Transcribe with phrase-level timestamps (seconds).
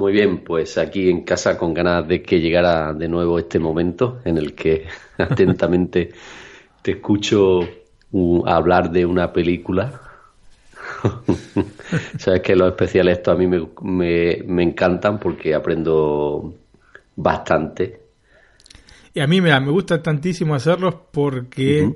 [0.00, 4.22] Muy bien, pues aquí en casa con ganas de que llegara de nuevo este momento
[4.24, 4.86] en el que
[5.18, 6.10] atentamente
[6.80, 7.60] te escucho
[8.12, 10.00] uh, hablar de una película.
[12.18, 16.54] Sabes que los especiales esto a mí me, encantan porque aprendo
[17.16, 18.00] bastante.
[19.12, 21.92] Y a mí me, me gusta tantísimo hacerlos porque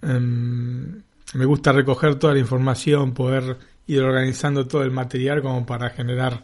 [0.00, 1.02] em,
[1.34, 6.42] me gusta recoger toda la información, poder ir organizando todo el material como para generar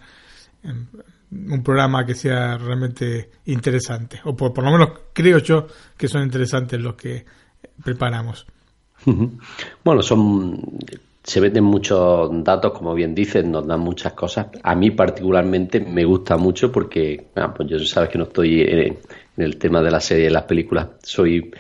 [0.62, 4.20] un programa que sea realmente interesante.
[4.24, 5.66] O por, lo menos creo yo
[5.96, 7.24] que son interesantes los que
[7.82, 8.46] preparamos.
[9.84, 10.78] Bueno, son
[11.22, 14.46] se venden muchos datos, como bien dices, nos dan muchas cosas.
[14.62, 18.98] A mí particularmente me gusta mucho porque, ah, pues yo sabes que no estoy en,
[19.36, 21.50] el tema de la serie y las películas, soy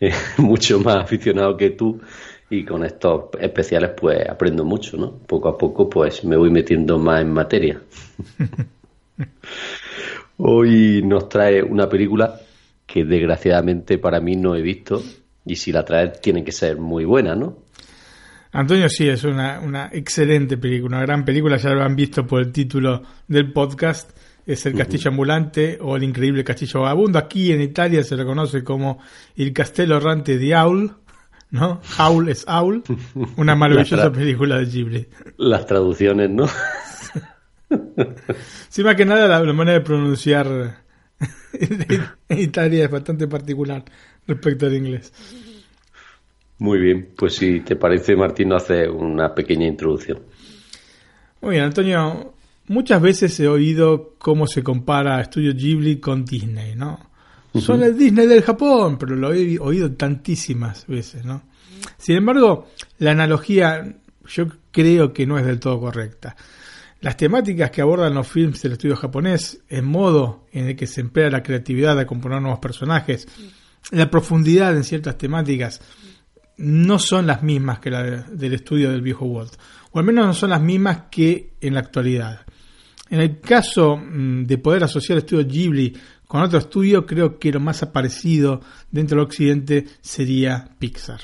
[0.00, 2.00] eh, mucho más aficionado que tú
[2.50, 5.12] y con estos especiales pues aprendo mucho, ¿no?
[5.18, 7.80] Poco a poco pues me voy metiendo más en materia.
[10.38, 12.40] Hoy nos trae una película
[12.86, 15.02] que desgraciadamente para mí no he visto
[15.44, 17.58] y si la trae tiene que ser muy buena, ¿no?
[18.52, 22.40] Antonio, sí, es una, una excelente película, una gran película, ya lo han visto por
[22.40, 24.10] el título del podcast,
[24.46, 27.18] es El Castillo Ambulante o El Increíble Castillo Vagabundo.
[27.18, 28.98] Aquí en Italia se lo conoce como
[29.36, 30.94] El Castello Errante de Aul
[31.50, 31.80] ¿no?
[31.98, 32.82] Howl es Owl,
[33.36, 35.06] una maravillosa película de Ghibli.
[35.36, 36.46] Las traducciones, ¿no?
[38.68, 40.84] sí, más que nada la, manera de pronunciar
[41.52, 43.84] en Italia es bastante particular
[44.26, 45.12] respecto al inglés.
[46.58, 50.20] Muy bien, pues si te parece, Martín, hace una pequeña introducción.
[51.40, 52.34] Muy bien, Antonio,
[52.66, 57.07] muchas veces he oído cómo se compara Estudio Ghibli con Disney, ¿no?
[57.60, 61.42] Son el Disney del Japón, pero lo he oído tantísimas veces, ¿no?
[61.96, 63.96] Sin embargo, la analogía
[64.28, 66.36] yo creo que no es del todo correcta.
[67.00, 71.00] Las temáticas que abordan los films del estudio japonés, el modo en el que se
[71.00, 73.28] emplea la creatividad de componer nuevos personajes,
[73.92, 75.80] la profundidad en ciertas temáticas,
[76.56, 79.54] no son las mismas que la del estudio del viejo Walt,
[79.92, 82.40] o al menos no son las mismas que en la actualidad.
[83.10, 85.96] En el caso mm, de poder asociar el estudio Ghibli
[86.28, 88.60] con otro estudio, creo que lo más aparecido
[88.92, 91.20] dentro del occidente sería Pixar.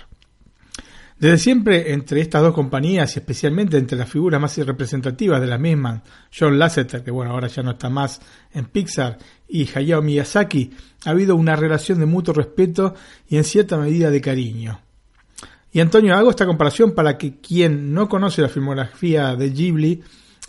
[1.18, 5.58] Desde siempre, entre estas dos compañías y especialmente entre las figuras más representativas de la
[5.58, 6.02] misma,
[6.36, 8.20] John Lasseter, que bueno, ahora ya no está más
[8.52, 10.72] en Pixar, y Hayao Miyazaki,
[11.04, 12.94] ha habido una relación de mutuo respeto
[13.28, 14.80] y en cierta medida de cariño.
[15.70, 20.02] Y Antonio, hago esta comparación para que quien no conoce la filmografía de Ghibli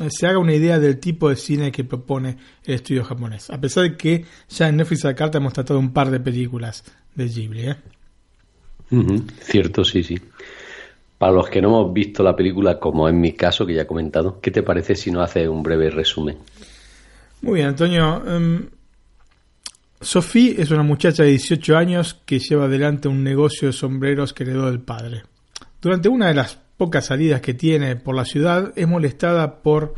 [0.10, 3.50] se haga una idea del tipo de cine que propone el estudio japonés.
[3.50, 6.84] A pesar de que ya en Netflix de carta hemos tratado un par de películas
[7.16, 7.70] de Ghibli.
[7.70, 7.76] ¿eh?
[9.42, 10.20] Cierto, sí, sí.
[11.18, 13.88] Para los que no hemos visto la película, como en mi caso, que ya he
[13.88, 16.38] comentado, ¿qué te parece si no hace un breve resumen?
[17.42, 18.22] Muy bien, Antonio.
[18.26, 18.66] Um,
[20.02, 24.44] Sophie es una muchacha de 18 años que lleva adelante un negocio de sombreros que
[24.44, 25.24] heredó del padre.
[25.82, 29.96] Durante una de las pocas salidas que tiene por la ciudad, es molestada por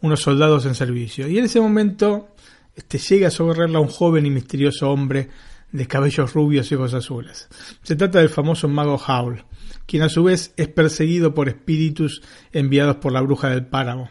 [0.00, 1.28] unos soldados en servicio.
[1.28, 2.28] Y en ese momento
[2.76, 5.28] este, llega a socorrerla un joven y misterioso hombre
[5.72, 7.48] de cabellos rubios y ojos azules.
[7.82, 9.44] Se trata del famoso mago Howl,
[9.86, 12.22] quien a su vez es perseguido por espíritus
[12.52, 14.10] enviados por la bruja del páramo.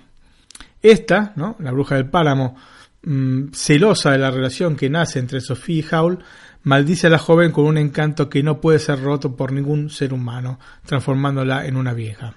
[0.81, 1.55] Esta, ¿no?
[1.59, 2.55] la bruja del páramo,
[3.03, 6.19] mm, celosa de la relación que nace entre Sofía y Howl,
[6.67, 10.13] maldice a la joven con un encanto que no puede ser roto por ningún ser
[10.13, 12.35] humano, transformándola en una vieja.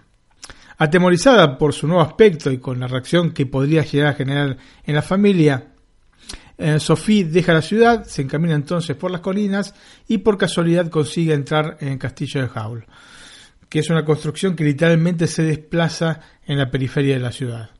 [0.78, 5.02] Atemorizada por su nuevo aspecto y con la reacción que podría a generar en la
[5.02, 5.72] familia,
[6.56, 9.74] eh, Sophie deja la ciudad, se encamina entonces por las colinas
[10.06, 12.86] y por casualidad consigue entrar en el castillo de Howl,
[13.68, 17.70] que es una construcción que literalmente se desplaza en la periferia de la ciudad.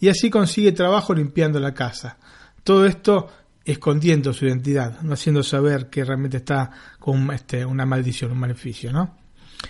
[0.00, 2.16] Y así consigue trabajo limpiando la casa.
[2.64, 3.28] Todo esto
[3.72, 8.90] escondiendo su identidad, no haciendo saber que realmente está con este, una maldición, un maleficio,
[8.90, 9.18] ¿no?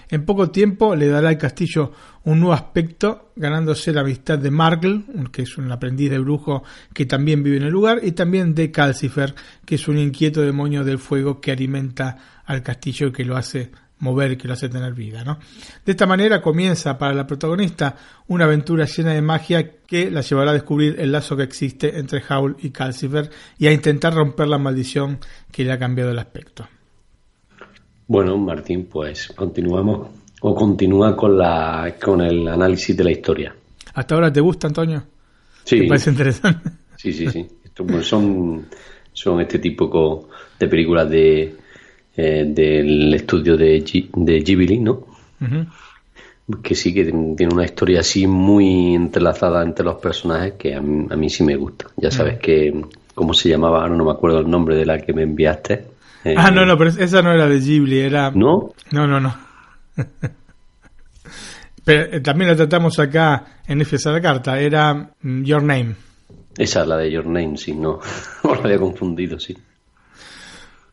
[0.08, 1.92] En poco tiempo le dará al castillo
[2.24, 5.02] un nuevo aspecto, ganándose la amistad de Markle,
[5.32, 6.62] que es un aprendiz de brujo
[6.92, 9.34] que también vive en el lugar, y también de Calcifer,
[9.64, 13.72] que es un inquieto demonio del fuego que alimenta al castillo y que lo hace
[14.00, 15.24] mover, que lo hace tener vida.
[15.24, 15.38] ¿no?
[15.84, 17.96] De esta manera comienza para la protagonista
[18.28, 22.22] una aventura llena de magia que la llevará a descubrir el lazo que existe entre
[22.28, 25.18] Howl y Calcifer y a intentar romper la maldición
[25.50, 26.66] que le ha cambiado el aspecto.
[28.06, 30.08] Bueno, Martín, pues continuamos
[30.40, 33.54] o continúa con la con el análisis de la historia.
[33.94, 35.02] ¿Hasta ahora te gusta, Antonio?
[35.64, 35.80] Sí.
[35.80, 36.70] ¿Te parece interesante?
[36.96, 37.46] Sí, sí, sí.
[38.02, 38.66] son,
[39.12, 40.28] son este tipo
[40.58, 41.56] de películas de
[42.20, 43.80] eh, del estudio de,
[44.12, 45.06] de Ghibli, ¿no?
[46.60, 51.30] Que sí que tiene una historia así muy entrelazada entre los personajes que a mí,
[51.30, 51.86] sí me gusta.
[51.96, 52.74] Ya sabes que,
[53.14, 53.82] ¿cómo se llamaba?
[53.82, 55.84] Ahora no me acuerdo el nombre de la que me enviaste.
[56.36, 58.32] ah, no, no, pero esa no era de Ghibli, era...
[58.32, 58.72] ¿No?
[58.90, 59.36] No, no, no.
[61.84, 65.94] pero eh, también la tratamos acá en F la carta, era mm, Your Name.
[66.56, 68.00] Esa es la de Your Name, sí, no.
[68.42, 69.56] lo había confundido, sí.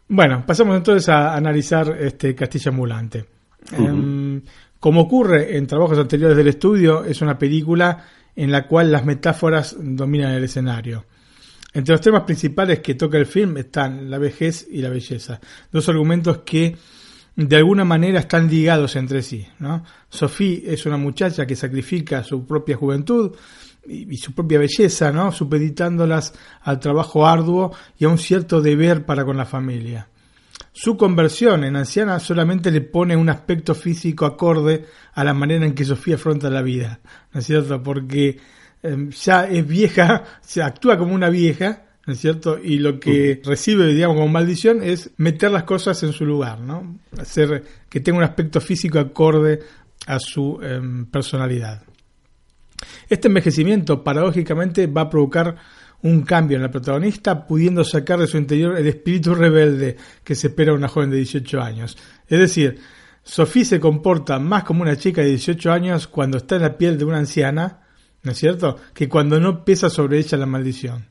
[0.08, 3.26] Bueno, pasamos entonces a analizar este Castilla Ambulante.
[3.72, 4.42] Em,
[4.80, 8.06] como ocurre en trabajos anteriores del estudio, es una película
[8.36, 11.06] en la cual las metáforas dominan el escenario.
[11.74, 15.40] Entre los temas principales que toca el film están la vejez y la belleza,
[15.72, 16.76] dos argumentos que
[17.36, 19.46] de alguna manera están ligados entre sí.
[19.60, 19.84] ¿no?
[20.10, 23.36] Sophie es una muchacha que sacrifica su propia juventud
[23.88, 25.32] y, su propia belleza, ¿no?
[25.32, 30.08] supeditándolas al trabajo arduo y a un cierto deber para con la familia.
[30.72, 35.74] Su conversión en anciana solamente le pone un aspecto físico acorde a la manera en
[35.74, 37.00] que Sofía afronta la vida,
[37.34, 37.82] ¿no es cierto?
[37.82, 38.38] Porque
[38.84, 42.60] em, ya es vieja, se actúa como una vieja, ¿no es cierto?
[42.62, 47.00] Y lo que recibe, digamos, como maldición es meter las cosas en su lugar, ¿no?
[47.18, 49.62] Hacer que tenga un aspecto físico acorde
[50.08, 51.84] a su em, personalidad.
[53.10, 55.56] Este envejecimiento paradójicamente va a provocar
[56.02, 60.48] un cambio en la protagonista, pudiendo sacar de su interior el espíritu rebelde que se
[60.48, 61.98] espera una joven de 18 años.
[62.28, 62.80] Es decir,
[63.24, 66.98] Sophie se comporta más como una chica de 18 años cuando está en la piel
[66.98, 67.82] de una anciana,
[68.22, 71.08] ¿no es cierto?, que cuando no pesa sobre ella la maldición.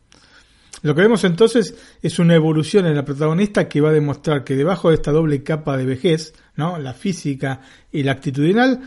[0.82, 4.54] Lo que vemos entonces es una evolución en la protagonista que va a demostrar que
[4.54, 6.78] debajo de esta doble capa de vejez, ¿no?
[6.78, 8.82] la física y la actitudinal,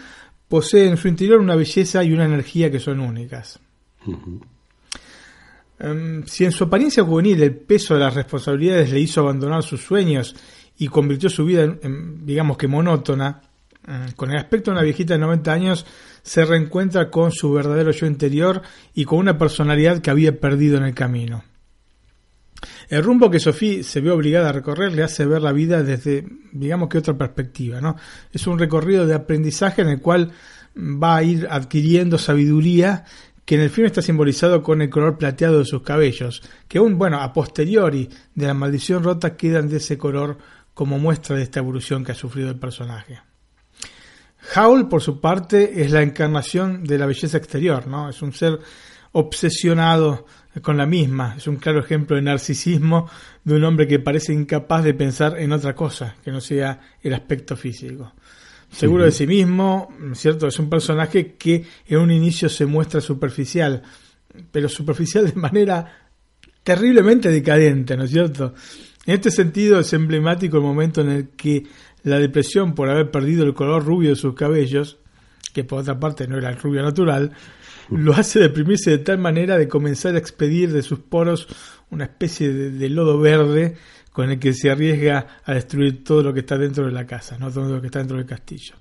[0.48, 3.60] posee en su interior una belleza y una energía que son únicas.
[5.80, 9.84] Em, si en su apariencia juvenil el peso de las responsabilidades le hizo abandonar sus
[9.84, 10.36] sueños
[10.78, 13.42] y convirtió su vida en, digamos que monótona,
[13.86, 15.86] em, con el aspecto de una viejita de 90 años
[16.24, 18.62] se reencuentra con su verdadero yo interior
[18.94, 21.44] y con una personalidad que había perdido en el camino.
[22.90, 26.26] El rumbo que Sofía se ve obligada a recorrer le hace ver la vida desde,
[26.52, 27.96] digamos que otra perspectiva, ¿no?
[28.32, 30.32] Es un recorrido de aprendizaje en el cual
[30.78, 33.04] va a ir adquiriendo sabiduría
[33.44, 36.98] que en el film está simbolizado con el color plateado de sus cabellos, que aún,
[36.98, 40.38] bueno, a posteriori de la maldición rota quedan de ese color
[40.74, 43.20] como muestra de esta evolución que ha sufrido el personaje.
[44.56, 48.10] Howl, por su parte, es la encarnación de la belleza exterior, ¿no?
[48.10, 48.60] Es un ser
[49.18, 50.26] obsesionado
[50.62, 51.36] con la misma.
[51.38, 53.10] Es un claro ejemplo de narcisismo
[53.44, 57.14] de un hombre que parece incapaz de pensar en otra cosa que no sea el
[57.14, 58.14] aspecto físico.
[58.72, 60.48] Seguro de sí mismo, ¿cierto?
[60.48, 63.82] Es un personaje que en un inicio se muestra superficial,
[64.52, 66.10] pero superficial de manera
[66.64, 68.54] terriblemente decadente, ¿no es cierto?
[69.06, 71.64] En este sentido es emblemático el momento en el que
[72.04, 75.00] la depresión por haber perdido el color rubio de sus cabellos,
[75.54, 77.32] que por otra parte no era el rubio natural,
[77.92, 81.48] lo hace deprimirse de tal manera de comenzar a expedir de sus poros
[81.90, 83.76] una especie de, lodo verde
[84.12, 87.38] con el que se arriesga a destruir todo lo que está dentro de la casa,
[87.38, 88.76] no todo lo que está dentro del castillo.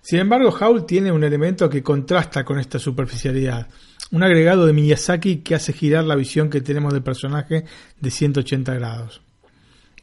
[0.00, 3.68] Sin embargo, Howl tiene un elemento que contrasta con esta superficialidad,
[4.12, 7.64] un agregado de Miyazaki que hace girar la visión que tenemos del personaje
[8.00, 9.20] de 180 grados.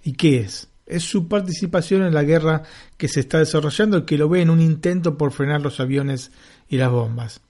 [0.03, 0.67] ¿Y qué es?
[0.86, 2.63] Es su participación en la guerra
[2.98, 6.31] que se está desarrollando y que lo ve en un intento por frenar los aviones
[6.67, 7.41] y las bombas.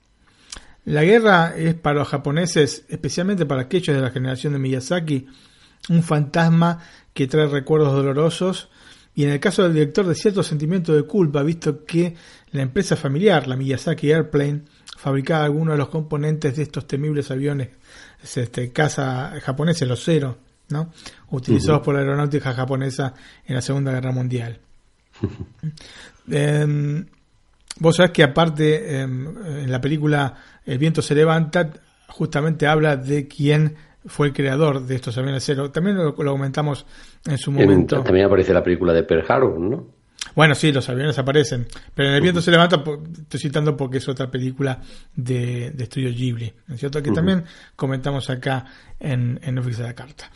[0.84, 5.26] La guerra es para los japoneses, especialmente para aquellos de la generación de Miyazaki,
[5.88, 6.78] un fantasma
[7.12, 8.68] que trae recuerdos dolorosos
[9.14, 12.14] y en el caso del director de cierto sentimiento de culpa, visto que
[12.50, 14.62] la empresa familiar, la Miyazaki Airplane,
[14.96, 17.68] fabricaba algunos de los componentes de estos temibles aviones
[18.22, 20.38] este, casa japoneses, los Zero,
[20.70, 20.92] ¿no?
[21.30, 23.14] utilizados por la aeronáutica japonesa
[23.46, 24.58] en la Segunda Guerra Mundial.
[27.78, 29.28] vos sabés que aparte em,
[29.62, 31.70] en la película el viento se levanta,
[32.08, 33.76] justamente habla de quién
[34.06, 35.70] fue el creador de estos aviones cero.
[35.70, 36.86] También lo, comentamos
[37.26, 38.02] en su momento.
[38.02, 39.86] También aparece la película de Pearl Harbor, ¿no?
[40.34, 42.82] Bueno, sí, los aviones aparecen, pero en El viento se levanta,
[43.20, 44.80] estoy citando porque es otra película
[45.14, 47.02] de, de estudio Ghibli, ¿no es cierto?
[47.02, 47.44] Que también
[47.76, 48.64] comentamos acá
[48.98, 50.30] en, en Oficina de la Carta.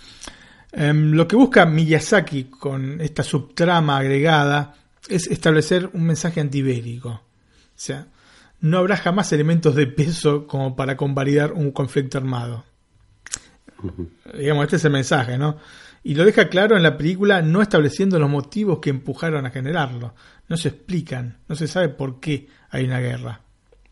[0.72, 4.74] Em, lo que busca Miyazaki con esta subtrama agregada
[5.08, 7.22] es establecer un mensaje antibélico.
[7.78, 8.08] O sea,
[8.60, 12.64] no habrá jamás elementos de peso como para convalidar un conflicto armado.
[14.34, 15.58] Digamos, este es el mensaje, ¿no?
[16.02, 20.16] Y lo deja claro en la película no estableciendo los motivos que empujaron a generarlo.
[20.48, 23.42] No se explican, no se sabe por qué hay una guerra.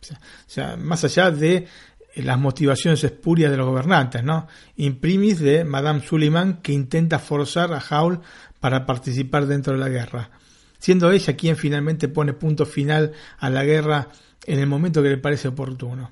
[0.00, 1.68] O sea, más allá de
[2.16, 4.48] las motivaciones espurias de los gobernantes, ¿no?
[4.76, 8.20] Imprimis de Madame Suleiman que intenta forzar a Haul
[8.58, 10.30] para participar dentro de la guerra,
[10.78, 14.08] siendo ella quien finalmente pone punto final a la guerra
[14.46, 16.10] en el momento que le parece oportuno.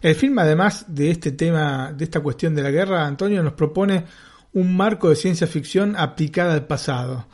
[0.00, 4.04] El film, además de este tema, de esta cuestión de la guerra, Antonio nos propone
[4.52, 7.28] un marco de ciencia ficción aplicada al pasado,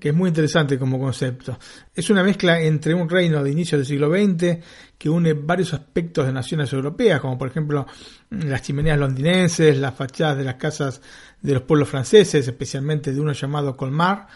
[0.00, 1.58] que es muy interesante como concepto.
[1.94, 4.58] Es una mezcla entre un reino de inicio del siglo XX
[4.96, 7.86] que une varios aspectos de naciones europeas, como por ejemplo
[8.30, 11.00] las chimeneas londinenses, las fachadas de las casas
[11.40, 14.26] de los pueblos franceses, especialmente de uno llamado Colmar,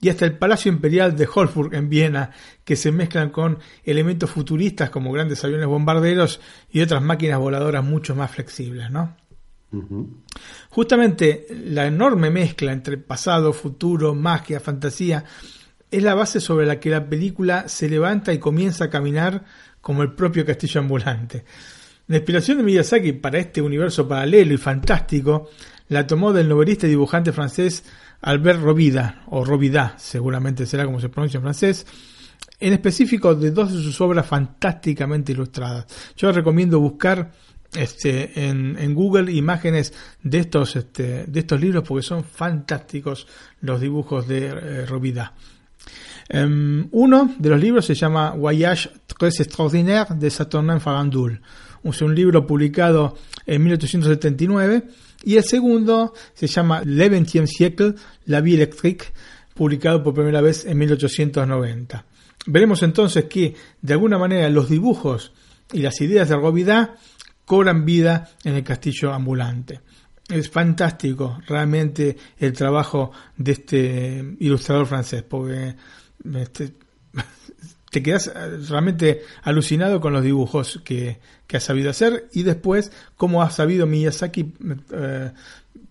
[0.00, 2.30] y hasta el Palacio Imperial de Hofburg en Viena,
[2.64, 6.40] que se mezclan con elementos futuristas como grandes aviones bombarderos
[6.70, 9.16] y otras máquinas voladoras mucho más flexibles, ¿no?
[10.70, 15.24] Justamente la enorme mezcla entre pasado, futuro, magia, fantasía,
[15.90, 19.44] es la base sobre la que la película se levanta y comienza a caminar
[19.80, 21.44] como el propio castillo ambulante.
[22.06, 25.50] La inspiración de Miyazaki para este universo paralelo y fantástico
[25.88, 27.84] la tomó del novelista y dibujante francés
[28.20, 31.86] Albert Robida, o Robida, seguramente será como se pronuncia en francés,
[32.60, 35.86] en específico de dos de sus obras fantásticamente ilustradas.
[36.16, 37.30] Yo recomiendo buscar
[37.76, 43.26] este, en, Google imágenes de estos, este, de estos libros porque son fantásticos
[43.60, 44.86] los dibujos de eh.
[46.30, 51.40] Em, uno de los libros se llama Voyage très extraordinaire de Saturnin Farandul.
[51.84, 54.84] Es un libro publicado en 1879
[55.28, 57.94] y el segundo se llama Le XXe siècle,
[58.24, 59.12] la vie électrique,
[59.52, 62.06] publicado por primera vez en 1890.
[62.46, 65.34] Veremos entonces que, de alguna manera, los dibujos
[65.70, 66.96] y las ideas de Robida
[67.44, 69.82] cobran vida en el castillo ambulante.
[70.30, 75.76] Es fantástico realmente el trabajo de este ilustrador francés, porque
[76.36, 76.72] este,
[77.90, 81.18] te quedas eh, realmente alucinado con los dibujos que,
[81.52, 84.52] ha sabido hacer y después cómo ha sabido Miyazaki
[84.92, 85.32] eh,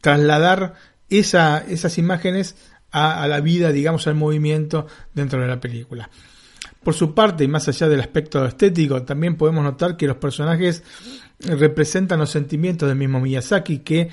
[0.01, 0.75] trasladar
[1.09, 2.55] esa, esas imágenes
[2.91, 6.09] a, la vida, digamos, al movimiento dentro de la película.
[6.83, 10.83] Por su parte, y más allá del aspecto estético, también podemos notar que los personajes
[11.39, 14.09] representan los sentimientos del mismo Miyazaki, que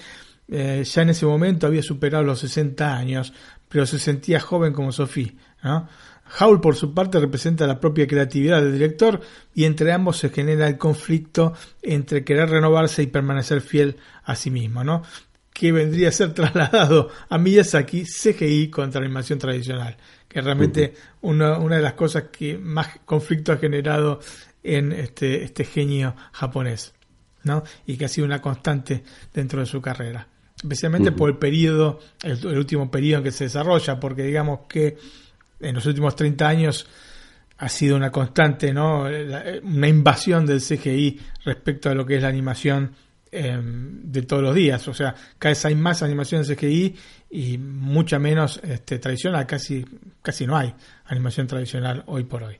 [0.48, 3.32] eh, ya en ese momento había superado los 60 años,
[3.68, 5.36] pero se sentía joven como Sophie.
[5.62, 5.88] ¿no?
[6.38, 9.20] Howl, por su parte, representa la propia creatividad del director
[9.54, 14.50] y entre ambos se genera el conflicto entre querer renovarse y permanecer fiel a sí
[14.50, 15.02] mismo, ¿no?
[15.54, 19.96] que vendría a ser trasladado a Miyazaki CGI contra la animación tradicional,
[20.28, 24.20] que realmente una, una, de las cosas que más conflicto ha generado
[24.62, 26.92] en este, este genio japonés,
[27.44, 27.62] ¿no?
[27.86, 30.26] y que ha sido una constante dentro de su carrera,
[30.56, 34.98] especialmente por el periodo, el último periodo en que se desarrolla, porque digamos que
[35.64, 36.86] en los últimos 30 años
[37.58, 39.04] ha sido una constante, ¿no?
[39.62, 42.94] Una invasión del CGI respecto a lo que es la animación
[43.30, 44.86] em, de todos los días.
[44.88, 46.96] O sea, cada vez hay más animación CGI
[47.30, 49.46] y mucha menos este, tradicional.
[49.46, 49.84] Casi,
[50.20, 50.74] casi no hay
[51.06, 52.56] animación tradicional hoy por hoy.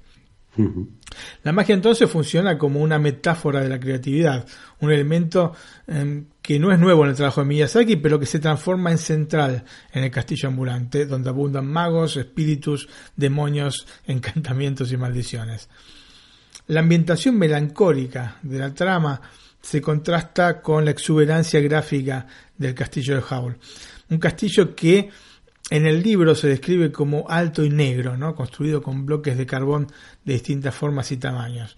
[1.43, 4.47] La magia entonces funciona como una metáfora de la creatividad,
[4.81, 5.53] un elemento
[5.87, 8.99] em, que no es nuevo en el trabajo de Miyazaki, pero que se transforma en
[8.99, 15.69] central en el castillo ambulante, donde abundan magos, espíritus, demonios, encantamientos y maldiciones.
[16.67, 19.21] La ambientación melancólica de la trama
[19.61, 23.59] se contrasta con la exuberancia gráfica del castillo de Howl.
[24.11, 25.11] Un castillo que
[25.71, 28.35] en el libro se describe como alto y negro, ¿no?
[28.35, 29.87] construido con bloques de carbón
[30.25, 31.77] de distintas formas y tamaños.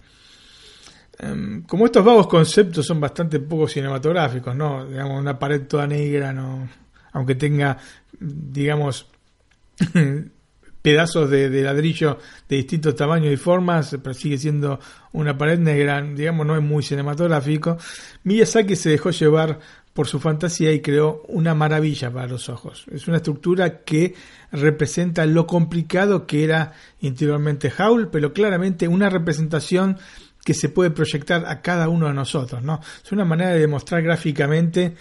[1.19, 4.85] Em, como estos vagos conceptos son bastante poco cinematográficos, ¿no?
[4.87, 6.69] Digamos, una pared toda negra, ¿no?
[7.12, 7.78] Aunque tenga,
[8.21, 9.07] digamos,
[10.83, 14.78] pedazos de, de, ladrillo de distintos tamaños y formas, pero sigue siendo
[15.12, 17.78] una pared negra, digamos, no es muy cinematográfico.
[18.25, 19.59] Miyazaki se dejó llevar
[19.97, 22.85] por su fantasía y creó una maravilla para los ojos.
[22.93, 24.15] Es una estructura que
[24.53, 29.97] representa lo complicado que era interiormente Howl, pero claramente una representación
[30.45, 32.79] que se puede proyectar a cada uno de nosotros, ¿no?
[33.03, 34.95] Es una manera de demostrar gráficamente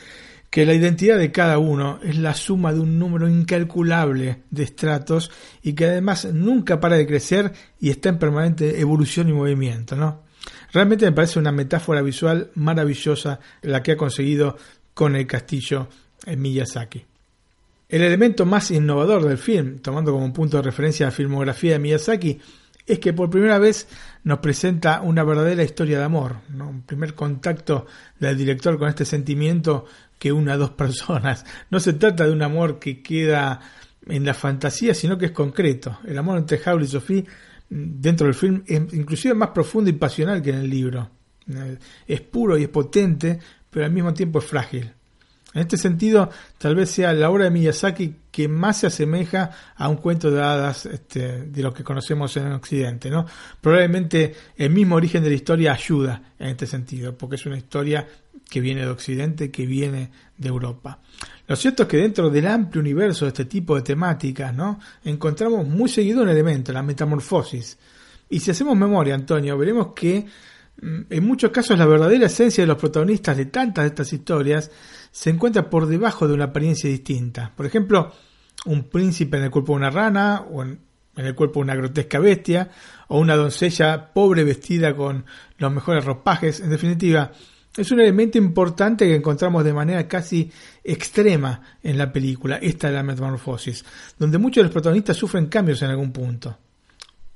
[0.50, 5.30] que la identidad de cada uno es la suma de un número incalculable de estratos
[5.62, 10.24] y que además nunca para de crecer y está en permanente evolución y movimiento, ¿no?
[10.72, 14.58] Realmente me parece una metáfora visual maravillosa la que ha conseguido
[14.96, 15.88] con el castillo
[16.26, 17.06] en Miyazaki.
[17.88, 22.40] El elemento más innovador del film, tomando como punto de referencia la filmografía de Miyazaki,
[22.88, 23.88] es que por primera vez
[24.24, 27.86] nos presenta una verdadera historia de amor, un primer contacto
[28.20, 29.86] del director con este sentimiento
[30.18, 31.46] que une a dos personas.
[31.70, 33.60] No se trata de un amor que queda
[34.08, 36.00] en la fantasía, sino que es concreto.
[36.06, 37.26] El amor entre Howl y Sophie
[37.70, 41.10] mm, dentro del film es inclusive más profundo y pasional que en el libro.
[42.08, 43.40] Es puro y es potente,
[43.76, 44.90] pero al mismo tiempo es frágil.
[45.54, 49.90] En este sentido, tal vez sea la obra de Miyazaki que más se asemeja a
[49.90, 53.10] un cuento de hadas este, de lo que conocemos en Occidente.
[53.10, 53.26] ¿no?
[53.60, 58.08] Probablemente el mismo origen de la historia ayuda en este sentido, porque es una historia
[58.50, 61.00] que viene de Occidente, que viene de Europa.
[61.46, 64.80] Lo cierto es que dentro del amplio universo de este tipo de temáticas, ¿no?
[65.04, 67.78] encontramos muy seguido un elemento, la metamorfosis.
[68.30, 70.26] Y si hacemos memoria, Antonio, veremos que
[70.82, 74.72] en muchos casos la verdadera esencia de los protagonistas de tantas de estas historias
[75.12, 77.52] se encuentra por debajo de una apariencia distinta.
[77.56, 78.12] Por ejemplo,
[78.66, 80.80] un príncipe en el cuerpo de una rana, o en,
[81.16, 82.70] el cuerpo de una grotesca bestia,
[83.08, 85.26] o una doncella pobre vestida con
[85.58, 86.60] los mejores ropajes.
[86.60, 87.32] En definitiva,
[87.78, 90.52] es un elemento importante que encontramos de manera casi
[90.84, 93.86] extrema en la película, esta de la metamorfosis,
[94.20, 96.58] donde muchos de los protagonistas sufren cambios en algún punto.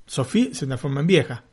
[0.05, 1.43] Sophie se transforma en vieja.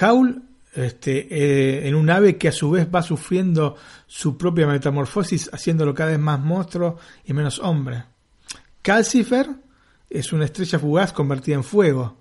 [0.00, 0.42] Howl
[0.76, 5.94] este, eh, en un ave que a su vez va sufriendo su propia metamorfosis, haciéndolo
[5.94, 8.04] cada vez más monstruo y menos hombre.
[8.82, 9.48] Calcifer
[10.10, 12.16] es una estrella fugaz convertida en fuego.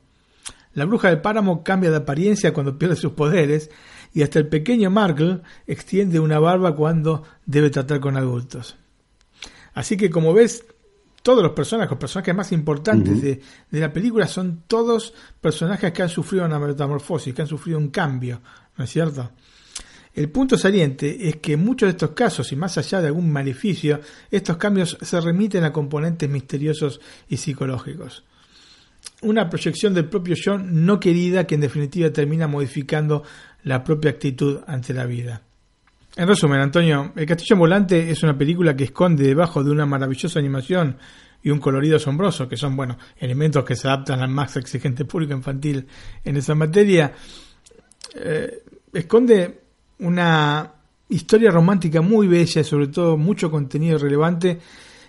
[0.74, 3.70] La bruja del páramo cambia de apariencia cuando pierde sus poderes
[4.14, 8.78] y hasta el pequeño Markle extiende una barba cuando debe tratar con adultos.
[9.74, 10.66] Así que como ves,
[11.26, 13.42] todos los personajes, los personajes más importantes de,
[13.72, 18.44] la película son todos personajes que han sufrido una metamorfosis, que han sufrido un cambio,
[18.78, 19.32] ¿no es cierto?
[20.14, 23.32] El punto saliente es que en muchos de estos casos, y más allá de algún
[23.32, 28.24] maleficio, estos cambios se remiten a componentes misteriosos y psicológicos.
[29.24, 33.24] Una proyección del propio John no querida que en definitiva termina modificando
[33.64, 35.42] la propia actitud ante la vida.
[36.18, 40.40] En resumen, Antonio, El Castillo Volante es una película que esconde debajo de una maravillosa
[40.40, 40.98] animación
[41.44, 45.34] y un colorido asombroso, que son, bueno, elementos que se adaptan al más exigente público
[45.34, 45.86] infantil
[46.24, 47.14] en esa materia.
[48.16, 49.60] Eh, esconde
[50.00, 50.72] una
[51.10, 54.60] historia romántica muy bella y sobre todo mucho contenido relevante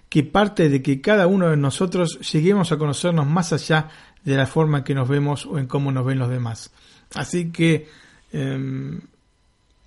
[0.09, 3.89] que parte de que cada uno de nosotros lleguemos a conocernos más allá
[4.25, 6.73] de la forma en que nos vemos o en cómo nos ven los demás.
[7.15, 7.89] Así que
[8.33, 9.01] em,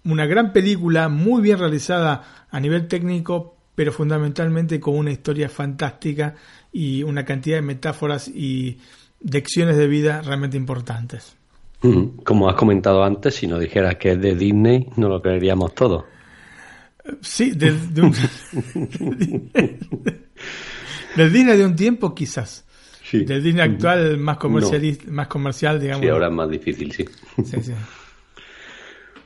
[0.05, 6.35] una gran película, muy bien realizada a nivel técnico, pero fundamentalmente con una historia fantástica
[6.71, 8.77] y una cantidad de metáforas y
[9.21, 11.35] lecciones de vida realmente importantes.
[12.23, 16.05] Como has comentado antes, si nos dijeras que es de Disney, no lo creeríamos todo.
[17.21, 18.13] Sí, de, un,
[21.15, 22.65] del Disney de un tiempo quizás.
[23.01, 23.23] Sí.
[23.23, 26.03] Del Disney actual más comercial, más comercial, digamos.
[26.03, 27.05] Sí, ahora es más difícil, sí.
[27.45, 27.73] sí, sí.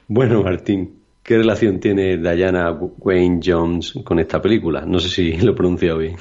[0.07, 4.85] Bueno, Martín, ¿qué relación tiene Diana Wayne Jones con esta película?
[4.85, 6.15] No sé si lo pronuncio bien.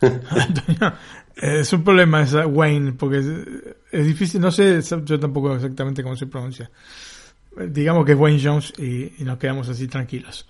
[1.36, 3.18] es un problema esa Wayne, porque
[3.92, 6.70] es, difícil, no sé yo tampoco exactamente cómo se pronuncia.
[7.70, 10.46] Digamos que es Wayne Jones y, nos quedamos así tranquilos.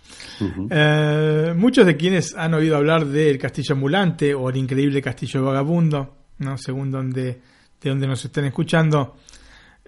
[0.71, 6.17] Eh, muchos de quienes han oído hablar del Castillo Ambulante o el increíble Castillo Vagabundo,
[6.39, 6.59] ¿no?
[6.59, 7.41] según donde,
[7.81, 9.17] de donde nos estén escuchando,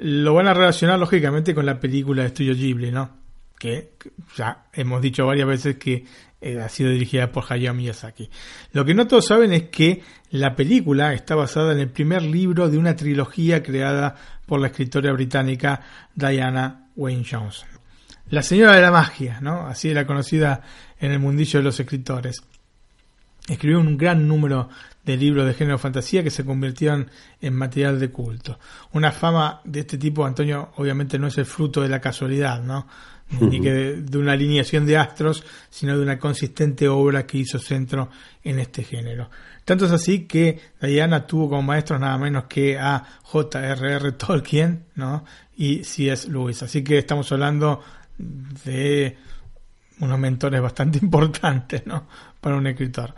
[0.01, 3.19] lo van a relacionar lógicamente con la película de Estudio Ghibli, ¿no?
[3.59, 3.93] Que
[4.37, 6.05] ya hemos dicho varias veces que
[6.41, 8.31] eh, ha sido dirigida por Hayao Miyazaki.
[8.73, 12.71] Lo que no todos saben es que la película está basada en el primer libro
[12.71, 15.83] de una trilogía creada por la escritora británica
[16.15, 17.67] Diana Wayne Jones.
[18.31, 19.67] La señora de la magia, ¿no?
[19.67, 20.63] Así era conocida
[20.99, 22.43] en el mundillo de los escritores.
[23.47, 24.71] Escribió un gran número
[25.05, 27.11] de libros de género fantasía que se convirtieron
[27.41, 28.59] en material de culto.
[28.93, 32.87] Una fama de este tipo, Antonio, obviamente no es el fruto de la casualidad, ¿no?
[33.41, 38.11] Ni que de, una alineación de astros, sino de una consistente obra que hizo centro
[38.43, 39.31] en este género.
[39.65, 44.13] Tanto es así que Diana tuvo como maestros nada menos que a J.R.R.
[44.13, 45.25] Tolkien, ¿no?
[45.57, 46.29] Y C.S.
[46.29, 46.63] Lewis.
[46.65, 47.81] Así que estamos hablando
[48.65, 49.17] de
[50.01, 52.09] unos mentores bastante importantes, ¿no?
[52.41, 53.15] Para un escritor.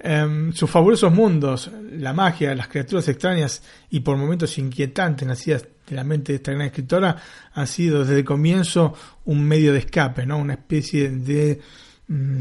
[0.00, 5.96] Em, sus fabulosos mundos, la magia, las criaturas extrañas y por momentos inquietantes nacidas de
[5.96, 7.16] la mente de esta gran escritora
[7.52, 10.38] han sido desde el comienzo un medio de escape, ¿no?
[10.38, 11.60] una especie de,
[12.06, 12.38] mm,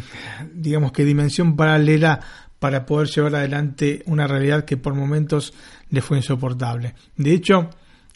[0.54, 2.20] digamos que dimensión paralela
[2.60, 5.52] para poder llevar adelante una realidad que por momentos
[5.90, 6.94] le fue insoportable.
[7.16, 7.72] De hecho,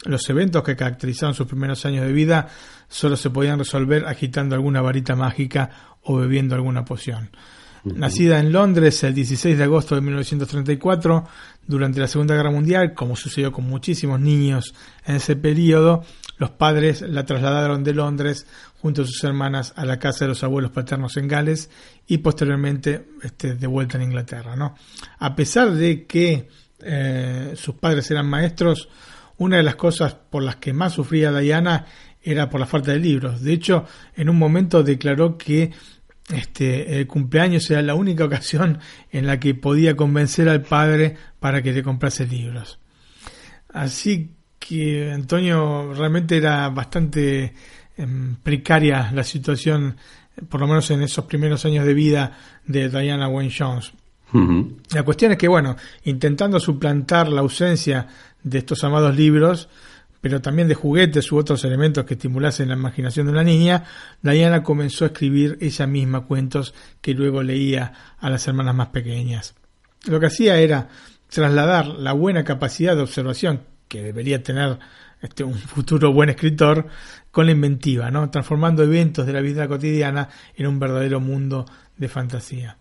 [0.06, 2.48] los eventos que caracterizaron sus primeros años de vida
[2.88, 7.32] solo se podían resolver agitando alguna varita mágica o bebiendo alguna poción.
[7.84, 11.28] Nacida en Londres el 16 de agosto de 1934,
[11.66, 14.74] durante la Segunda Guerra Mundial, como sucedió con muchísimos niños
[15.06, 16.04] en ese periodo,
[16.38, 18.46] los padres la trasladaron de Londres
[18.82, 21.70] junto a sus hermanas a la casa de los abuelos paternos en Gales
[22.08, 24.76] y posteriormente este, de vuelta en Inglaterra.
[25.20, 26.50] A pesar de que
[26.84, 28.90] eh, sus padres eran maestros,
[29.38, 31.86] una de las cosas por las que más sufría Diana
[32.22, 33.42] era por la falta de libros.
[33.42, 35.72] De hecho, en un momento declaró que
[36.32, 38.80] este, el cumpleaños era la única ocasión
[39.12, 42.80] en la que podía convencer al padre para que le comprase libros.
[43.74, 47.54] Así que Antonio realmente era bastante
[47.98, 49.98] em, precaria la situación,
[50.50, 53.94] por lo menos en esos primeros años de vida de Diana Wayne Jones.
[54.94, 58.08] La cuestión es que, bueno, intentando suplantar la ausencia
[58.42, 59.68] de estos amados libros,
[60.22, 63.84] pero también de juguetes u otros elementos que estimulasen la imaginación de una niña,
[64.22, 69.56] Diana comenzó a escribir ella misma cuentos que luego leía a las hermanas más pequeñas.
[70.06, 70.90] Lo que hacía era
[71.28, 74.80] trasladar la buena capacidad de observación que debería tener
[75.22, 76.88] este, un futuro buen escritor
[77.32, 78.30] con la inventiva, ¿no?
[78.30, 81.66] transformando eventos de la vida cotidiana en un verdadero mundo
[81.98, 82.78] de fantasía.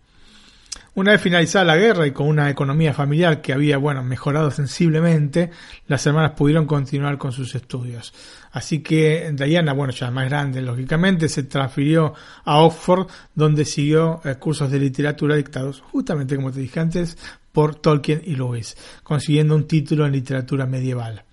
[0.93, 5.49] Una vez finalizada la guerra y con una economía familiar que había, bueno, mejorado sensiblemente,
[5.87, 8.13] las hermanas pudieron continuar con sus estudios.
[8.51, 14.35] Así que Diana, bueno, ya más grande, lógicamente, se transfirió a Oxford, donde siguió eh,
[14.35, 17.17] cursos de literatura dictados, justamente como te dije antes,
[17.53, 21.23] por Tolkien y Lewis, consiguiendo un título en literatura medieval.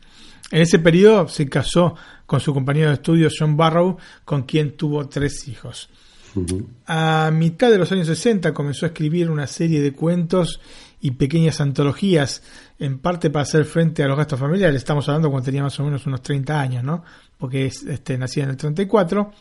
[0.53, 5.09] En ese periodo se casó con su compañero de estudios John Barrow, con quien tuvo
[5.09, 5.91] tres hijos.
[6.87, 10.61] A mitad de los años 60 comenzó a escribir una serie de cuentos
[11.01, 12.43] y pequeñas antologías,
[12.79, 14.77] en parte para hacer frente a los gastos familiares.
[14.77, 17.05] Estamos hablando cuando tenía más o menos unos 30 años, ¿no?
[17.37, 19.33] Porque este, nacía en el 34.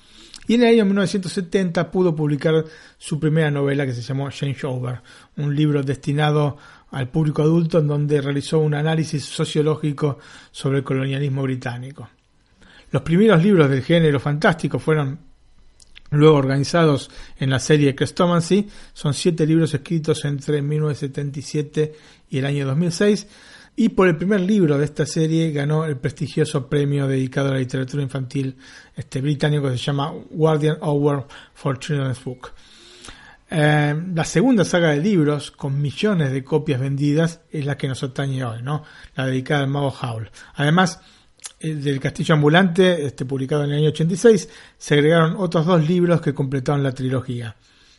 [0.47, 2.63] Y en el año 1970 pudo publicar
[2.97, 5.01] su primera novela que se llamó Changeover,
[5.35, 6.57] un libro destinado
[6.91, 10.19] al público adulto en donde realizó un análisis sociológico
[10.51, 12.07] sobre el colonialismo británico.
[12.91, 15.26] Los primeros libros del género fantástico fueron
[16.11, 18.67] luego organizados en la serie Crestomancy.
[18.93, 21.93] Son siete libros escritos entre 1977
[22.29, 23.27] y el año 2006.
[23.79, 27.59] Y por el primer libro de esta serie ganó el prestigioso premio dedicado a la
[27.59, 28.57] literatura infantil
[28.95, 32.53] este, británico que se llama Guardian Award for Children's Book.
[33.49, 38.01] Eh, la segunda saga de libros, con millones de copias vendidas, es la que nos
[38.01, 38.83] atañe hoy, ¿no?
[39.15, 40.31] La dedicada al mago Howl.
[40.55, 40.99] Además,
[41.59, 46.33] del Castillo Ambulante, este, publicado en el año 86, se agregaron otros dos libros que
[46.33, 47.55] completaron la trilogía.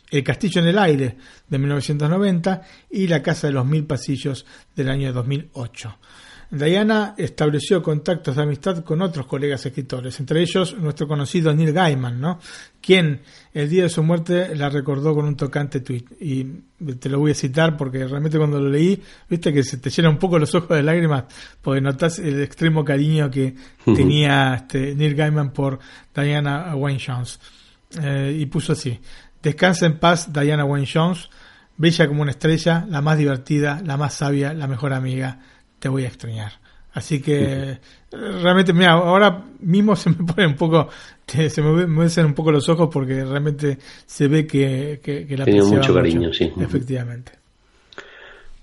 [0.09, 1.17] El Castillo en el Aire,
[1.47, 4.45] de 1990, y La Casa de los Mil Pasillos,
[4.75, 5.97] del año 2008.
[6.51, 12.19] Diana estableció contactos de amistad con otros colegas escritores, entre ellos nuestro conocido Neil Gaiman,
[12.19, 12.39] ¿no?
[12.81, 13.21] quien
[13.53, 16.05] el día de su muerte la recordó con un tocante tweet.
[16.19, 16.43] Y
[16.99, 20.13] te lo voy a citar porque realmente cuando lo leí, viste que se te llenan
[20.13, 21.25] un poco los ojos de lágrimas,
[21.61, 23.53] porque notas el extremo cariño que
[23.85, 25.79] tenía este Neil Gaiman por
[26.15, 27.39] Diana Wayne Jones.
[28.01, 28.99] Eh, y puso así,
[29.41, 31.29] descansa en paz Diana Wayne Jones,
[31.77, 35.39] bella como una estrella, la más divertida, la más sabia, la mejor amiga
[35.79, 36.51] te voy a extrañar.
[36.93, 37.77] Así que
[38.11, 40.89] realmente, mira, ahora mismo se me pone un poco,
[41.25, 45.63] se me mueven un poco los ojos porque realmente se ve que, que, la Tenía
[45.63, 46.51] mucho cariño, sí.
[46.59, 47.33] Efectivamente.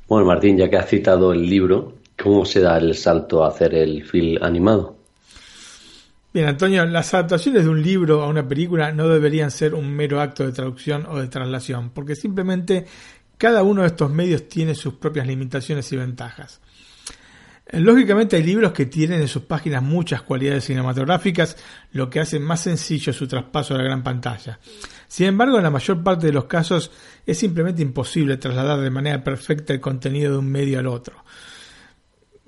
[0.08, 3.74] Bueno, Martín, ya que has citado el libro, ¿cómo se da el salto a hacer
[3.74, 4.96] el film animado?
[6.32, 10.20] Bien, Antonio, las adaptaciones de un libro a una película no deberían ser un mero
[10.20, 12.84] acto de traducción o de traslación, porque simplemente
[13.38, 16.60] cada uno de estos medios tiene sus propias limitaciones y ventajas.
[17.72, 21.56] Lógicamente hay libros que tienen en sus páginas muchas cualidades cinematográficas,
[21.90, 24.60] lo que hace más sencillo su traspaso a la gran pantalla.
[25.08, 26.92] Sin embargo, en la mayor parte de los casos
[27.26, 31.24] es simplemente imposible trasladar de manera perfecta el contenido de un medio al otro.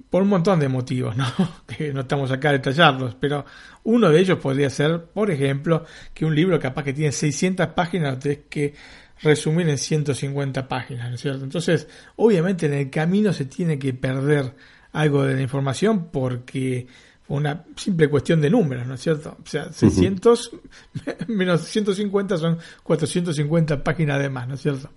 [0.09, 1.27] Por un montón de motivos, ¿no?
[1.67, 3.45] que no estamos acá a detallarlos, pero
[3.85, 8.21] uno de ellos podría ser, por ejemplo, que un libro capaz que tiene 600 páginas
[8.21, 8.73] lo que
[9.21, 11.43] resumir en 150 páginas, ¿no es cierto?
[11.43, 14.55] Entonces, obviamente en el camino se tiene que perder
[14.93, 16.87] algo de la información porque
[17.27, 19.37] fue una simple cuestión de números, ¿no es cierto?
[19.43, 20.51] O sea, 600
[21.29, 24.91] menos 150 son 450 páginas de más, ¿no es cierto?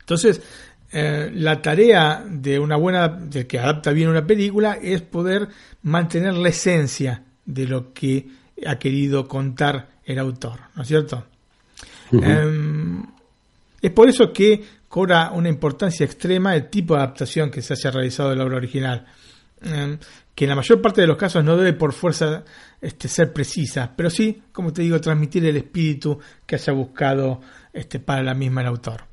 [0.00, 0.40] Entonces,
[0.90, 5.48] eh, la tarea de una buena, de que adapta bien una película, es poder
[5.82, 8.26] mantener la esencia de lo que
[8.66, 11.24] ha querido contar el autor, ¿no es cierto?
[12.12, 13.02] Em,
[13.80, 17.90] es por eso que cobra una importancia extrema el tipo de adaptación que se haya
[17.90, 19.06] realizado de la obra original.
[19.62, 19.96] em,
[20.34, 22.44] que en la mayor parte de los casos no debe por fuerza
[22.78, 27.40] este, ser precisa, pero sí, como te digo, transmitir el espíritu que haya buscado
[27.72, 29.04] este, para la misma el autor.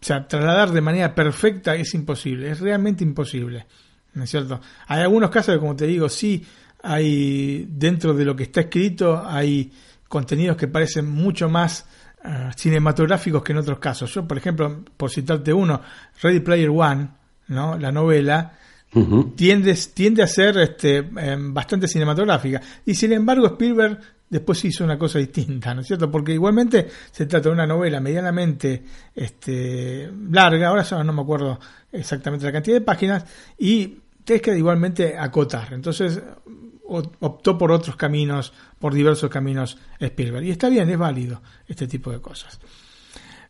[0.00, 3.66] O sea, trasladar de manera perfecta es imposible, es realmente imposible.
[4.14, 4.62] ¿No es cierto?
[4.86, 6.42] Hay algunos casos que, como te digo, sí
[6.82, 9.70] hay dentro de lo que está escrito, hay
[10.08, 11.84] contenidos que parecen mucho más
[12.24, 14.12] eh, cinematográficos que en otros casos.
[14.14, 15.80] Yo, por ejemplo, por citarte uno,
[16.22, 17.08] Ready Player One,
[17.48, 17.76] ¿no?
[17.76, 18.58] la novela,
[19.34, 22.60] tiende, tiende, a ser este, em, bastante cinematográfica.
[22.84, 26.10] Y sin embargo, Spielberg después hizo una cosa distinta, ¿no es cierto?
[26.10, 28.82] Porque igualmente se trata de una novela medianamente
[29.14, 31.58] este, larga, ahora ya no me acuerdo
[31.90, 33.24] exactamente la cantidad de páginas,
[33.58, 35.72] y tienes que igualmente acotar.
[35.72, 36.22] Entonces
[36.92, 40.44] optó por otros caminos, por diversos caminos Spielberg.
[40.44, 42.58] Y está bien, es válido este tipo de cosas.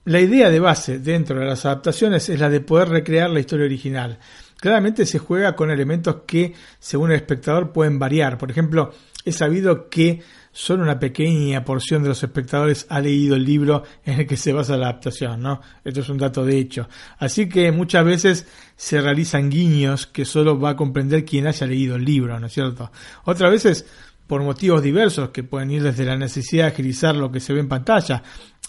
[0.05, 3.67] La idea de base dentro de las adaptaciones es la de poder recrear la historia
[3.67, 4.19] original.
[4.59, 8.37] Claramente se juega con elementos que, según el espectador, pueden variar.
[8.37, 8.93] Por ejemplo,
[9.25, 14.21] he sabido que solo una pequeña porción de los espectadores ha leído el libro en
[14.21, 15.61] el que se basa la adaptación, ¿no?
[15.85, 16.89] Esto es un dato de hecho.
[17.19, 18.47] Así que muchas veces
[18.83, 22.53] se realizan guiños que solo va a comprender quien haya leído el libro, ¿no es
[22.53, 22.91] cierto?
[23.23, 23.87] Otras veces
[24.27, 27.61] por motivos diversos que pueden ir desde la necesidad de agilizar lo que se ve
[27.61, 28.25] en pantalla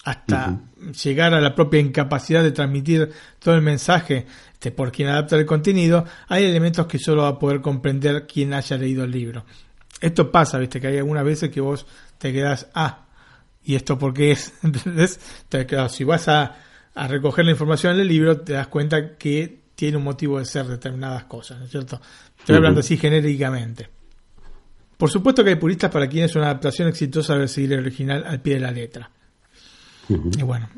[0.06, 0.60] hasta
[1.04, 5.48] llegar a la propia incapacidad de transmitir todo el mensaje este, por quien adapta el
[5.48, 9.46] contenido, hay elementos que solo va a poder comprender quien haya leído el libro.
[10.00, 11.88] Esto pasa, viste, que hay algunas veces que vos
[12.20, 13.08] te quedas, ah,
[13.64, 14.54] ¿y esto por qué es?
[15.50, 16.56] Quedas, si vas a,
[16.94, 20.46] a recoger la información en el libro, te das cuenta que tiene un motivo de
[20.46, 22.00] ser determinadas cosas, ¿no es cierto?
[22.40, 23.90] Estoy hablando así genéricamente.
[24.96, 28.40] Por supuesto que hay puristas para quienes una adaptación exitosa debe seguir el original al
[28.40, 29.12] pie de la letra.
[30.08, 30.70] Y bueno,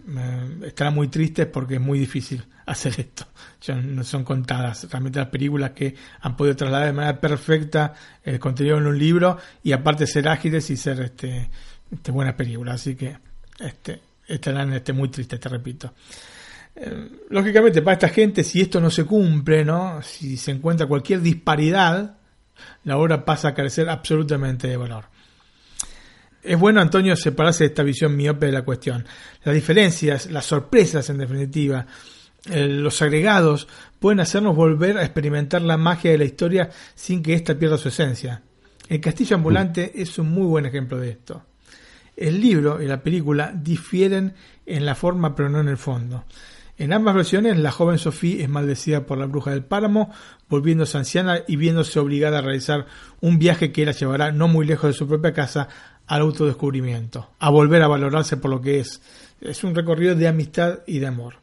[0.63, 3.28] estarán muy tristes porque es muy difícil hacer esto.
[3.76, 8.80] no son contadas realmente las películas que han podido trasladar de manera perfecta el contenido
[8.80, 11.52] en un libro y aparte ser ágiles y ser este,
[11.91, 12.82] este buenas películas.
[12.82, 13.15] Así que
[13.60, 15.94] este, estarán este, muy tristes, te repito.
[16.76, 20.02] Eh, lógicamente, para esta gente, si esto no se cumple, ¿no?
[20.02, 22.18] si se encuentra cualquier disparidad,
[22.84, 25.06] la obra pasa a carecer absolutamente de valor.
[26.44, 29.06] Es bueno, Antonio, separarse de esta visión miope de la cuestión.
[29.44, 31.88] Las diferencias, las sorpresas, en definitiva,
[32.52, 37.34] eh, los agregados, pueden hacernos volver a experimentar la magia de la historia sin que
[37.34, 38.44] ésta pierda su esencia.
[38.88, 41.44] El Castillo Ambulante es un muy buen ejemplo de esto.
[42.16, 44.34] El libro y la película difieren
[44.66, 46.26] en la forma pero no en el fondo.
[46.78, 50.12] En ambas versiones, la joven Sophie es maldecida por la bruja del páramo,
[50.50, 52.86] volviéndose anciana y viéndose obligada a realizar
[53.22, 55.70] un viaje que la llevará no muy lejos de su propia casa
[56.06, 59.02] al autodescubrimiento, a volver a valorarse por lo que es.
[59.40, 61.36] Es un recorrido de amistad y de amor.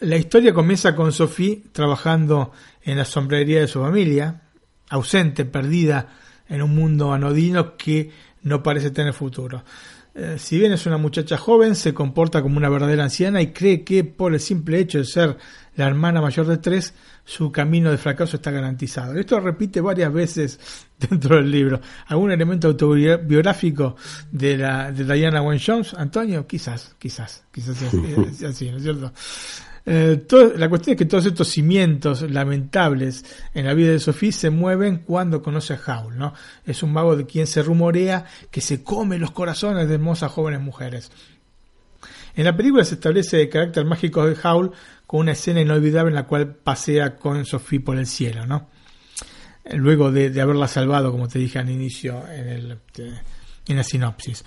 [0.00, 4.42] La historia comienza con Sophie trabajando en la sombrería de su familia,
[4.90, 6.08] ausente, perdida
[6.48, 8.10] en un mundo anodino que
[8.42, 9.64] no parece tener futuro.
[10.16, 13.82] Eh, si bien es una muchacha joven, se comporta como una verdadera anciana y cree
[13.82, 15.36] que por el simple hecho de ser
[15.74, 19.18] la hermana mayor de tres, su camino de fracaso está garantizado.
[19.18, 20.60] Esto repite varias veces
[21.00, 21.80] dentro del libro.
[22.06, 23.96] ¿Algún elemento autobiográfico
[24.30, 26.46] de, la, de Diana Wayne Jones, Antonio?
[26.46, 29.12] Quizás, quizás, quizás es así, ¿no es cierto?
[29.86, 34.48] Eh, la cuestión es que todos estos cimientos lamentables en la vida de Sophie se
[34.48, 36.32] mueven cuando conoce a Howl, ¿no?
[36.64, 40.60] Es un mago de quien se rumorea que se come los corazones de hermosas jóvenes
[40.60, 41.12] mujeres.
[42.34, 44.72] En la película se establece el carácter mágico de Howl
[45.06, 48.68] con una escena inolvidable en la cual pasea con Sophie por el cielo, ¿no?
[49.72, 52.78] Luego de, haberla salvado, como te dije al inicio en, el,
[53.66, 54.44] en la sinopsis.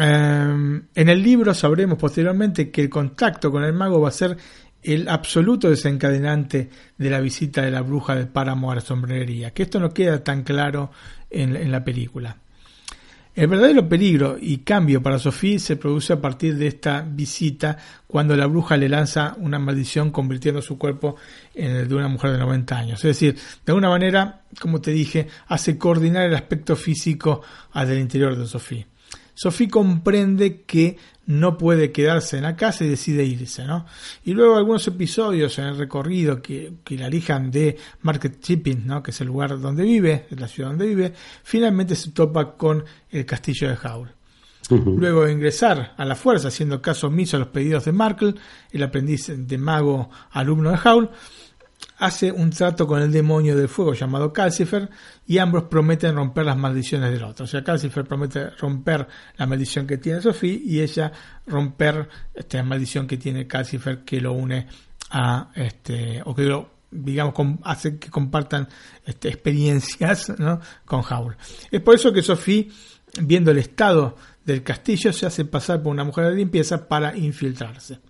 [0.00, 4.36] Em, en el libro sabremos posteriormente que el contacto con el mago va a ser
[4.82, 9.64] el absoluto desencadenante de la visita de la bruja del páramo a la sombrería, que
[9.64, 10.90] esto no queda tan claro
[11.28, 12.36] en la película.
[13.32, 18.36] El verdadero peligro y cambio para Sophie se produce a partir de esta visita cuando
[18.36, 21.14] la bruja le lanza una maldición convirtiendo su cuerpo
[21.54, 23.04] en el de una mujer de 90 años.
[23.04, 27.40] Es decir, de alguna manera, como te dije, hace coordinar el aspecto físico
[27.72, 28.86] al del interior de Sophie.
[29.42, 33.86] Sophie comprende que no puede quedarse en la casa y decide irse, ¿no?
[34.22, 39.02] Y luego algunos episodios en el recorrido que, que la alejan de Market Shipping, ¿no?
[39.02, 43.24] Que es el lugar donde vive, la ciudad donde vive, finalmente se topa con el
[43.24, 44.10] castillo de Howl.
[44.68, 48.34] Luego de ingresar a la fuerza, haciendo caso omiso a los pedidos de Markle,
[48.70, 51.10] el aprendiz de mago alumno de Howl,
[52.00, 54.88] hace un trato con el demonio del fuego llamado Calcifer
[55.26, 57.44] y ambos prometen romper las maldiciones del otro.
[57.44, 61.12] O sea, Calcifer promete romper la maldición que tiene Sophie y ella
[61.46, 64.66] romper esta maldición que tiene Calcifer que lo une
[65.10, 68.66] a este o que lo digamos, hace que compartan
[69.04, 70.58] este, experiencias ¿no?
[70.86, 71.36] con Howl.
[71.70, 72.70] Es por eso que Sophie,
[73.20, 78.00] viendo el estado del castillo, se hace pasar por una mujer de limpieza para infiltrarse.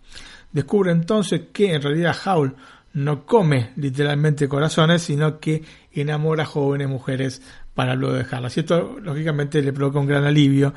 [0.52, 2.56] Descubre entonces que en realidad Howl
[2.92, 7.42] no come literalmente corazones, sino que enamora a jóvenes mujeres
[7.74, 8.56] para luego dejarlas.
[8.56, 10.74] Y esto, lógicamente, le provoca un gran alivio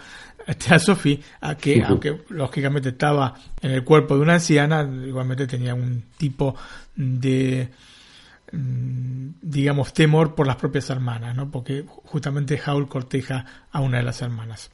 [0.69, 5.73] a Sophie, a que, aunque lógicamente estaba en el cuerpo de una anciana, igualmente tenía
[5.73, 6.55] un tipo
[6.95, 7.69] de
[8.51, 11.49] mm, digamos temor por las propias hermanas, ¿no?
[11.49, 14.69] Porque justamente Howl corteja a una de las hermanas.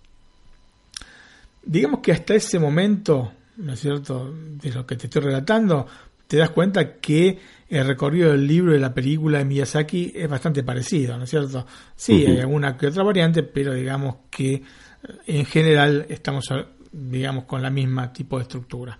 [1.64, 5.86] Digamos que hasta ese momento, ¿no es cierto?, de lo que te estoy relatando,
[6.30, 10.62] te das cuenta que el recorrido del libro y la película de Miyazaki es bastante
[10.62, 11.66] parecido, ¿no es cierto?
[11.96, 14.64] Sí, hay alguna que otra variante, pero digamos que eh,
[15.26, 16.46] en general estamos,
[16.92, 19.00] digamos, con la misma tipo de estructura.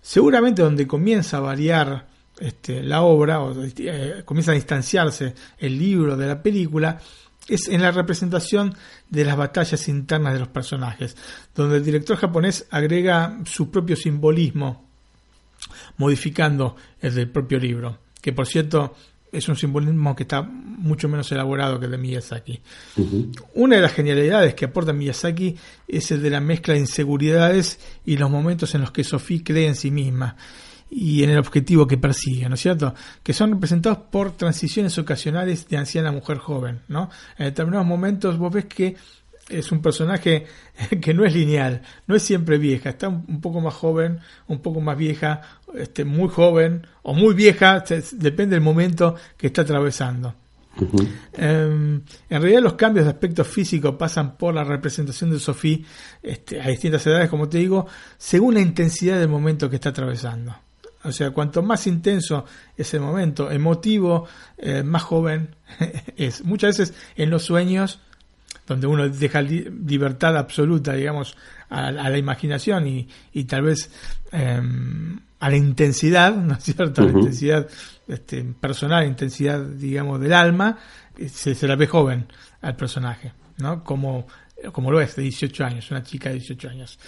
[0.00, 2.06] Seguramente donde comienza a variar
[2.38, 7.00] este, la obra, o eh, comienza a distanciarse el libro de la película,
[7.48, 8.72] es en la representación
[9.08, 11.16] de las batallas internas de los personajes,
[11.52, 14.89] donde el director japonés agrega su propio simbolismo
[16.00, 18.94] modificando el del propio libro, que por cierto
[19.30, 22.60] es un simbolismo que está mucho menos elaborado que el de Miyazaki.
[23.54, 25.54] Una de las genialidades que aporta Miyazaki
[25.86, 29.68] es el de la mezcla de inseguridades y los momentos en los que Sophie cree
[29.68, 30.36] en sí misma
[30.88, 32.94] y en el objetivo que persigue, ¿no es cierto?
[33.22, 37.10] Que son representados por transiciones ocasionales de anciana a mujer joven, ¿no?
[37.36, 38.96] En determinados momentos vos ves que
[39.50, 40.46] es un personaje
[41.00, 44.80] que no es lineal, no es siempre vieja, está un poco más joven, un poco
[44.80, 45.42] más vieja,
[45.74, 50.34] este, muy joven o muy vieja, depende del momento que está atravesando.
[51.32, 55.78] Em, en realidad los cambios de aspecto físico pasan por la representación de Sofía
[56.22, 57.86] este, a distintas edades, como te digo,
[58.16, 60.56] según la intensidad del momento que está atravesando.
[61.02, 62.44] O sea, cuanto más intenso
[62.76, 64.26] es el momento emotivo,
[64.58, 65.56] eh, más joven
[66.16, 66.44] es.
[66.44, 68.00] Muchas veces en los sueños
[68.70, 71.36] donde uno deja libertad absoluta, digamos,
[71.70, 73.90] a, la imaginación y, y tal vez
[74.30, 77.02] em, a la intensidad, ¿no es cierto?
[77.02, 77.68] A la intensidad
[78.06, 80.78] este, personal, intensidad, digamos, del alma,
[81.18, 82.28] eh, se, se, la ve joven
[82.60, 83.82] al personaje, ¿no?
[83.82, 84.28] Como,
[84.70, 86.98] como lo es, de 18 años, una chica de 18 años.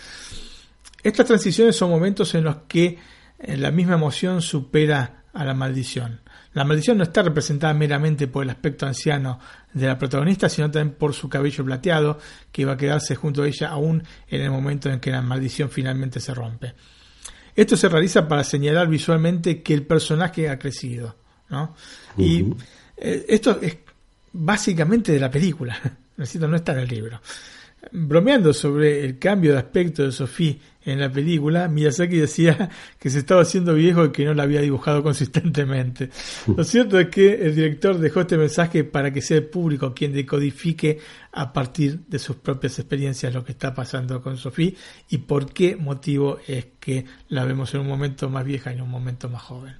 [1.00, 2.98] Estas transiciones son momentos en los que
[3.38, 6.22] eh, la misma emoción supera a la maldición.
[6.54, 9.38] La maldición no está representada meramente por el aspecto anciano
[9.72, 12.18] de la protagonista, sino también por su cabello plateado,
[12.50, 15.70] que va a quedarse junto a ella aún en el momento en que la maldición
[15.70, 16.74] finalmente se rompe.
[17.54, 21.16] Esto se realiza para señalar visualmente que el personaje ha crecido.
[21.48, 21.74] ¿no?
[22.16, 22.44] Y
[22.96, 23.78] eh, esto es
[24.32, 25.78] básicamente de la película,
[26.16, 27.20] no está en el libro.
[27.90, 33.20] Bromeando sobre el cambio de aspecto de Sophie en la película, Miyazaki decía que se
[33.20, 36.10] estaba haciendo viejo y que no la había dibujado consistentemente.
[36.56, 40.12] Lo cierto es que el director dejó este mensaje para que sea el público quien
[40.12, 40.98] decodifique
[41.32, 44.76] a partir de sus propias experiencias lo que está pasando con Sophie
[45.08, 48.82] y por qué motivo es que la vemos en un momento más vieja y en
[48.82, 49.74] un momento más joven.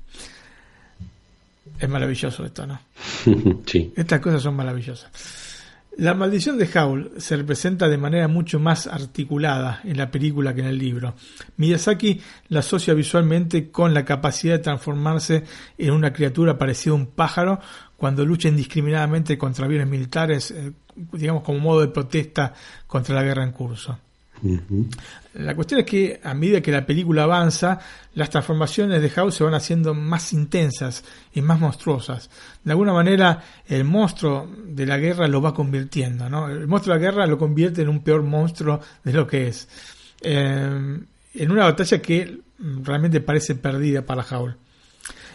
[1.79, 2.81] Es maravilloso esto, ¿no?
[3.67, 3.93] Sí.
[3.97, 5.11] Estas cosas son maravillosas.
[5.99, 10.63] La maldición de Howl se representa de manera mucho más articulada en la película que
[10.63, 11.15] en el libro.
[11.59, 15.45] Miyazaki la asocia visualmente con la capacidad de transformarse
[15.77, 17.61] en una criatura parecida a un pájaro
[17.99, 20.73] cuando lucha indiscriminadamente contra aviones militares, eh,
[21.13, 22.55] digamos como modo de protesta
[22.87, 23.99] contra la guerra en curso.
[25.35, 27.79] La cuestión es que a medida que la película avanza,
[28.15, 32.29] las transformaciones de House se van haciendo más intensas y más monstruosas.
[32.65, 36.49] De alguna manera, el monstruo de la guerra lo va convirtiendo, ¿no?
[36.49, 39.69] El monstruo de la guerra lo convierte en un peor monstruo de lo que es.
[40.21, 40.99] Eh,
[41.35, 44.57] en una batalla que realmente parece perdida para Howl.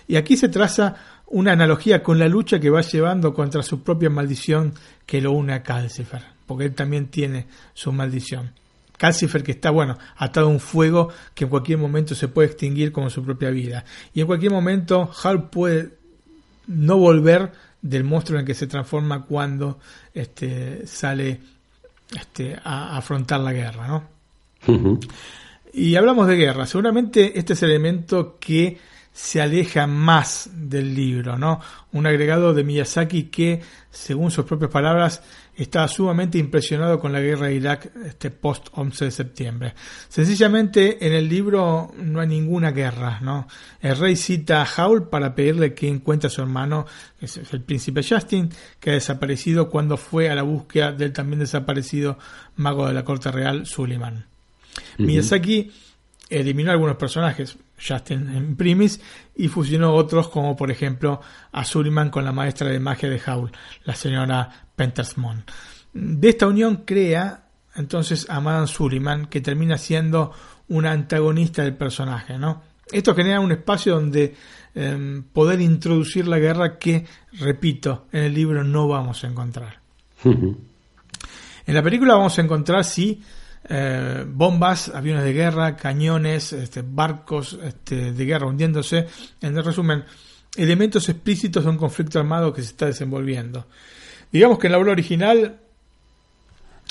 [0.08, 0.96] Y aquí se traza
[1.28, 4.74] una analogía con la lucha que va llevando contra su propia maldición
[5.06, 8.52] que lo une a Calcifer, porque él también tiene su maldición.
[8.98, 12.92] Calcifer que está, bueno, atado a un fuego que en cualquier momento se puede extinguir
[12.92, 13.86] como su propia vida.
[14.14, 15.98] Y en cualquier momento Hal puede
[16.68, 19.80] no volver del monstruo en el que se transforma cuando
[20.14, 21.40] este, sale
[22.16, 24.18] este, a, afrontar la guerra, ¿no?
[25.74, 26.66] Y hablamos de guerra.
[26.66, 28.78] Seguramente este es el elemento que
[29.14, 31.60] se aleja más del libro, ¿no?
[31.92, 35.22] Un agregado de Miyazaki que, según sus propias palabras,
[35.58, 39.74] estaba sumamente impresionado con la guerra de Irak este post 11 de septiembre.
[40.08, 43.48] Sencillamente en el libro no hay ninguna guerra, ¿no?
[43.82, 46.86] El rey cita a Howl para pedirle que encuentre a su hermano,
[47.20, 48.50] es el príncipe Justin,
[48.80, 52.20] que ha desaparecido cuando fue a la búsqueda del también desaparecido
[52.56, 54.28] mago de la corte real, Suleiman.
[55.00, 55.72] Miyazaki
[56.30, 59.00] eliminó algunos personajes, Justin en primis,
[59.36, 61.20] y fusionó otros como por ejemplo
[61.52, 63.52] a Sullivan con la maestra de magia de Howl,
[63.86, 65.44] la señora Pentersmon.
[65.92, 70.32] De esta unión crea entonces a Madame Sullivan, que termina siendo
[70.70, 72.64] una antagonista del personaje, ¿no?
[72.92, 74.36] Esto genera un espacio donde
[74.74, 79.80] em, poder introducir la guerra que, repito, en el libro no vamos a encontrar.
[80.24, 83.22] en la película vamos a encontrar, sí,
[83.68, 89.08] eh, bombas, aviones de guerra, cañones, este, barcos este, de guerra hundiéndose.
[89.42, 90.06] En resumen,
[90.56, 93.68] elementos explícitos de un conflicto armado que se está desenvolviendo.
[94.32, 95.60] Digamos que en la obra original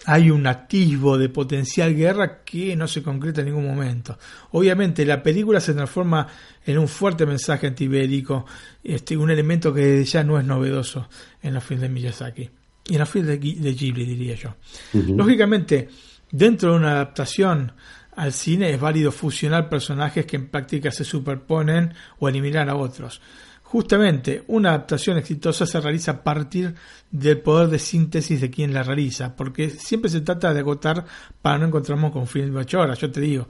[0.05, 4.19] hay un atisbo de potencial guerra que no se concreta en ningún momento.
[4.53, 6.27] Obviamente la película se transforma
[6.65, 8.47] en un fuerte mensaje antibélico,
[8.85, 11.09] este, un elemento que ya no es novedoso
[11.43, 12.51] en los filmes de Miyazaki.
[12.89, 14.55] Y en los filmes de, Ghibli, diría yo.
[14.93, 15.89] Lógicamente,
[16.31, 17.73] dentro de una adaptación
[18.15, 23.21] al cine es válido fusionar personajes que en práctica se superponen o eliminar a otros.
[23.69, 26.73] Justamente, una adaptación exitosa se realiza a partir
[27.11, 31.05] del poder de síntesis de quien la realiza, porque siempre se trata de agotar
[31.43, 32.99] para no encontrarnos con un film de 8 horas.
[33.01, 33.49] Yo te digo,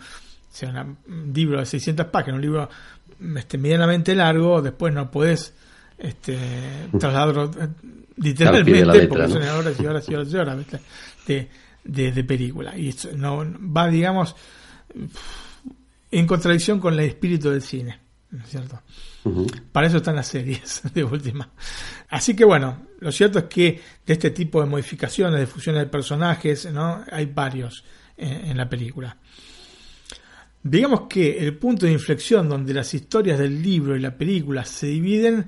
[0.48, 2.70] sea un libro de 600 páginas, un libro
[3.36, 5.52] este, medianamente largo, después no puedes
[5.98, 6.38] este,
[6.98, 7.68] trasladarlo eh,
[8.16, 10.66] literalmente porque son horas y horas y horas y horas
[11.26, 11.48] de,
[11.84, 12.76] de, de, película.
[12.76, 14.34] Y no va, digamos,
[16.10, 18.00] en contradicción con el espíritu del cine,
[18.30, 18.82] ¿no es cierto?
[19.72, 21.50] Para eso están las series, de última.
[22.08, 25.90] Así que bueno, lo cierto es que de este tipo de modificaciones, de fusiones de
[25.90, 27.04] personajes, ¿no?
[27.10, 27.84] hay varios
[28.16, 29.16] en, la película.
[30.62, 34.86] Digamos que el punto de inflexión donde las historias del libro y la película se
[34.86, 35.46] dividen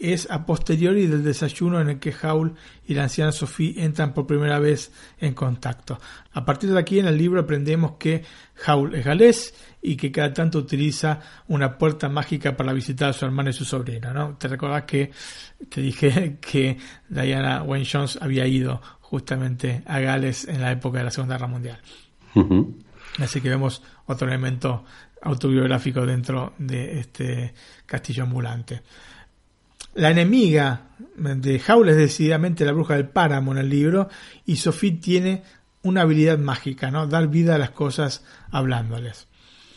[0.00, 2.54] es a posteriori del desayuno en el que Howl
[2.86, 6.00] y la anciana Sophie entran por primera vez en contacto.
[6.32, 8.24] A partir de aquí en el libro aprendemos que
[8.66, 13.26] Howl es galés y que cada tanto utiliza una puerta mágica para visitar a su
[13.26, 14.12] hermana y su sobrina.
[14.12, 14.36] ¿no?
[14.38, 15.10] Te recordás que
[15.68, 16.78] te dije que
[17.08, 21.48] Diana Wayne Jones había ido justamente a Gales en la época de la Segunda Guerra
[21.48, 21.78] Mundial.
[23.18, 24.84] Así que vemos otro elemento
[25.22, 27.54] autobiográfico dentro de este
[27.86, 28.82] castillo ambulante.
[30.00, 34.08] La enemiga de Howl es decididamente la bruja del páramo en el libro
[34.46, 35.42] y Sophie tiene
[35.82, 37.06] una habilidad mágica, ¿no?
[37.06, 39.28] Dar vida a las cosas hablándoles.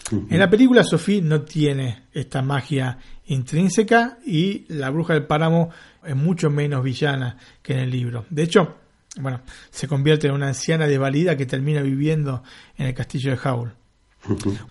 [0.09, 5.71] En la película Sophie no tiene esta magia intrínseca y la bruja del páramo
[6.05, 8.25] es mucho menos villana que en el libro.
[8.29, 8.77] De hecho,
[9.19, 12.43] bueno, se convierte en una anciana desvalida que termina viviendo
[12.77, 13.73] en el castillo de Howl.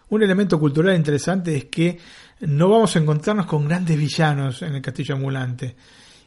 [0.09, 1.99] Un elemento cultural interesante es que
[2.43, 5.77] no vamos a encontrarnos con grandes villanos en el castillo ambulante.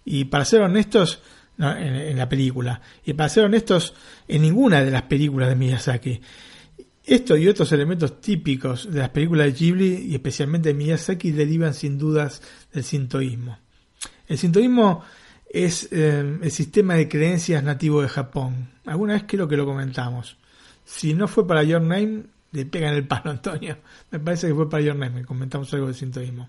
[0.06, 1.22] Y para ser honestos,
[1.58, 3.94] en, la película, y para ser honestos,
[4.28, 6.22] en ninguna de las películas de Miyazaki.
[7.04, 11.74] Esto y otros elementos típicos de las películas de Ghibli y especialmente de Miyazaki derivan
[11.74, 12.42] sin dudas
[12.74, 13.60] del sintoísmo.
[14.28, 15.04] El sintoísmo
[15.50, 18.70] es eh, el sistema de creencias nativo de Japón.
[18.86, 20.38] Alguna vez creo que lo comentamos.
[20.84, 22.24] Si no fue para Your Name,
[22.56, 23.78] le pegan el palo, Antonio.
[24.12, 26.48] Me parece que fue para Your Name, comentamos algo del sintoísmo.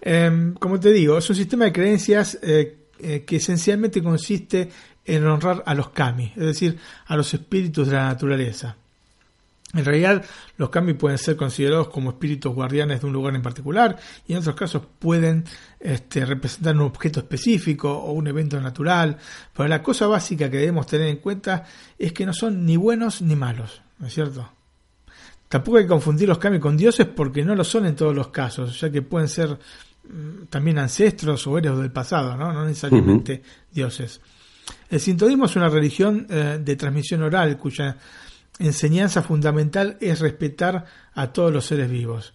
[0.00, 4.70] Em, como te digo, es un sistema de creencias eh, eh, que esencialmente consiste
[5.04, 8.76] en honrar a los kami, es decir, a los espíritus de la naturaleza.
[9.74, 10.24] En realidad,
[10.56, 14.38] los kami pueden ser considerados como espíritus guardianes de un lugar en particular y en
[14.38, 15.44] otros casos pueden
[15.80, 19.18] este, representar un objeto específico o un evento natural.
[19.54, 21.64] Pero la cosa básica que debemos tener en cuenta
[21.98, 24.55] es que no son ni buenos ni malos, ¿no es cierto?
[25.48, 28.28] Tampoco hay que confundir los kami con dioses porque no lo son en todos los
[28.28, 33.42] casos, ya que pueden ser mm, también ancestros o héroes del pasado, no, no necesariamente
[33.70, 34.20] dioses.
[34.88, 37.96] El sintoísmo es una religión eh, de transmisión oral cuya
[38.58, 40.84] enseñanza fundamental es respetar
[41.14, 42.34] a todos los seres vivos.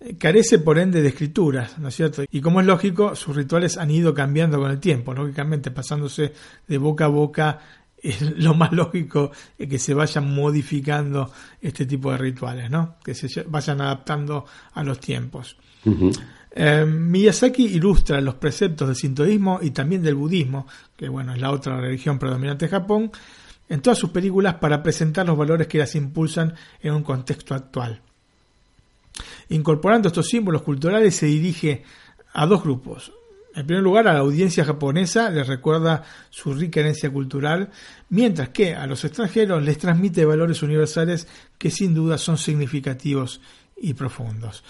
[0.00, 2.24] Eh, carece por ende de escrituras, ¿no es cierto?
[2.30, 6.32] Y como es lógico, sus rituales han ido cambiando con el tiempo, lógicamente pasándose
[6.66, 7.60] de boca a boca
[8.02, 11.30] es lo más lógico es que se vayan modificando
[11.60, 12.96] este tipo de rituales, ¿no?
[13.02, 14.44] Que se vayan adaptando
[14.74, 15.56] a los tiempos.
[16.54, 21.50] Eh, Miyazaki ilustra los preceptos del sintoísmo y también del budismo, que bueno, es la
[21.50, 23.10] otra religión predominante de Japón,
[23.68, 28.00] en todas sus películas para presentar los valores que las impulsan en un contexto actual.
[29.48, 31.84] Incorporando estos símbolos culturales se dirige
[32.34, 33.12] a dos grupos,
[33.54, 37.70] en primer lugar, a la audiencia japonesa les recuerda su rica herencia cultural,
[38.08, 41.26] mientras que a los extranjeros les transmite valores universales
[41.58, 43.40] que sin duda son significativos
[43.76, 44.64] y profundos.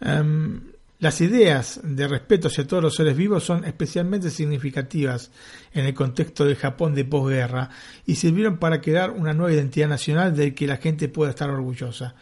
[0.00, 0.60] Em,
[1.00, 5.30] las ideas de respeto hacia todos los seres vivos son especialmente significativas
[5.72, 7.68] en el contexto del Japón de posguerra
[8.06, 12.14] y sirvieron para crear una nueva identidad nacional de que la gente pueda estar orgullosa.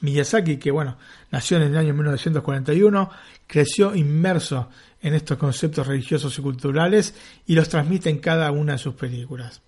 [0.00, 0.96] Miyazaki, que bueno,
[1.30, 3.10] nació en el año 1941,
[3.46, 4.68] creció inmerso
[5.06, 7.14] en estos conceptos religiosos y culturales
[7.46, 9.62] y los transmite en cada una de sus películas.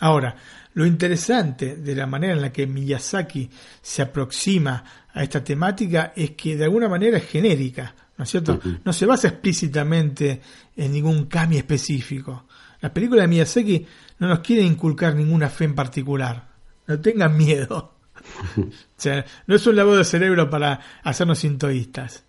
[0.00, 0.36] Ahora,
[0.74, 3.48] lo interesante de la manera en la que Miyazaki
[3.80, 4.84] se aproxima
[5.14, 8.60] a esta temática es que de alguna manera es genérica, ¿no es cierto?
[8.84, 10.42] No se basa explícitamente
[10.76, 12.44] en ningún kami específico.
[12.82, 13.86] La película de Miyazaki
[14.18, 16.48] no nos quiere inculcar ninguna fe en particular.
[16.86, 17.94] No tengan miedo.
[18.58, 22.24] o sea, no es un lavado de cerebro para hacernos sintoístas.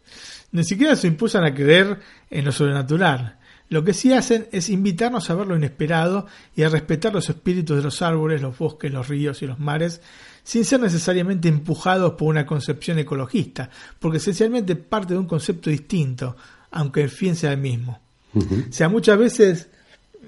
[0.53, 1.99] Ni siquiera se impulsan a creer
[2.29, 3.37] en lo sobrenatural.
[3.69, 7.75] Lo que sí hacen es invitarnos a ver lo inesperado y a respetar los espíritus
[7.75, 10.01] de los árboles, los bosques, los ríos y los mares,
[10.43, 16.35] sin ser necesariamente empujados por una concepción ecologista, porque esencialmente parte de un concepto distinto,
[16.69, 17.99] aunque el fin sea el mismo.
[18.35, 19.69] O sea, muchas veces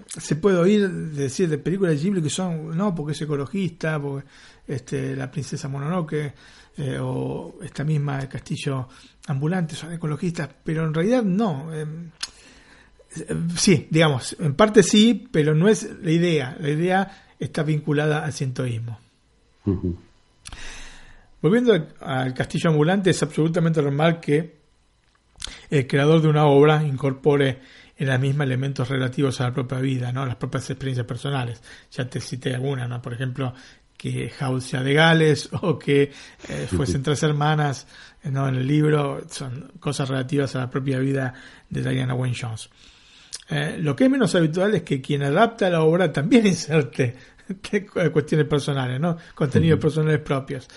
[0.08, 4.28] se puede oír decir de películas de Ghibli que son, no, porque es ecologista, porque
[4.68, 6.34] este, la princesa Mononoke
[6.78, 8.88] eh, o esta misma El castillo
[9.28, 11.74] ambulante son ecologistas, pero en realidad no.
[11.74, 12.10] Em,
[13.28, 16.58] em, sí, digamos, en parte sí, pero no es la idea.
[16.60, 19.00] La idea está vinculada al cientoísmo.
[21.42, 24.56] Volviendo al castillo ambulante, es absolutamente normal que
[25.70, 27.60] el creador de una obra incorpore
[27.98, 30.26] en la misma elementos relativos a la propia vida, ¿no?
[30.26, 31.62] las propias experiencias personales.
[31.92, 33.02] Ya te cité algunas, ¿no?
[33.02, 33.54] por ejemplo,
[33.98, 36.12] que House sea de Gales o que
[36.50, 37.88] eh, fuesen tres hermanas
[38.24, 38.48] ¿no?
[38.48, 41.34] en el libro, son cosas relativas a la propia vida
[41.70, 42.70] de Diana Wayne Jones.
[43.50, 47.16] Eh, lo que es menos habitual es que quien adapta la obra también inserte
[48.12, 49.18] cuestiones personales, ¿no?
[49.36, 50.68] Contenidos personales propios.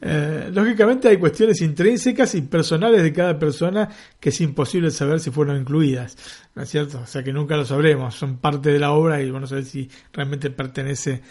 [0.00, 3.88] Eh, lógicamente hay cuestiones intrínsecas y personales de cada persona
[4.18, 6.16] que es imposible saber si fueron incluidas,
[6.54, 7.00] ¿no es cierto?
[7.00, 9.90] O sea que nunca lo sabremos, son parte de la obra y bueno, saber si
[10.12, 11.22] realmente pertenece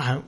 [0.00, 0.22] a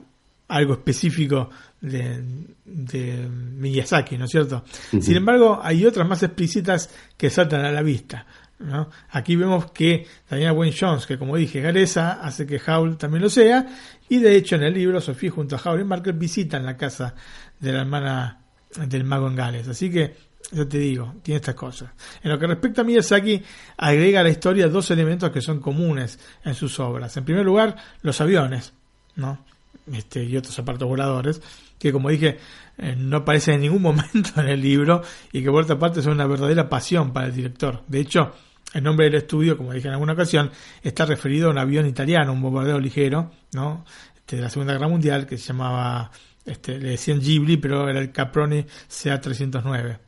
[0.47, 1.49] algo específico
[1.81, 2.23] de,
[2.65, 4.63] de Miyazaki, ¿no es cierto?
[5.01, 8.25] Sin embargo, hay otras más explícitas que saltan a la vista.
[8.59, 8.89] ¿no?
[9.11, 13.29] Aquí vemos que Daniela Wayne Jones, que como dije, galesa, hace que Howl también lo
[13.29, 13.67] sea,
[14.09, 17.13] y de hecho en el libro Sofía junto a Howl y Marker visitan la casa
[17.59, 18.39] de la hermana
[18.87, 19.67] del mago en Gales.
[19.67, 20.15] Así que,
[20.51, 21.91] yo te digo, tiene estas cosas.
[22.23, 23.43] En lo que respecta a Miyazaki,
[23.77, 27.15] agrega a la historia dos elementos que son comunes en sus obras.
[27.17, 28.73] En primer lugar, los aviones,
[29.15, 29.45] ¿no?
[29.93, 31.41] Este, y otros aparatos voladores,
[31.79, 32.37] que como dije,
[32.77, 36.13] eh, no aparecen en ningún momento en el libro y que por otra parte son
[36.13, 37.83] una verdadera pasión para el director.
[37.87, 38.33] De hecho,
[38.73, 40.51] el nombre del estudio, como dije en alguna ocasión,
[40.83, 43.85] está referido a un avión italiano, un bombardero ligero, ¿no?
[44.15, 46.11] Este, de la Segunda Guerra Mundial, que se llamaba,
[46.45, 49.99] este, le decían Ghibli, pero era el Caproni CA-309.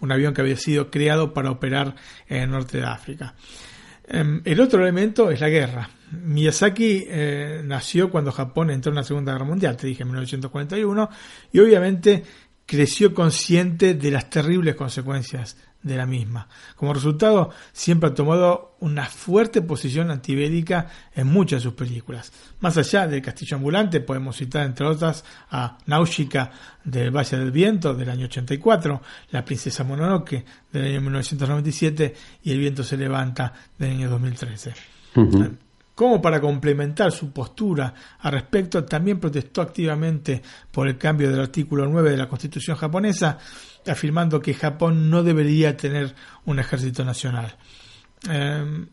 [0.00, 1.96] Un avión que había sido creado para operar
[2.28, 3.34] en el norte de África.
[4.06, 5.90] Em, el otro elemento es la guerra.
[6.10, 11.10] Miyazaki eh, nació cuando Japón entró en la Segunda Guerra Mundial, te dije en 1941,
[11.52, 12.24] y obviamente
[12.66, 16.46] creció consciente de las terribles consecuencias de la misma.
[16.76, 22.32] Como resultado, siempre ha tomado una fuerte posición antibélica en muchas de sus películas.
[22.60, 26.50] Más allá del Castillo Ambulante, podemos citar entre otras a Náusica
[26.84, 29.00] del Valle del Viento del año 84,
[29.30, 34.74] La Princesa Mononoke del año 1997 y El Viento se levanta del año 2013.
[36.00, 40.40] Como para complementar su postura al respecto, también protestó activamente
[40.70, 43.36] por el cambio del artículo 9 de la Constitución japonesa,
[43.86, 46.14] afirmando que Japón no debería tener
[46.46, 47.54] un ejército nacional.
[48.30, 48.86] Em,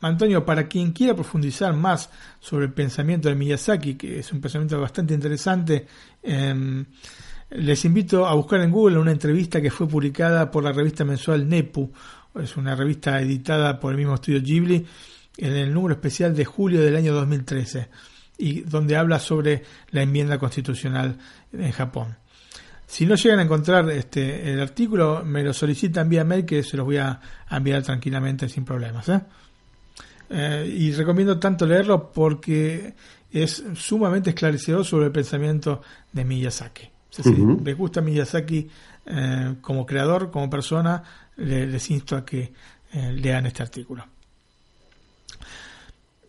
[0.00, 2.10] Antonio, para quien quiera profundizar más
[2.40, 5.86] sobre el pensamiento de Miyazaki, que es un pensamiento bastante interesante,
[6.20, 6.84] em,
[7.50, 11.48] les invito a buscar en Google una entrevista que fue publicada por la revista mensual
[11.48, 11.92] Nepu,
[12.34, 14.84] es una revista editada por el mismo estudio Ghibli,
[15.38, 17.88] en el número especial de julio del año 2013,
[18.36, 21.18] y donde habla sobre la enmienda constitucional
[21.52, 22.16] en Japón.
[22.88, 26.76] Si no llegan a encontrar este, el artículo, me lo solicitan vía mail que se
[26.76, 27.20] los voy a
[27.50, 29.06] enviar tranquilamente sin problemas.
[29.10, 29.20] ¿eh?
[30.30, 32.94] Eh, y recomiendo tanto leerlo porque
[33.30, 36.88] es sumamente esclarecedor sobre el pensamiento de Miyazaki.
[37.10, 37.22] Si
[37.62, 38.68] les gusta Miyazaki
[39.04, 41.02] eh, como creador, como persona,
[41.36, 42.52] les, insto a que
[42.92, 44.06] lean este artículo.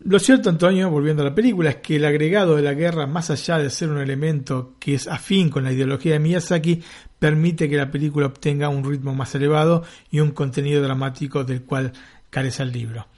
[0.02, 3.30] Lo cierto, Antonio, volviendo a la película, es que el agregado de la guerra, más
[3.30, 6.82] allá de ser un elemento que es afín con la ideología de Miyazaki,
[7.18, 11.92] permite que la película obtenga un ritmo más elevado y un contenido dramático del cual
[12.30, 13.08] carece el libro.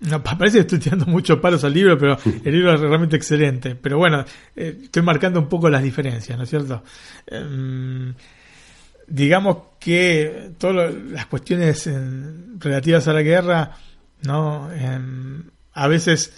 [0.00, 3.74] No, parece que estoy tirando muchos palos al libro, pero el libro es realmente excelente.
[3.74, 4.24] Pero bueno,
[4.56, 6.82] eh, estoy marcando un poco las diferencias, ¿no es cierto?
[7.26, 8.14] Em,
[9.06, 11.86] digamos que todas las cuestiones
[12.58, 13.76] relativas a la guerra,
[14.22, 14.72] ¿no?
[14.72, 15.42] Em,
[15.80, 16.30] a veces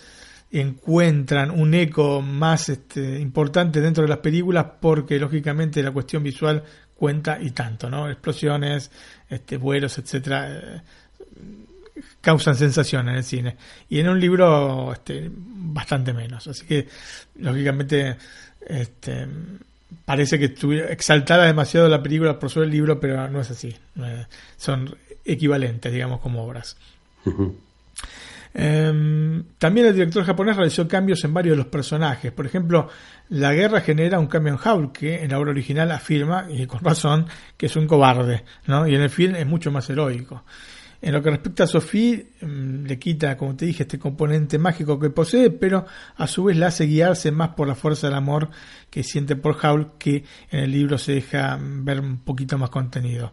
[0.53, 6.63] encuentran un eco más este, importante dentro de las películas porque lógicamente la cuestión visual
[6.95, 8.09] cuenta y tanto, ¿no?
[8.09, 8.93] Explosiones,
[9.29, 10.83] este, vuelos, etcétera, eh,
[12.21, 13.57] causan sensación en el cine.
[13.89, 16.47] Y en un libro, este, bastante menos.
[16.47, 16.87] Así que,
[17.41, 18.17] lógicamente,
[18.65, 19.27] este,
[20.05, 20.55] parece que
[20.89, 23.75] exaltada demasiado la película por sobre el libro, pero no es así.
[24.57, 26.77] son equivalentes, digamos, como obras.
[28.55, 32.33] Em, también el director japonés realizó cambios en varios de los personajes.
[32.33, 32.89] Por ejemplo,
[33.31, 36.81] la guerra genera un cambio en Howl, que en la obra original afirma, y con
[36.81, 37.27] razón,
[37.57, 38.87] que es un cobarde, ¿no?
[38.87, 40.45] Y en el film es mucho más heroico.
[41.01, 45.01] En lo que respecta a Sophie, em, le quita, como te dije, este componente mágico
[45.01, 45.85] que posee, pero
[46.17, 48.51] a su vez la hace guiarse más por la fuerza del amor
[48.89, 53.33] que siente por Howl, que en el libro se deja ver un poquito más contenido.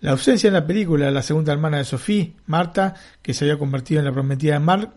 [0.00, 3.58] La ausencia en la película de la segunda hermana de Sophie, Marta, que se había
[3.58, 4.92] convertido en la prometida de Mark,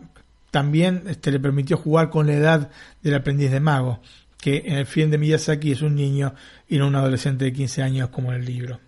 [0.50, 2.70] también este, le permitió jugar con la edad
[3.02, 4.00] del aprendiz de mago,
[4.38, 6.34] que en el film de Miyazaki es un niño
[6.68, 8.80] y no un adolescente de 15 años como en el libro.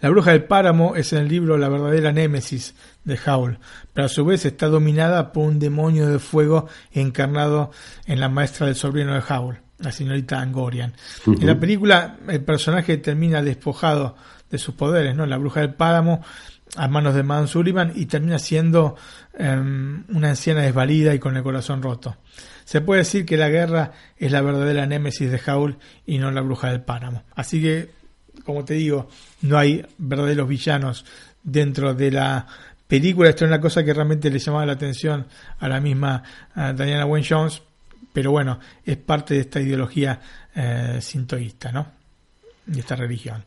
[0.00, 2.74] La bruja del páramo es en el libro la verdadera némesis
[3.04, 3.58] de Howl,
[3.92, 7.70] pero a su vez está dominada por un demonio de fuego encarnado
[8.06, 10.92] en la maestra del sobrino de Howl, la señorita Angorian.
[11.26, 14.16] En la película el personaje termina despojado
[14.52, 15.26] de sus poderes, ¿no?
[15.26, 16.22] La bruja del páramo
[16.76, 18.96] a manos de Man Sullivan y termina siendo
[19.36, 22.16] em, una anciana desvalida y con el corazón roto.
[22.64, 26.42] Se puede decir que la guerra es la verdadera némesis de Howl y no la
[26.42, 27.24] bruja del páramo.
[27.34, 27.90] Así que,
[28.44, 29.08] como te digo,
[29.40, 31.04] no hay verdaderos villanos
[31.42, 32.46] dentro de la
[32.86, 33.30] película.
[33.30, 35.26] Esto es una cosa que realmente le llamaba la atención
[35.58, 36.22] a la misma
[36.54, 37.62] Diana Wayne Jones,
[38.12, 40.20] pero bueno, es parte de esta ideología
[40.54, 42.01] eh, sintoísta, ¿no?
[42.66, 43.44] De esta religión.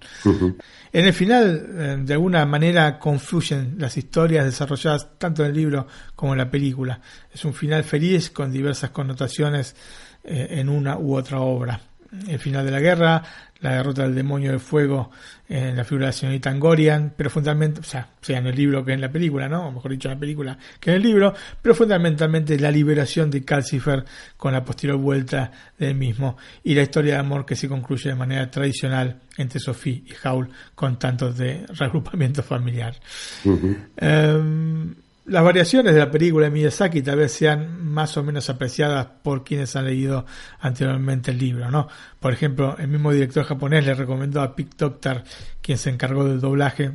[0.92, 5.88] En el final, eh, de alguna manera, confluyen las historias desarrolladas tanto en el libro
[6.16, 7.00] como en la película.
[7.34, 9.76] Es un final feliz con diversas connotaciones
[10.24, 11.80] eh, en una u otra obra.
[12.28, 13.24] El final de la guerra,
[13.66, 15.10] la derrota del demonio del fuego
[15.50, 18.86] en la figura de la señorita Angorian, pero fundamentalmente, o sea, sea en el libro
[18.86, 19.68] que en la película, ¿no?
[19.68, 23.44] O mejor dicho, en la película que en el libro, pero fundamentalmente la liberación de
[23.44, 24.06] Calcifer
[24.38, 28.16] con la posterior vuelta del mismo y la historia de amor que se concluye de
[28.16, 32.96] manera tradicional entre Sophie y Howl con tantos de reagrupamiento familiar.
[35.28, 39.44] Las variaciones de la película de Miyazaki tal vez sean más o menos apreciadas por
[39.44, 40.24] quienes han leído
[40.60, 41.88] anteriormente el libro, ¿no?
[42.20, 45.24] Por ejemplo, el mismo director japonés le recomendó a Pick Doctor,
[45.64, 46.92] quien se encargó del doblaje,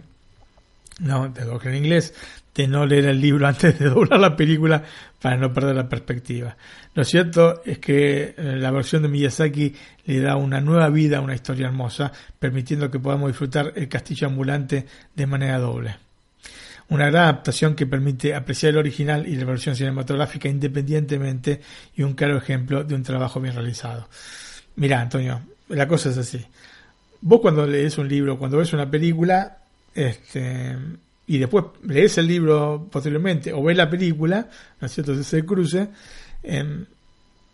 [1.00, 2.14] no, de doblaje en inglés,
[2.54, 4.84] de no leer el libro antes de doblar la película
[5.20, 6.56] para no perder la perspectiva.
[6.94, 9.74] Lo cierto es que eh, la versión de Miyazaki
[10.04, 14.28] le da una nueva vida a una historia hermosa, permitiendo que podamos disfrutar el castillo
[14.28, 16.09] ambulante de manera doble
[16.90, 21.60] una gran adaptación que permite apreciar el original y la versión cinematográfica independientemente
[21.94, 24.08] y un claro ejemplo de un trabajo bien realizado.
[24.76, 26.44] Mira, Antonio, la cosa es así.
[27.20, 29.58] Vos cuando lees un libro, cuando ves una película,
[29.94, 30.76] este,
[31.26, 34.48] y después lees el libro posteriormente o ves la película,
[34.80, 35.12] ¿no es cierto?
[35.12, 35.88] Ese cruce,
[36.42, 36.84] em,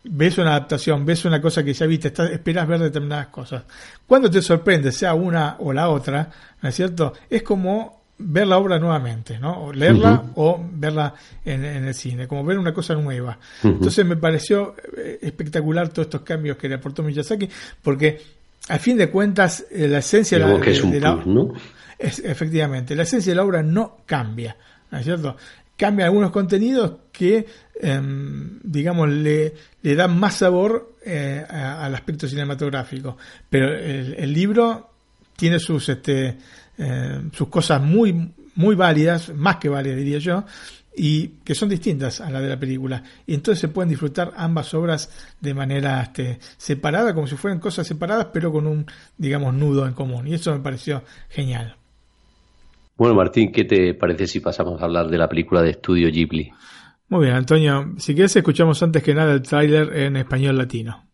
[0.05, 3.65] ves una adaptación, ves una cosa que ya viste, esperas ver determinadas cosas.
[4.07, 6.31] Cuando te sorprende, sea una o la otra,
[6.63, 7.13] ¿no es cierto?
[7.29, 9.67] Es como ver la obra nuevamente, ¿no?
[9.67, 11.15] O leerla o verla
[11.45, 13.39] en, el cine, como ver una cosa nueva.
[13.63, 17.49] Entonces me pareció eh, espectacular todos estos cambios que le aportó Miyazaki,
[17.83, 18.21] porque
[18.69, 21.19] a fin de cuentas eh, la esencia de la,
[21.99, 24.57] es, efectivamente, la esencia de la obra no cambia,
[24.91, 25.37] ¿no es cierto?
[25.77, 27.47] Cambia algunos contenidos que,
[27.81, 29.53] em, digamos, le,
[29.83, 33.19] le dan más sabor eh, al aspecto cinematográfico,
[33.51, 34.91] pero el, el libro
[35.37, 36.39] tiene sus este
[36.79, 40.45] eh, sus cosas muy, muy válidas, más que válidas diría yo,
[40.97, 43.03] y que son distintas a la de la película.
[43.27, 45.11] Y entonces se pueden disfrutar ambas obras
[45.41, 48.87] de manera este, separada, como si fueran cosas separadas, pero con un,
[49.19, 50.27] digamos, nudo en común.
[50.27, 51.77] Y eso me pareció genial.
[52.97, 56.51] Bueno, Martín, ¿qué te parece si pasamos a hablar de la película de estudio Ghibli?
[57.09, 57.95] Muy bien, Antonio.
[57.99, 61.05] Si quieres, escuchamos antes que nada el tráiler en español latino.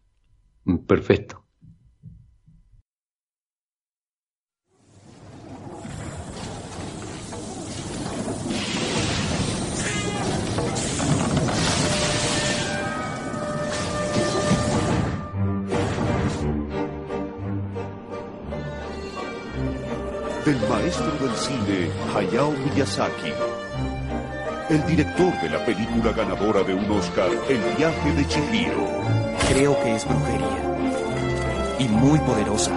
[0.87, 1.42] Perfecto.
[20.45, 23.33] Del maestro del cine Hayao Miyazaki.
[24.69, 28.89] El director de la película ganadora de un Oscar, El viaje de Chihiro.
[29.49, 31.77] Creo que es brujería.
[31.79, 32.73] Y muy poderosa.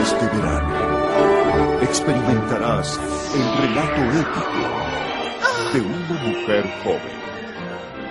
[0.00, 2.98] Este verano experimentarás
[3.34, 4.72] el relato épico
[5.74, 7.16] de una mujer joven,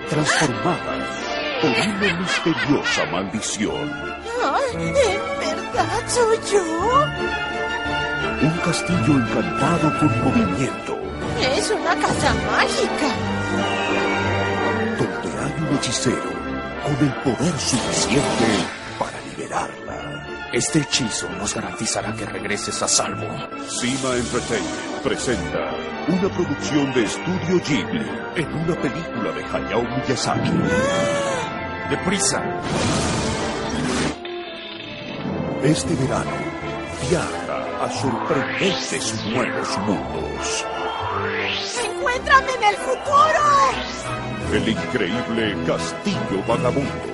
[0.10, 1.31] transformada
[1.62, 3.92] por una misteriosa maldición.
[4.74, 6.64] ¿En verdad soy yo?
[8.42, 10.98] Un castillo encantado con movimiento,
[11.40, 13.10] Es una casa mágica.
[14.98, 16.32] donde hay un hechicero
[16.84, 18.48] con el poder suficiente
[18.98, 20.50] para liberarla.
[20.54, 23.28] Este hechizo nos garantizará que regreses a salvo.
[23.70, 25.72] Cima Entertainment presenta
[26.08, 30.52] una producción de Estudio Ghibli en una película de Hayao Miyazaki.
[31.90, 32.44] ¡Deprisa!
[35.64, 36.32] Este verano,
[37.10, 40.66] viaja a sorprendentes nuevos mundos.
[41.84, 43.42] ¡Encuéntrame en el futuro!
[44.54, 47.11] El increíble Castillo Vagabundo.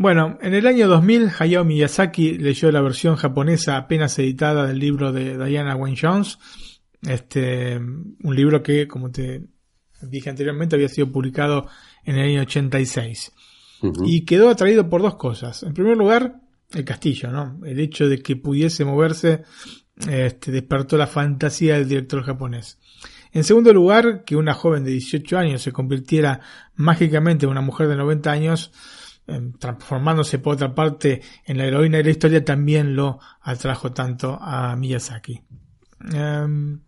[0.00, 5.12] Bueno, en el año 2000 Hayao Miyazaki leyó la versión japonesa apenas editada del libro
[5.12, 6.38] de Diana Wayne Jones,
[7.02, 9.42] este, un libro que, como te
[10.00, 11.68] dije anteriormente, había sido publicado
[12.02, 13.30] en el año 86.
[13.82, 14.04] Ujú.
[14.06, 15.64] Y quedó atraído por dos cosas.
[15.64, 16.40] En primer lugar,
[16.72, 17.60] el castillo, ¿no?
[17.66, 19.42] El hecho de que pudiese moverse
[20.08, 22.78] este, despertó la fantasía del director japonés.
[23.32, 26.40] En segundo lugar, que una joven de 18 años se convirtiera
[26.74, 28.72] mágicamente en una mujer de 90 años,
[29.58, 34.74] transformándose por otra parte en la heroína de la historia, también lo atrajo tanto a
[34.76, 35.42] Miyazaki.
[36.12, 36.80] Em,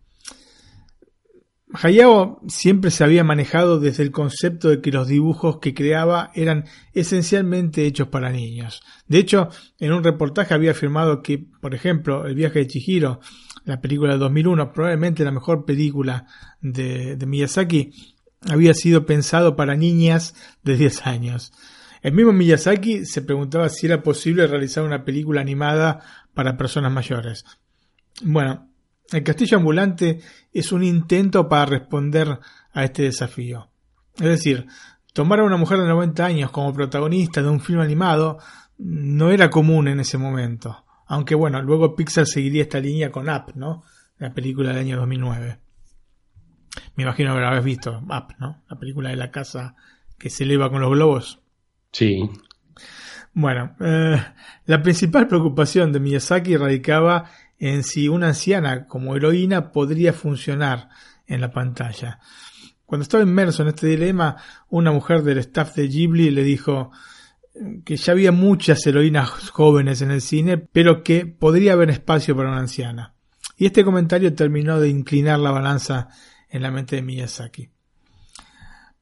[1.74, 6.66] Hayao siempre se había manejado desde el concepto de que los dibujos que creaba eran
[6.92, 8.82] esencialmente hechos para niños.
[9.08, 13.20] De hecho, en un reportaje había afirmado que, por ejemplo, El viaje de Chihiro,
[13.64, 16.26] la película de 2001, probablemente la mejor película
[16.60, 17.92] de, de Miyazaki,
[18.48, 21.52] había sido pensado para niñas de 10 años.
[22.02, 26.00] El mismo Miyazaki se preguntaba si era posible realizar una película animada
[26.34, 27.44] para personas mayores.
[28.22, 28.68] Bueno,
[29.12, 30.20] el castillo ambulante
[30.52, 32.40] es un intento para responder
[32.72, 33.70] a este desafío.
[34.16, 34.66] Es decir,
[35.12, 38.38] tomar a una mujer de 90 años como protagonista de un film animado
[38.78, 40.84] no era común en ese momento.
[41.06, 43.84] Aunque bueno, luego Pixar seguiría esta línea con Up, ¿no?
[44.18, 45.58] La película del año 2009.
[46.96, 48.62] Me imagino que lo habrás visto, Up, ¿no?
[48.68, 49.76] La película de la casa
[50.18, 51.41] que se eleva con los globos.
[51.92, 52.28] Sí.
[53.34, 54.22] Bueno, eh,
[54.66, 60.88] la principal preocupación de Miyazaki radicaba en si una anciana como heroína podría funcionar
[61.26, 62.18] en la pantalla.
[62.84, 64.36] Cuando estaba inmerso en este dilema,
[64.68, 66.90] una mujer del staff de Ghibli le dijo
[67.84, 72.50] que ya había muchas heroínas jóvenes en el cine, pero que podría haber espacio para
[72.50, 73.14] una anciana.
[73.56, 76.08] Y este comentario terminó de inclinar la balanza
[76.48, 77.70] en la mente de Miyazaki.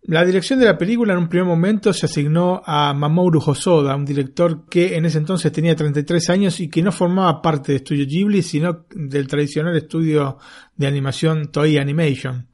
[0.02, 4.06] La dirección de la película en un primer momento se asignó a Mamoru Hosoda, un
[4.06, 8.06] director que en ese entonces tenía 33 años y que no formaba parte de Estudio
[8.06, 10.38] Ghibli, sino del tradicional estudio
[10.74, 12.48] de animación Toei Animation.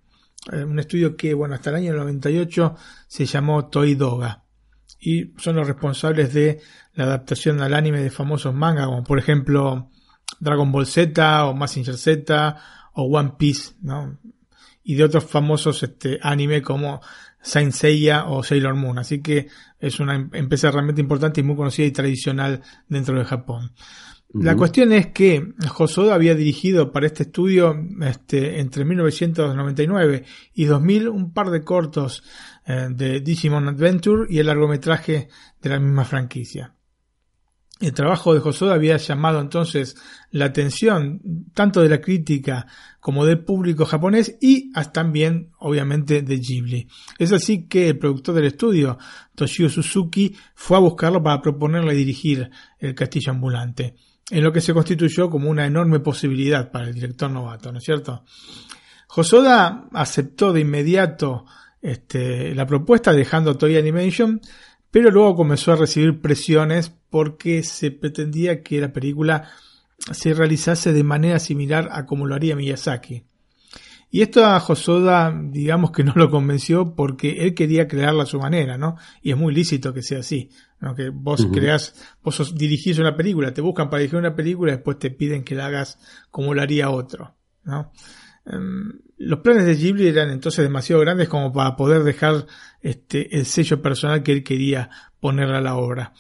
[0.53, 2.75] Eh, Un estudio que, bueno, hasta el año 98
[3.07, 4.43] se llamó Toei Doga.
[4.99, 6.61] Y son los responsables de
[6.95, 9.91] la adaptación al anime de famosos mangas, como por ejemplo
[10.41, 12.57] Dragon Ball Z o Mazinger Z
[12.95, 14.19] o One Piece, ¿no?
[14.89, 17.01] y de otros famosos este, anime como
[17.47, 18.99] Saint Seiya o Sailor Moon.
[18.99, 19.47] Así que
[19.79, 23.73] es una em- empresa realmente importante y muy conocida y tradicional dentro de Japón.
[24.35, 31.09] La cuestión es que Hosoda había dirigido para este estudio este, entre 1999 y 2000
[31.09, 32.23] un par de cortos
[32.67, 35.29] eh, de Digimon Adventure y el largometraje
[35.63, 36.76] de la misma franquicia.
[37.79, 39.97] El trabajo de Hosoda había llamado entonces
[40.31, 41.21] la atención
[41.53, 42.67] tanto de la crítica
[43.01, 46.89] como del público japonés y hasta también, obviamente, de Ghibli.
[47.19, 48.97] Es así que el productor del estudio,
[49.35, 53.95] Toshio Suzuki, fue a buscarlo para proponerle dirigir el castillo ambulante,
[54.31, 57.85] en lo que se constituyó como una enorme posibilidad para el director novato, ¿no es
[57.85, 58.25] cierto?
[59.15, 61.45] Hosoda aceptó de inmediato
[61.83, 64.41] este, la propuesta dejando Toei Animation,
[64.97, 69.51] pero luego comenzó a recibir presiones porque se pretendía que la película
[70.11, 73.25] se realizase de manera similar a como lo haría Miyazaki.
[74.11, 78.41] Y esto a Hosoda, digamos que no lo convenció porque él quería crearla a su
[78.41, 78.97] manera, ¿no?
[79.21, 80.49] Y es muy lícito que sea así,
[80.81, 80.95] ¿no?
[80.95, 81.53] Que vos Ujú.
[81.53, 85.11] creás, vos sos- dirigís una película, te buscan para dirigir una película y después te
[85.11, 85.99] piden que la hagas
[86.31, 87.35] como lo haría otro,
[87.65, 87.93] ¿no?
[88.47, 92.47] Em, los planes de Ghibli eran entonces demasiado grandes como para poder dejar
[92.81, 94.91] este, el sello personal que él quería
[95.21, 96.13] poner a la obra.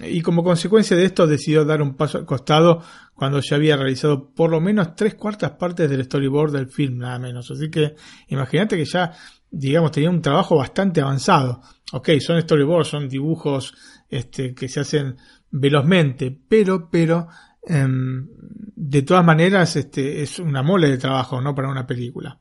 [0.00, 2.82] y como consecuencia de esto decidió dar un paso al costado
[3.14, 7.18] cuando ya había realizado por lo menos tres cuartas partes del storyboard del film, nada
[7.18, 7.50] menos.
[7.50, 7.96] Así que
[8.28, 9.12] imagínate que ya,
[9.50, 11.60] digamos, tenía un trabajo bastante avanzado.
[11.92, 13.74] Ok, son storyboards, son dibujos
[14.08, 15.16] este, que se hacen
[15.50, 17.26] velozmente, pero, pero,
[17.68, 18.26] em,
[18.74, 21.54] de todas maneras, este, es una mole de trabajo, ¿no?
[21.54, 22.38] Para una película.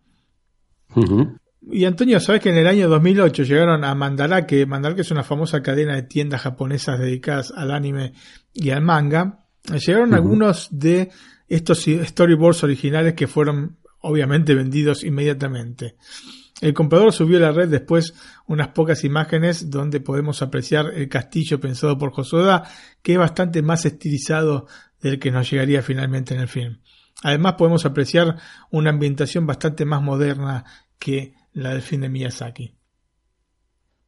[1.69, 4.65] Y Antonio, ¿sabes que en el año 2008 llegaron a Mandarake?
[4.65, 8.13] Mandarake es una famosa cadena de tiendas japonesas dedicadas al anime
[8.53, 9.45] y al manga.
[9.86, 11.11] Llegaron algunos de
[11.47, 15.97] estos storyboards originales que fueron obviamente vendidos inmediatamente.
[16.59, 18.15] El comprador subió a la red después
[18.47, 22.63] unas pocas imágenes donde podemos apreciar el castillo pensado por Josoda,
[23.03, 24.67] que es bastante más estilizado
[25.02, 26.80] del que nos llegaría finalmente en el film.
[27.24, 28.38] Además podemos apreciar
[28.70, 30.66] una ambientación bastante más moderna
[31.00, 32.76] que la del fin de Miyazaki.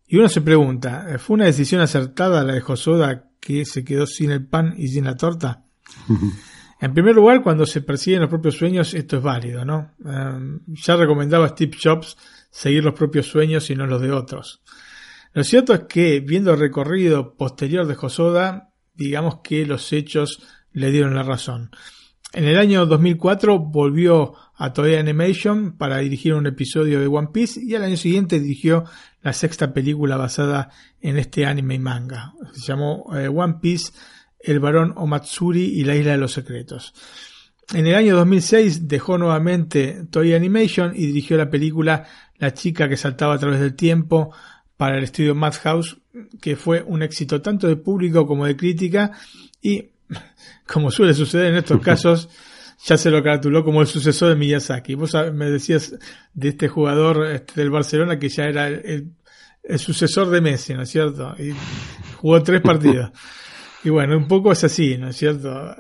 [0.07, 4.31] Y uno se pregunta, ¿fue una decisión acertada la de Josoda que se quedó sin
[4.31, 5.65] el pan y sin la torta?
[6.81, 9.91] en primer lugar, cuando se persiguen los propios sueños, esto es válido, ¿no?
[10.03, 12.17] Em, ya recomendaba Steve Jobs
[12.49, 14.63] seguir los propios sueños y no los de otros.
[15.33, 20.41] Lo cierto es que, viendo el recorrido posterior de Josoda, digamos que los hechos
[20.79, 21.71] le dieron la razón.
[22.31, 27.59] En el año 2004 volvió a Toei Animation para dirigir un episodio de One Piece
[27.59, 28.85] y al año siguiente dirigió
[29.23, 30.69] la sexta película basada
[31.01, 32.33] en este anime y manga.
[32.53, 33.93] Se llamó eh, One Piece,
[34.39, 36.93] El varón Omatsuri y la isla de los secretos.
[37.73, 42.05] En el año 2006 dejó nuevamente Toei Animation y dirigió la película
[42.37, 44.33] La chica que saltaba a través del tiempo
[44.77, 45.97] para el estudio Madhouse,
[46.39, 49.11] que fue un éxito tanto de público como de crítica
[49.61, 49.89] y
[50.71, 52.29] como suele suceder en estos casos,
[52.85, 54.95] ya se lo cartuló como el sucesor de Miyazaki.
[54.95, 55.97] Vos me decías
[56.33, 59.11] de este jugador este, del Barcelona que ya era el,
[59.77, 61.35] sucesor de Messi, ¿no es cierto?
[61.37, 61.53] Y
[62.17, 63.11] jugó tres partidos.
[63.81, 65.73] Y bueno, un poco es así, ¿no es cierto?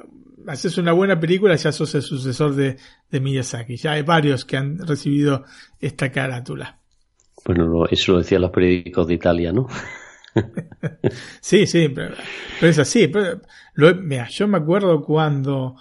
[0.47, 2.77] Haces una buena película, ya sos el sucesor de,
[3.11, 3.75] de Miyazaki.
[3.75, 5.43] Ya hay varios que han recibido
[5.81, 6.79] esta carátula.
[7.43, 9.67] Bueno, eso lo decían los periódicos de Italia, ¿no?
[11.41, 12.15] sí, sí, pero,
[12.61, 13.07] es así.
[13.07, 13.41] Pero,
[14.01, 15.75] mira, yo me acuerdo cuando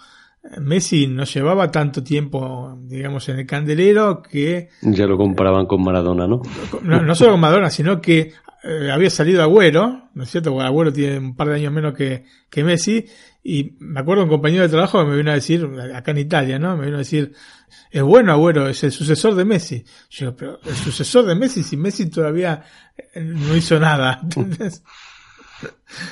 [0.61, 4.69] Messi no llevaba tanto tiempo, digamos, en el candelero que...
[4.83, 6.43] Ya lo comparaban con Maradona, ¿no?
[6.83, 8.33] No, solo con Maradona, sino que
[8.65, 10.53] eh, había salido Agüero, ¿no es cierto?
[10.53, 13.05] Porque Agüero tiene un par de años menos que, que Messi,
[13.43, 16.59] y me acuerdo un compañero de trabajo que me vino a decir, acá en Italia,
[16.59, 16.77] ¿no?
[16.77, 17.33] Me vino a decir,
[17.91, 19.85] es bueno Agüero, es el sucesor de Messi.
[20.11, 22.63] Yo, pero el sucesor de Messi, si Messi todavía
[22.97, 24.21] eh, no hizo nada.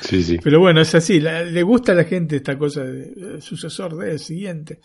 [0.01, 0.39] Sí, sí.
[0.43, 4.81] Pero bueno, es así, le gusta a la gente esta cosa de, sucesor de siguiente,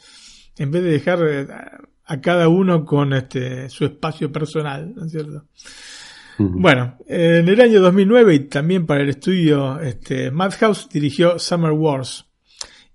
[0.57, 1.47] en vez de dejar eh,
[2.05, 5.45] a, cada uno con este su espacio personal, ¿no es cierto?
[6.37, 12.25] Bueno, en el año 2009 y también para el estudio este, Madhouse dirigió Summer Wars.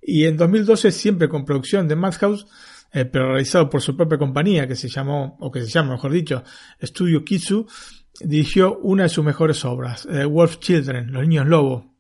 [0.02, 2.46] Y en 2012 siempre con producción de Madhouse,
[2.92, 6.12] eh, pero realizado por su propia compañía que se llamó, o que se llama mejor
[6.12, 6.42] dicho,
[6.82, 7.66] Studio Kitsu,
[8.20, 11.94] dirigió una de sus mejores obras, eh, Wolf Children, Los Niños Lobo,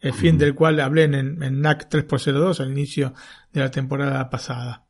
[0.00, 3.14] el fin del cual hablé en, en NAC 3x02 al inicio
[3.52, 4.84] de la temporada pasada.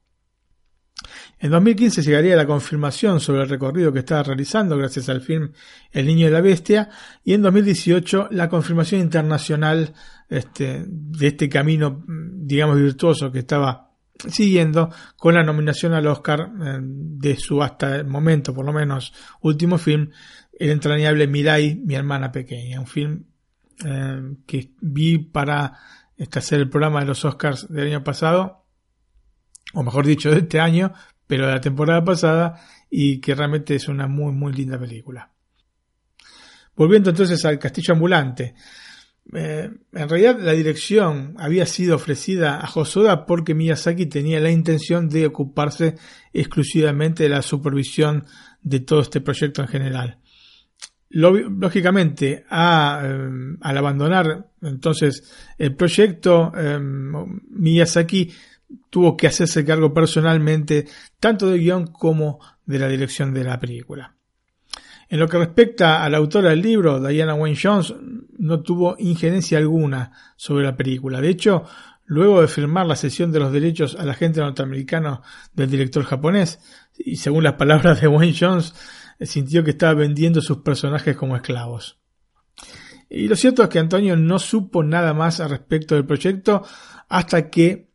[1.38, 5.52] En 2015 llegaría la confirmación sobre el recorrido que estaba realizando gracias al film
[5.90, 6.88] El Niño y la Bestia
[7.24, 9.92] y en 2018 la confirmación internacional
[10.28, 13.90] este, de este camino, digamos, virtuoso que estaba
[14.28, 19.12] siguiendo con la nominación al Oscar eh, de su hasta el momento, por lo menos,
[19.42, 20.10] último film,
[20.58, 23.24] El entrañable Mirai, mi hermana pequeña, un film
[23.84, 25.78] eh, que vi para
[26.16, 28.64] este, hacer el programa de los Oscars del año pasado,
[29.72, 30.92] o mejor dicho, de este año,
[31.26, 35.32] pero de la temporada pasada, y que realmente es una muy, muy linda película.
[36.76, 38.54] Volviendo entonces al Castillo Ambulante.
[39.32, 45.08] Eh, en realidad la dirección había sido ofrecida a Hosoda porque Miyazaki tenía la intención
[45.08, 45.94] de ocuparse
[46.32, 48.26] exclusivamente de la supervisión
[48.62, 50.18] de todo este proyecto en general.
[51.16, 58.32] Lógicamente, eh, al abandonar entonces el proyecto, eh, Miyazaki
[58.90, 60.86] tuvo que hacerse cargo personalmente
[61.20, 64.16] tanto del guion como de la dirección de la película.
[65.08, 67.94] En lo que respecta a la autora del libro, Diana Wayne Jones,
[68.38, 71.20] no tuvo injerencia alguna sobre la película.
[71.20, 71.62] De hecho,
[72.06, 76.58] luego de firmar la cesión de los derechos al agente norteamericano del director japonés,
[76.98, 78.74] y según las palabras de Wayne Jones,
[79.20, 81.98] sintió que estaba vendiendo sus personajes como esclavos.
[83.08, 86.64] Y lo cierto es que Antonio no supo nada más al respecto del proyecto
[87.08, 87.90] hasta que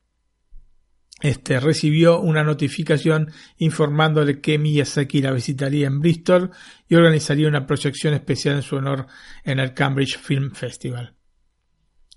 [1.22, 6.52] este, recibió una notificación informándole que Miyazaki la visitaría en Bristol
[6.88, 9.08] y organizaría una proyección especial en su honor
[9.44, 11.16] en el Cambridge Film Festival.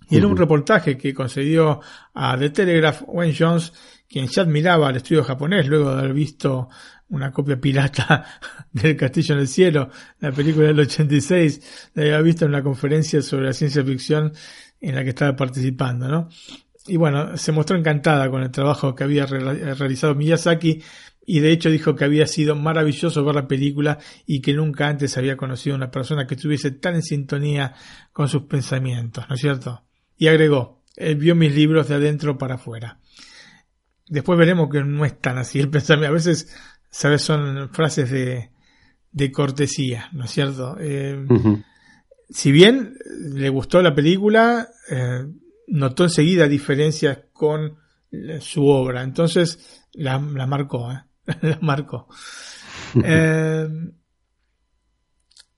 [0.09, 1.81] Y en un reportaje que concedió
[2.15, 3.73] a The Telegraph, Wayne Jones,
[4.09, 6.69] quien ya admiraba al estudio japonés luego de haber visto
[7.13, 8.27] una copia pirata
[8.73, 9.91] del Castillo en el Cielo,
[10.21, 14.33] la película del 86, la había visto en una conferencia sobre la ciencia ficción
[14.81, 16.29] en la que estaba participando, ¿no?
[16.87, 20.83] Y bueno, se mostró encantada con el trabajo que había realizado Miyazaki
[21.25, 25.17] y de hecho dijo que había sido maravilloso ver la película y que nunca antes
[25.17, 27.75] había conocido una persona que estuviese tan en sintonía
[28.13, 29.85] con sus pensamientos, ¿no es cierto?
[30.17, 32.99] Y agregó, él vio mis libros de adentro para afuera.
[34.09, 36.11] Después veremos que no es tan así el pensamiento.
[36.11, 36.55] A veces,
[36.93, 37.23] ¿sabes?
[37.23, 38.51] Son frases de,
[39.11, 40.77] de cortesía, ¿no es cierto?
[40.79, 41.27] Eh,
[42.29, 42.97] si bien
[43.35, 45.27] le gustó la película, eh,
[45.69, 47.79] notó enseguida diferencias con
[48.41, 49.03] su obra.
[49.03, 51.03] Entonces la, la marcó, ¿eh?
[51.43, 52.09] la marcó.
[53.03, 53.69] Eh,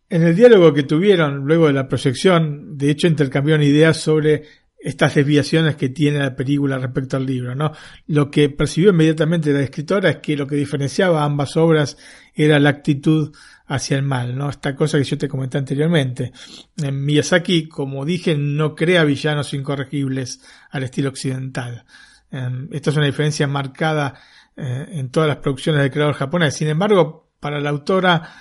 [0.09, 4.45] en el diálogo que tuvieron luego de la proyección, de hecho intercambiaron ideas sobre
[4.85, 7.73] estas desviaciones que tiene la película respecto al libro, ¿no?
[8.09, 11.97] Lo que percibió inmediatamente la escritora es que lo que diferenciaba ambas obras
[12.35, 13.35] era la actitud
[13.67, 14.51] hacia el mal, ¿no?
[14.51, 16.33] Esta cosa que yo te comenté anteriormente.
[16.77, 21.87] En Miyazaki, como dije, no crea villanos incorregibles al estilo occidental.
[22.31, 24.21] Em, esta es una diferencia marcada
[24.55, 26.55] eh, en todas las producciones del creador japonés.
[26.57, 28.35] Sin embargo, para la autora,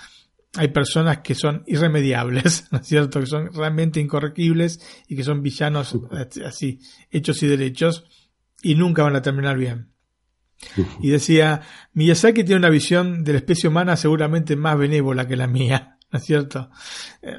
[0.56, 3.20] hay personas que son irremediables, ¿no es cierto?
[3.20, 5.96] Que son realmente incorregibles y que son villanos
[6.44, 6.80] así,
[7.10, 8.04] hechos y derechos,
[8.62, 9.90] y nunca van a terminar bien.
[11.00, 15.46] Y decía, Miyazaki tiene una visión de la especie humana seguramente más benévola que la
[15.46, 16.70] mía, ¿no es cierto?
[17.20, 17.36] Eh,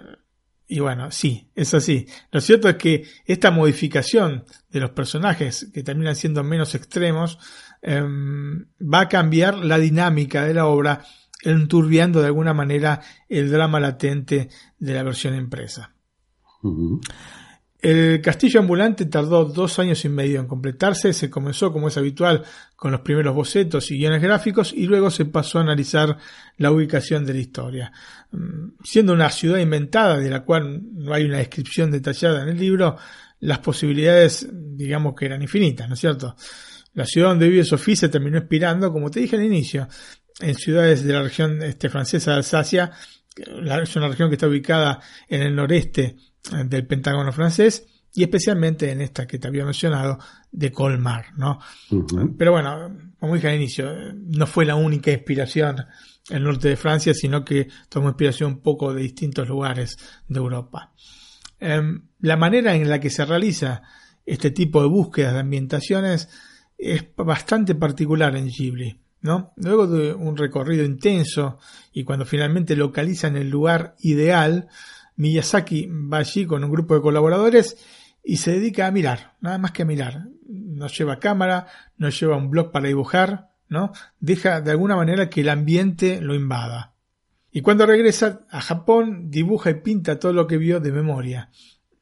[0.67, 2.07] y bueno, sí, es así.
[2.31, 7.37] Lo cierto es que esta modificación de los personajes, que terminan siendo menos extremos,
[7.81, 11.05] em, va a cambiar la dinámica de la obra
[11.45, 15.93] enturbiando de alguna manera el drama latente de la versión impresa.
[17.79, 22.43] El castillo ambulante tardó dos años y medio en completarse, se comenzó como es habitual
[22.75, 26.17] con los primeros bocetos y guiones gráficos y luego se pasó a analizar
[26.57, 27.91] la ubicación de la historia.
[28.31, 32.57] Mm, siendo una ciudad inventada de la cual no hay una descripción detallada en el
[32.57, 32.97] libro,
[33.41, 36.35] las posibilidades digamos que eran infinitas, ¿no es cierto?
[36.95, 39.87] La ciudad donde vive Sofía se terminó inspirando, como te dije al inicio,
[40.39, 42.91] en ciudades de la región este, francesa de Alsacia,
[43.35, 46.15] es una región que está ubicada en el noreste
[46.51, 50.17] eh, del Pentágono francés y especialmente en esta que te había mencionado
[50.51, 51.59] de Colmar, ¿no?
[52.37, 55.85] Pero bueno, como dije al inicio, no fue la única inspiración
[56.29, 60.93] el norte de Francia, sino que tomó inspiración un poco de distintos lugares de Europa.
[61.59, 63.83] Em, la manera en la que se realiza
[64.25, 66.29] este tipo de búsquedas de ambientaciones
[66.77, 68.99] es bastante particular en Ghibli.
[69.55, 71.57] Luego de un recorrido intenso
[71.91, 74.67] y cuando finalmente localizan el lugar ideal,
[75.15, 77.77] Miyazaki va allí con un grupo de colaboradores
[78.23, 80.27] y se dedica a mirar, nada más que a mirar.
[80.47, 81.67] No lleva cámara,
[81.97, 83.91] no lleva un blog para dibujar, ¿no?
[84.19, 86.93] Deja de alguna manera que el ambiente lo invada.
[87.51, 91.49] Y cuando regresa a Japón, dibuja y pinta todo lo que vio de memoria.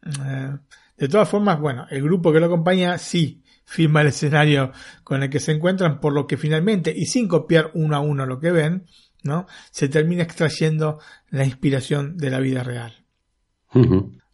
[0.05, 0.57] Eh,
[0.97, 4.72] de todas formas, bueno, el grupo que lo acompaña sí firma el escenario
[5.03, 8.26] con el que se encuentran, por lo que finalmente, y sin copiar uno a uno
[8.26, 8.86] lo que ven,
[9.24, 9.47] ¿no?
[9.72, 10.99] Se termina extrayendo
[11.30, 12.93] la inspiración de la vida real.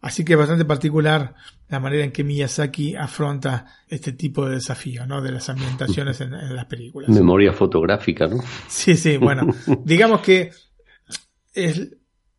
[0.02, 1.34] Así que es bastante particular
[1.68, 5.22] la manera en que Miyazaki afronta este tipo de desafío, ¿no?
[5.22, 7.08] De las ambientaciones en, las películas.
[7.10, 8.42] Memoria fotográfica, ¿no?
[8.68, 9.46] Sí, sí, bueno,
[9.84, 10.50] digamos que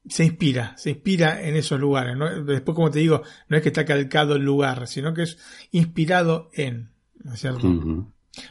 [0.07, 2.15] se inspira, se inspira en esos lugares.
[2.45, 5.37] Después, como te digo, no es que está calcado el lugar, sino que es
[5.71, 6.91] inspirado en,
[7.23, 7.67] ¿no es cierto?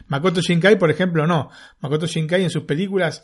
[0.07, 1.49] Makoto Shinkai, por ejemplo, no.
[1.79, 3.23] Makoto Shinkai en sus películas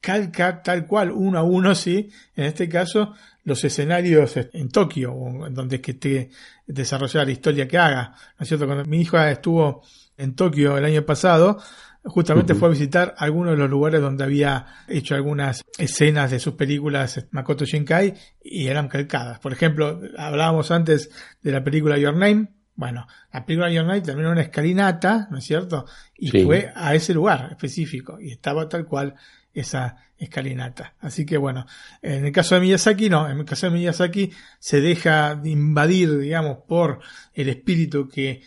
[0.00, 2.10] calca tal cual, uno a uno, sí.
[2.34, 3.14] En este caso,
[3.44, 5.14] los escenarios en Tokio,
[5.50, 6.30] donde es que esté
[6.66, 8.14] desarrollada la historia que haga.
[8.38, 8.66] ¿No es cierto?
[8.66, 9.82] Cuando mi hija estuvo
[10.16, 11.58] en Tokio el año pasado,
[12.04, 16.54] justamente fue a visitar algunos de los lugares donde había hecho algunas escenas de sus
[16.54, 19.38] películas Makoto Shinkai y eran calcadas.
[19.40, 21.10] Por ejemplo, hablábamos antes
[21.42, 22.48] de la película Your Name.
[22.74, 25.84] Bueno, la película Your Name terminó en una escalinata, ¿no es cierto?
[26.16, 29.14] Y fue a ese lugar específico y estaba tal cual
[29.52, 30.94] esa escalinata.
[31.00, 31.66] Así que bueno,
[32.02, 36.58] en el caso de Miyazaki no, en el caso de Miyazaki se deja invadir, digamos,
[36.66, 37.00] por
[37.34, 38.42] el espíritu que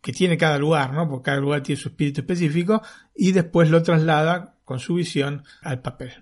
[0.00, 1.08] que tiene cada lugar, ¿no?
[1.08, 2.82] Porque cada lugar tiene su espíritu específico
[3.14, 6.12] y después lo traslada con su visión al papel.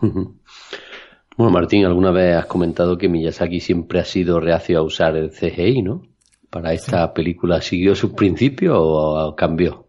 [0.00, 5.30] Bueno, Martín, alguna vez has comentado que Miyazaki siempre ha sido reacio a usar el
[5.30, 6.02] CGI, ¿no?
[6.50, 9.88] Para esta película, ¿siguió sus principios o cambió?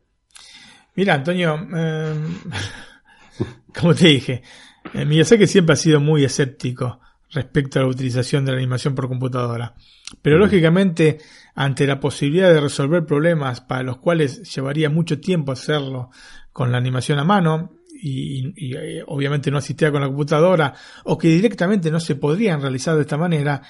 [0.95, 2.35] Mira, Antonio, em,
[3.79, 4.41] como te dije,
[4.93, 6.99] eh, Miyazaki siempre ha sido muy escéptico
[7.31, 9.75] respecto a la utilización de la animación por computadora.
[10.21, 11.19] Pero lógicamente,
[11.55, 16.11] ante la posibilidad de resolver problemas para los cuales llevaría mucho tiempo hacerlo
[16.51, 20.73] con la animación a mano, y, eh, obviamente no asistía con la computadora,
[21.05, 23.61] o que directamente no se podrían realizar de esta manera,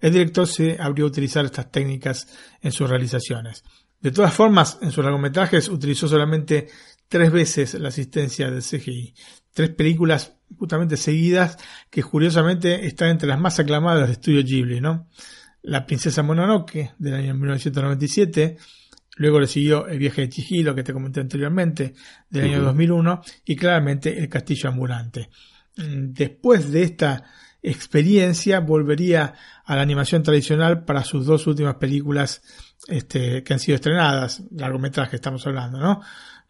[0.00, 2.28] el director se abrió a utilizar estas técnicas
[2.60, 3.64] en sus realizaciones.
[4.00, 6.68] De todas formas, en sus largometrajes utilizó solamente
[7.08, 9.14] tres veces la asistencia del CGI.
[9.52, 11.56] Tres películas justamente seguidas
[11.88, 15.08] que curiosamente están entre las más aclamadas de estudio Ghibli, ¿no?
[15.62, 18.56] La princesa Mononoke del año 1997,
[19.16, 21.94] luego le siguió El viaje de Chihiro que te comenté anteriormente
[22.28, 25.30] del año 2001 y claramente El castillo ambulante.
[25.76, 27.24] Mm, después de esta
[27.62, 29.34] experiencia volvería
[29.64, 32.42] a la animación tradicional para sus dos últimas películas
[32.88, 36.00] este, que han sido estrenadas, largometraje estamos hablando, ¿no?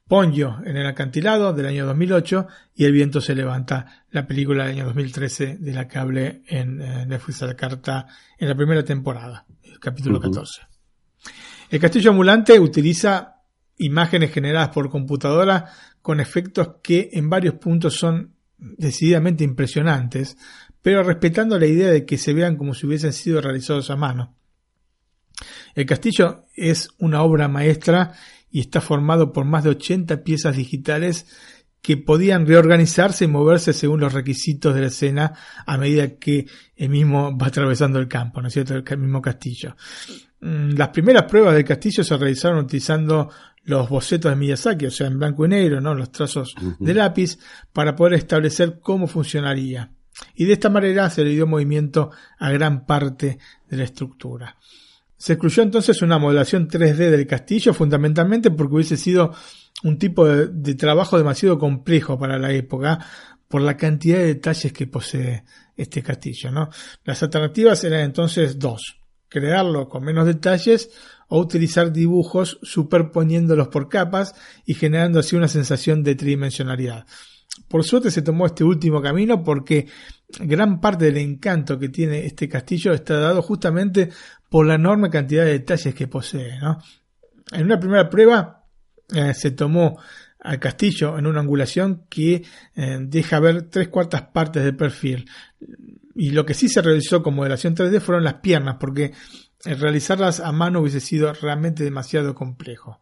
[0.06, 4.74] Ponyo en el acantilado del año 2008 y El viento se levanta, la película del
[4.74, 8.06] año 2013 de la que hablé en eh, Netflix a la carta
[8.38, 10.62] en la primera temporada, el capítulo 14.
[11.70, 13.36] El castillo ambulante utiliza
[13.78, 15.70] imágenes generadas por computadora
[16.02, 20.36] con efectos que en varios puntos son decididamente impresionantes,
[20.82, 24.36] pero respetando la idea de que se vean como si hubiesen sido realizados a mano.
[25.74, 28.12] El castillo es una obra maestra
[28.52, 31.26] y está formado por más de 80 piezas digitales
[31.80, 35.32] que podían reorganizarse y moverse según los requisitos de la escena
[35.66, 36.46] a medida que
[36.76, 38.74] el mismo va atravesando el campo, ¿no es cierto?
[38.74, 39.74] El mismo castillo.
[40.40, 43.30] Mm, las primeras pruebas del castillo se realizaron utilizando
[43.64, 45.94] los bocetos de Miyazaki, o sea, en blanco y negro, ¿no?
[45.94, 47.38] Los trazos de lápiz,
[47.72, 49.92] para poder establecer cómo funcionaría.
[50.34, 53.38] Y de esta manera se le dio movimiento a gran parte
[53.68, 54.56] de la estructura.
[55.22, 59.32] Se excluyó entonces una modelación 3D del castillo fundamentalmente porque hubiese sido
[59.84, 62.98] un tipo de, trabajo demasiado complejo para la época
[63.46, 65.44] por la cantidad de detalles que posee
[65.76, 66.50] este castillo.
[66.50, 66.70] ¿no?
[67.04, 68.98] Las alternativas eran entonces dos,
[69.28, 70.90] crearlo con menos detalles
[71.28, 74.34] o utilizar dibujos superponiéndolos por capas
[74.66, 77.06] y generando así una sensación de tridimensionalidad.
[77.68, 79.86] Por suerte se tomó este último camino porque
[80.40, 84.10] gran parte del encanto que tiene este castillo está dado justamente
[84.48, 86.58] por la enorme cantidad de detalles que posee.
[87.52, 88.64] En una primera prueba
[89.14, 89.98] eh, se tomó
[90.40, 95.28] al castillo en una angulación que eh, deja ver tres cuartas partes del perfil.
[96.14, 99.12] Y lo que sí se realizó con modelación 3D fueron las piernas, porque
[99.64, 103.00] realizarlas a mano hubiese sido realmente demasiado complejo.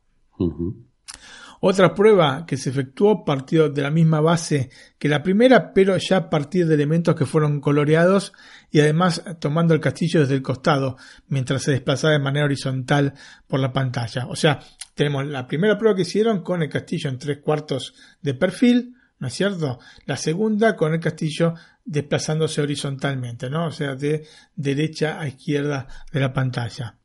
[1.62, 6.16] Otra prueba que se efectuó partió de la misma base que la primera, pero ya
[6.16, 8.32] a partir de elementos que fueron coloreados
[8.70, 10.96] y además tomando el castillo desde el costado
[11.28, 13.12] mientras se desplazaba de manera horizontal
[13.46, 14.26] por la pantalla.
[14.28, 14.60] O sea,
[14.94, 19.28] tenemos la primera prueba que hicieron con el castillo en tres cuartos de perfil, ¿no
[19.28, 19.80] es cierto?
[20.06, 21.54] La segunda con el castillo
[21.84, 23.66] desplazándose horizontalmente, ¿no?
[23.66, 26.99] O sea, de derecha a izquierda de la pantalla.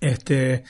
[0.00, 0.64] Este,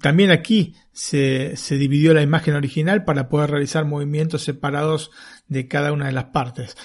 [0.00, 5.10] también aquí se, se, dividió la imagen original para poder realizar movimientos separados
[5.46, 6.76] de cada una de las partes.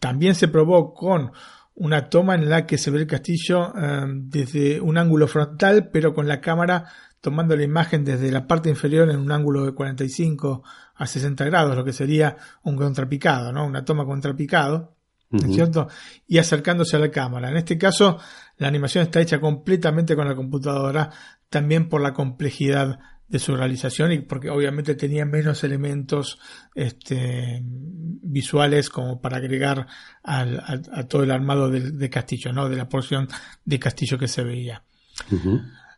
[0.00, 1.32] También se probó con
[1.74, 6.12] una toma en la que se ve el castillo eh, desde un ángulo frontal, pero
[6.12, 6.86] con la cámara
[7.20, 10.62] tomando la imagen desde la parte inferior en un ángulo de 45
[10.94, 13.66] a 60 grados, lo que sería un contrapicado, ¿no?
[13.66, 14.96] Una toma contrapicado,
[15.30, 15.88] ¿es cierto?
[16.26, 17.50] Y acercándose a la cámara.
[17.50, 18.18] En este caso,
[18.58, 21.10] la animación está hecha completamente con la computadora,
[21.48, 22.98] también por la complejidad
[23.28, 26.38] de su realización y porque obviamente tenía menos elementos
[26.74, 29.86] este, visuales como para agregar
[30.22, 32.68] al, a, todo el armado de, castillo, ¿no?
[32.68, 33.28] de la porción
[33.64, 34.82] de castillo que se veía.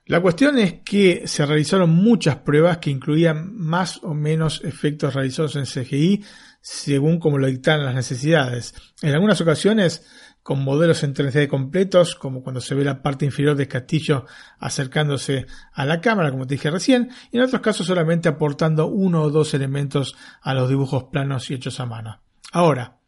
[0.06, 5.54] La cuestión es que se realizaron muchas pruebas que incluían más o menos efectos realizados
[5.54, 6.24] en CGI
[6.60, 8.74] según como lo dictaban las necesidades.
[9.02, 10.04] En algunas ocasiones
[10.42, 14.26] con modelos en 3D completos, como cuando se ve la parte inferior del castillo
[14.58, 19.22] acercándose a la cámara, como te dije recién, y en otros casos solamente aportando uno
[19.22, 22.22] o dos elementos a los dibujos planos y hechos a mano.
[22.52, 22.98] Ahora,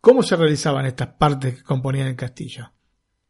[0.00, 2.72] ¿cómo se realizaban estas partes que componían el castillo?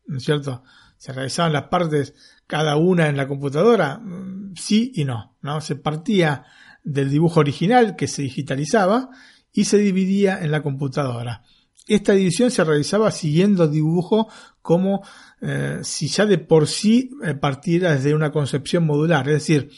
[0.06, 0.64] ¿No es cierto?
[0.97, 2.14] ¿Se realizaban las partes
[2.47, 3.98] cada una en la computadora?
[3.98, 5.60] Mm, sí y no, ¿no?
[5.60, 6.44] Se partía
[6.82, 9.10] del dibujo original que se digitalizaba
[9.52, 11.44] y se dividía en la computadora.
[11.86, 14.28] Esta división se realizaba siguiendo dibujo
[14.62, 15.02] como
[15.40, 19.70] eh, si ya de por sí eh, partiera desde una concepción modular, es decir,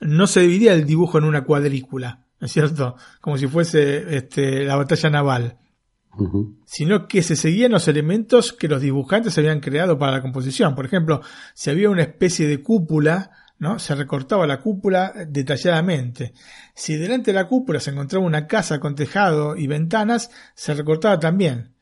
[0.00, 2.96] no se dividía el dibujo en una cuadrícula, ¿no es cierto?
[3.20, 5.58] Como si fuese este, la batalla naval,
[6.64, 10.74] sino que se seguían los elementos que los dibujantes habían creado para la composición.
[10.74, 11.22] Por ejemplo,
[11.54, 13.30] si había una especie de cúpula,
[13.78, 16.32] Se recortaba la cúpula detalladamente.
[16.74, 21.18] Si delante de la cúpula se encontraba una casa con tejado y ventanas, se recortaba
[21.18, 21.72] también.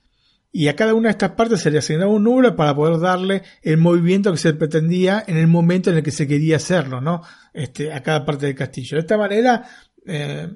[0.54, 3.42] y a cada una de estas partes se le asignaba un número para poder darle
[3.62, 7.22] el movimiento que se pretendía en el momento en el que se quería hacerlo, ¿no?
[7.54, 8.96] Este, a cada parte del castillo.
[8.96, 9.66] De esta manera
[10.06, 10.50] eh,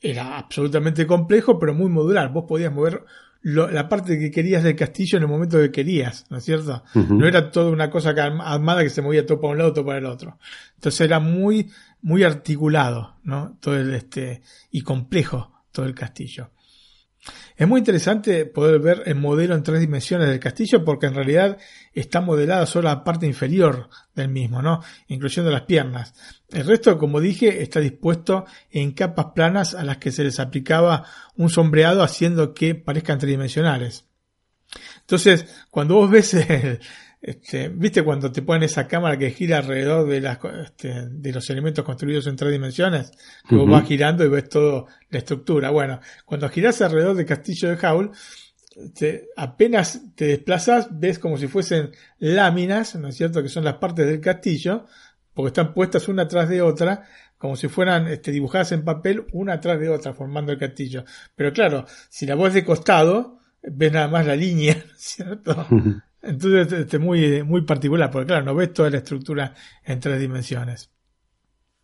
[0.00, 2.32] era absolutamente complejo, pero muy modular.
[2.32, 3.04] Vos podías mover
[3.42, 6.82] la parte que querías del castillo en el momento que querías, ¿no es cierto?
[6.94, 9.98] No era toda una cosa armada que se movía todo para un lado, todo para
[9.98, 10.38] el otro.
[10.74, 11.70] Entonces era muy,
[12.02, 13.56] muy articulado, ¿no?
[13.60, 16.50] Todo el, este, y complejo todo el castillo.
[17.56, 21.58] Es muy interesante poder ver el modelo en tres dimensiones del castillo porque en realidad
[21.92, 24.80] está modelada solo la parte inferior del mismo, ¿no?
[25.08, 26.14] Incluyendo las piernas.
[26.48, 31.04] El resto, como dije, está dispuesto en capas planas a las que se les aplicaba
[31.36, 34.06] un sombreado haciendo que parezcan tridimensionales.
[35.00, 36.80] Entonces, cuando vos ves el,
[37.22, 41.50] este, ¿Viste cuando te ponen esa cámara que gira alrededor de, las, este, de los
[41.50, 43.12] elementos construidos en tres dimensiones?
[43.46, 45.70] Que vos vas girando y ves toda la estructura.
[45.70, 48.12] Bueno, cuando giras alrededor del castillo de Howl,
[48.94, 53.42] te, apenas te desplazas, ves como si fuesen láminas, ¿no es cierto?
[53.42, 54.86] Que son las partes del castillo,
[55.34, 57.04] porque están puestas una atrás de otra,
[57.36, 61.04] como si fueran este, dibujadas en papel, una atrás de otra, formando el castillo.
[61.36, 65.66] Pero claro, si la ves de costado, ves nada más la línea, ¿no es cierto?
[66.22, 70.20] Entonces, este, este, muy, muy particular, porque claro, no ves toda la estructura en tres
[70.20, 70.90] dimensiones.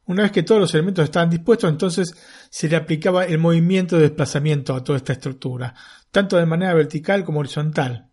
[0.07, 2.15] Una vez que todos los elementos estaban dispuestos, entonces
[2.49, 5.75] se le aplicaba el movimiento de desplazamiento a toda esta estructura,
[6.11, 8.11] tanto de manera vertical como horizontal.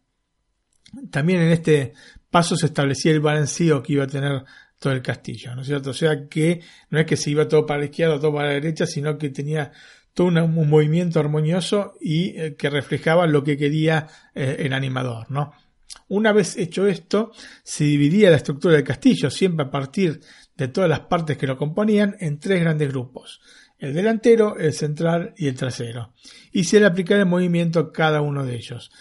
[1.11, 1.93] También en este
[2.29, 4.43] paso se establecía el balanceo que iba a tener
[4.79, 5.91] todo el castillo, ¿no es cierto?
[5.91, 8.47] O sea que no es que se iba todo para la izquierda o todo para
[8.47, 9.71] la derecha, sino que tenía
[10.13, 15.53] todo un movimiento armonioso y eh, que reflejaba lo que quería eh, el animador, ¿no?
[16.13, 17.31] Una vez hecho esto,
[17.63, 20.21] se dividía la estructura del castillo, siempre a partir
[20.55, 23.41] de todas las partes que lo componían, en tres grandes grupos,
[23.79, 26.13] el delantero, el central y el trasero,
[26.51, 28.91] y se le aplicaba el movimiento a cada uno de ellos.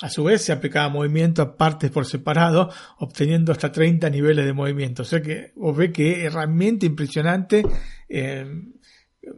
[0.00, 4.52] A su vez se aplicaba movimiento a partes por separado, obteniendo hasta 30 niveles de
[4.52, 5.02] movimiento.
[5.02, 7.64] O sea que os ve que es realmente impresionante
[8.08, 8.46] eh,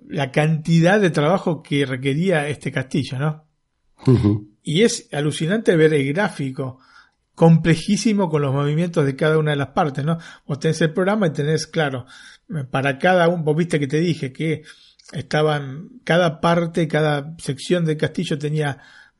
[0.06, 3.48] la cantidad de trabajo que requería este castillo, ¿no?
[4.62, 6.78] Y es alucinante ver el gráfico
[7.34, 10.18] complejísimo con los movimientos de cada una de las partes, ¿no?
[10.46, 12.06] Vos tenés el programa y tenés, claro,
[12.70, 14.62] para cada uno, vos viste que te dije que
[15.12, 18.78] estaban, cada parte, cada sección del castillo tenía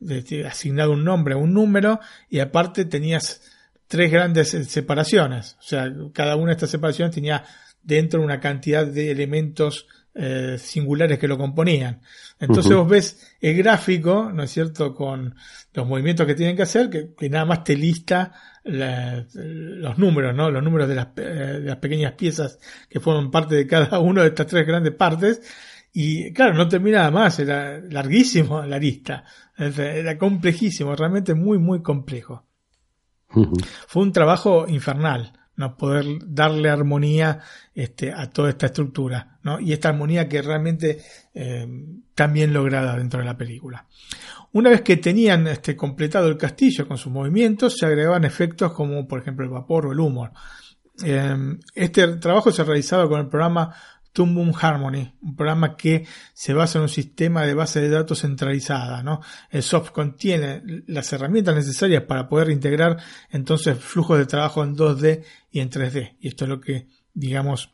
[0.08, 3.42] este, asignado un nombre, un número, y aparte tenías
[3.86, 5.56] tres grandes eh, separaciones.
[5.60, 7.44] O sea, cada una de estas separaciones tenía
[7.82, 12.00] dentro una cantidad de elementos eh, singulares que lo componían.
[12.42, 15.36] Entonces vos ves el gráfico, ¿no es cierto?, con
[15.72, 18.32] los movimientos que tienen que hacer, que, nada más te lista
[18.64, 20.50] los números, ¿no?
[20.50, 22.58] Los números de las, eh, de las pequeñas piezas
[22.88, 25.40] que forman parte de cada una de estas tres grandes partes.
[25.92, 29.24] Y claro, no termina nada más, era larguísimo la lista,
[29.56, 32.44] era complejísimo, realmente muy, muy complejo.
[33.86, 35.32] Fue un trabajo infernal
[35.70, 37.40] poder darle armonía
[37.74, 39.60] este, a toda esta estructura, ¿no?
[39.60, 41.00] Y esta armonía que realmente
[41.34, 41.66] eh,
[42.14, 43.86] también lograda dentro de la película.
[44.52, 49.08] Una vez que tenían este, completado el castillo con sus movimientos, se agregaban efectos como
[49.08, 50.32] por ejemplo el vapor o el humor.
[51.02, 53.74] Eh, este trabajo se realizaba con el programa
[54.12, 59.02] Tumbum Harmony, un programa que se basa en un sistema de base de datos centralizada.
[59.02, 59.20] ¿no?
[59.50, 62.98] El soft contiene las herramientas necesarias para poder integrar
[63.30, 66.16] entonces flujos de trabajo en 2D y en 3D.
[66.20, 67.70] Y esto es lo que, digamos,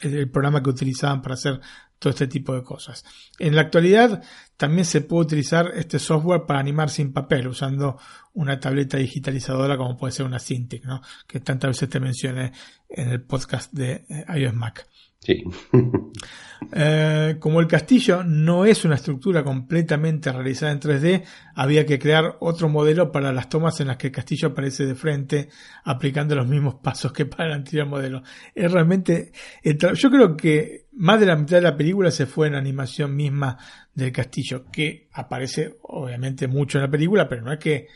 [0.00, 1.60] es el programa que utilizaban para hacer
[1.98, 3.04] todo este tipo de cosas.
[3.38, 4.22] En la actualidad
[4.56, 7.98] también se puede utilizar este software para animar sin papel usando
[8.36, 11.00] una tableta digitalizadora como puede ser una Cintiq, ¿no?
[11.26, 12.52] que tantas veces te mencioné
[12.88, 14.86] en el podcast de eh, iOS Mac.
[15.20, 15.42] Sí.
[16.72, 21.22] Eh, como el castillo no es una estructura completamente realizada en 3D,
[21.54, 24.94] había que crear otro modelo para las tomas en las que el castillo aparece de
[24.94, 25.50] frente,
[25.84, 28.22] aplicando los mismos pasos que para el anterior modelo.
[28.54, 29.32] Es realmente,
[29.62, 33.58] yo creo que más de la mitad de la película se fue en animación misma
[33.94, 37.86] del castillo, que aparece obviamente mucho en la película, pero no es que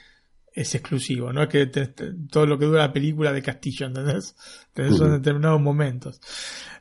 [0.53, 4.35] es exclusivo, no es que todo lo que dura la película de Castillo, ¿entendés?
[4.69, 6.21] Entonces son determinados momentos.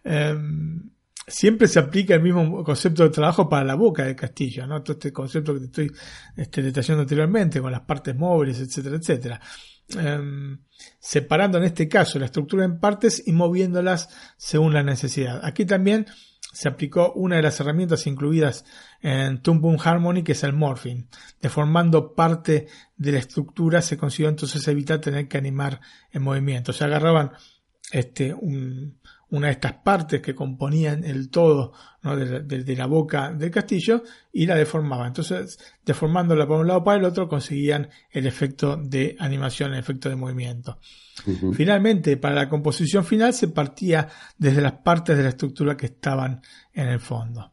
[0.03, 0.89] Em,
[1.29, 4.81] siempre se aplica el mismo concepto de trabajo para la boca del castillo, ¿no?
[4.81, 5.91] Todo este concepto que te estoy
[6.35, 9.41] este, detallando anteriormente, con las partes móviles, etcétera, etcétera.
[9.97, 10.59] Em,
[10.99, 15.39] separando en este caso la estructura en partes y moviéndolas según la necesidad.
[15.43, 16.05] Aquí también
[16.51, 18.65] se aplicó una de las herramientas incluidas
[19.01, 21.07] en Tumbum Harmony, que es el morphing.
[21.41, 22.67] Deformando parte
[22.97, 25.79] de la estructura se consiguió entonces evitar tener que animar
[26.11, 26.73] en movimiento.
[26.73, 27.31] Se agarraban
[27.91, 28.35] este,
[29.31, 34.03] una de estas partes que componían el todo de, de, la boca del castillo
[34.33, 35.07] y la deformaba.
[35.07, 40.09] Entonces, deformándola por un lado para el otro, conseguían el efecto de animación, el efecto
[40.09, 40.79] de movimiento.
[41.53, 44.07] Finalmente, para la composición final se partía
[44.37, 46.41] desde las partes de la estructura que estaban
[46.73, 47.51] en el fondo.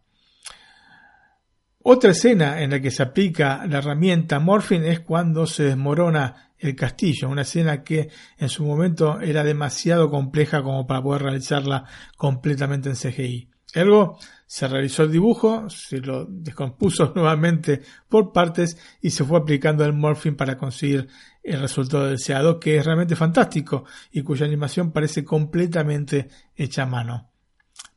[1.82, 6.74] Otra escena en la que se aplica la herramienta Morphing es cuando se desmorona el
[6.74, 8.09] castillo, una escena que
[8.39, 11.85] en su momento era demasiado compleja como para poder realizarla
[12.16, 13.51] completamente en CGI.
[13.74, 19.85] Ergo, se realizó el dibujo, se lo descompuso nuevamente por partes y se fue aplicando
[19.85, 21.09] el morphing para conseguir
[21.43, 27.31] el resultado deseado, que es realmente fantástico y cuya animación parece completamente hecha a mano.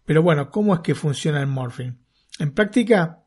[0.06, 1.98] Pero bueno, ¿cómo es que funciona el morphing?
[2.40, 3.23] En práctica,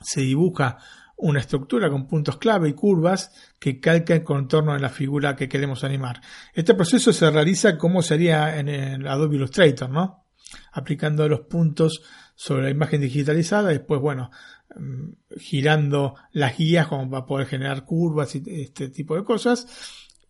[0.00, 0.78] se dibuja
[1.16, 5.48] una estructura con puntos clave y curvas que calca el contorno de la figura que
[5.48, 6.20] queremos animar.
[6.52, 10.26] Este proceso se realiza como sería en el Adobe Illustrator, ¿no?
[10.72, 12.02] Aplicando los puntos
[12.34, 14.30] sobre la imagen digitalizada, después, bueno,
[14.76, 19.66] mm, girando las guías como para poder generar curvas y este tipo de cosas.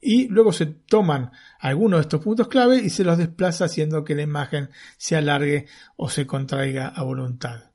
[0.05, 1.31] Y luego se toman
[1.61, 4.69] algunos de estos puntos clave y se los desplaza haciendo que la imagen
[4.99, 7.71] se alargue o se contraiga a voluntad.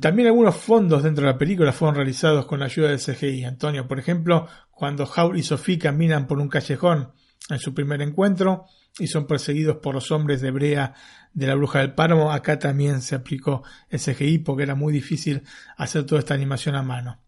[0.00, 3.44] También algunos fondos dentro de la película fueron realizados con la ayuda del CGI.
[3.44, 7.12] Antonio, por ejemplo, cuando Howl y Sophie caminan por un callejón
[7.48, 8.66] en su primer encuentro
[8.98, 10.94] y son perseguidos por los hombres de brea
[11.32, 15.42] de la bruja del páramo, acá también se aplicó el CGI porque era muy difícil
[15.78, 17.22] hacer toda esta animación a mano.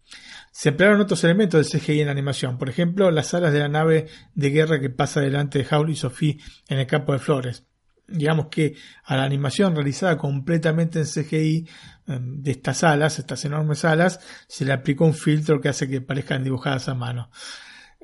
[0.51, 3.69] Se emplearon otros elementos del CGI en la animación, por ejemplo, las alas de la
[3.69, 7.65] nave de guerra que pasa delante de Howl y Sophie en el campo de flores
[8.07, 8.75] digamos que
[9.05, 11.67] a la animación realizada completamente en CGI
[12.05, 16.43] de estas alas, estas enormes alas, se le aplicó un filtro que hace que parezcan
[16.43, 17.29] dibujadas a mano.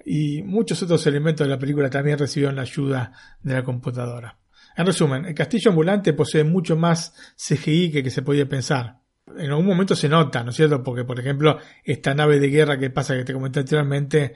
[0.06, 3.12] Y muchos otros elementos de la película también recibieron la ayuda
[3.42, 4.38] de la computadora.
[4.78, 9.00] En resumen, el castillo ambulante posee mucho más CGI que que se podía pensar.
[9.38, 10.82] En algún momento se nota, ¿no es cierto?
[10.82, 14.34] Porque, por ejemplo, esta nave de guerra que pasa que te comenté anteriormente,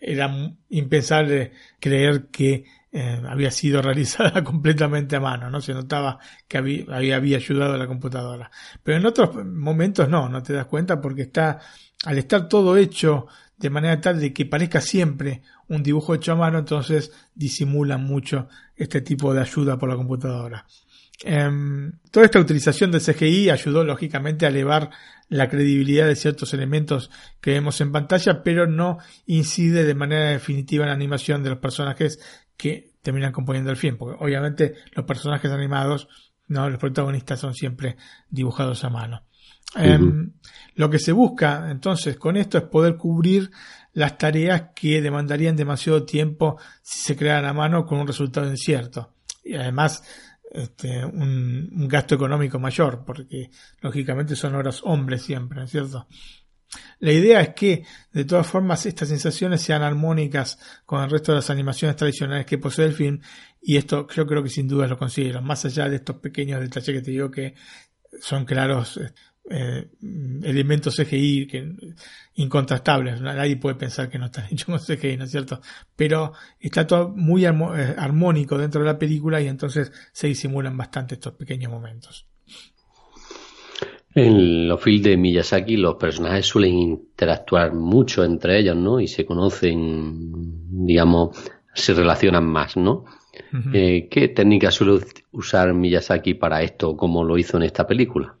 [0.00, 0.34] era
[0.70, 2.64] impensable creer que
[2.96, 7.88] eh, había sido realizada completamente a mano, no se notaba que había, ayudado a la
[7.88, 8.48] computadora.
[8.84, 11.58] Pero en otros momentos no, no te das cuenta porque está,
[12.04, 13.26] al estar todo hecho
[13.56, 18.48] de manera tal de que parezca siempre un dibujo hecho a mano, entonces disimula mucho
[18.76, 20.64] este tipo de ayuda por la computadora.
[21.22, 24.90] Em, toda esta utilización del CGI ayudó lógicamente a elevar
[25.28, 27.10] la credibilidad de ciertos elementos
[27.40, 31.58] que vemos en pantalla, pero no incide de manera definitiva en la animación de los
[31.58, 32.20] personajes
[32.56, 36.08] que terminan componiendo el film, porque obviamente los personajes animados,
[36.48, 37.96] no, los protagonistas son siempre
[38.28, 39.24] dibujados a mano.
[39.76, 40.32] Em,
[40.76, 43.50] lo que se busca entonces con esto es poder cubrir
[43.92, 49.14] las tareas que demandarían demasiado tiempo si se crearan a mano con un resultado incierto.
[49.42, 50.02] Y además
[50.50, 53.50] este, un, un, gasto económico mayor, porque
[53.80, 56.06] lógicamente son horas hombres siempre, ¿no es cierto?
[57.00, 61.36] La idea es que, de todas formas, estas sensaciones sean armónicas con el resto de
[61.36, 63.20] las animaciones tradicionales que posee el film,
[63.60, 66.94] y esto yo creo que sin duda lo consiguieron, más allá de estos pequeños detalles
[66.96, 67.54] que te digo que
[68.20, 69.00] son claros
[69.50, 69.90] eh,
[70.42, 71.76] elementos CGI que,
[72.34, 73.20] incontrastables.
[73.20, 75.60] Nadie puede pensar que no están hechos con CGI, ¿no es cierto?
[75.94, 81.14] Pero está todo muy eh, armónico dentro de la película y entonces se disimulan bastante
[81.14, 82.26] estos pequeños momentos.
[84.14, 89.00] En los films de Miyazaki los personajes suelen interactuar mucho entre ellos, ¿no?
[89.00, 90.30] Y se conocen,
[90.86, 91.36] digamos,
[91.74, 93.04] se relacionan más, ¿no?
[93.72, 98.36] Eh, ¿Qué técnica suele usar Miyazaki para esto, como lo hizo en esta película?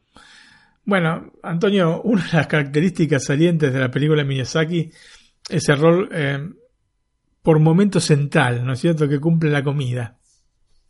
[0.84, 4.90] Bueno, Antonio, una de las características salientes de la película de Miyazaki
[5.48, 6.38] es el rol eh,
[7.42, 10.18] por momento central, ¿no es cierto?, que cumple la comida.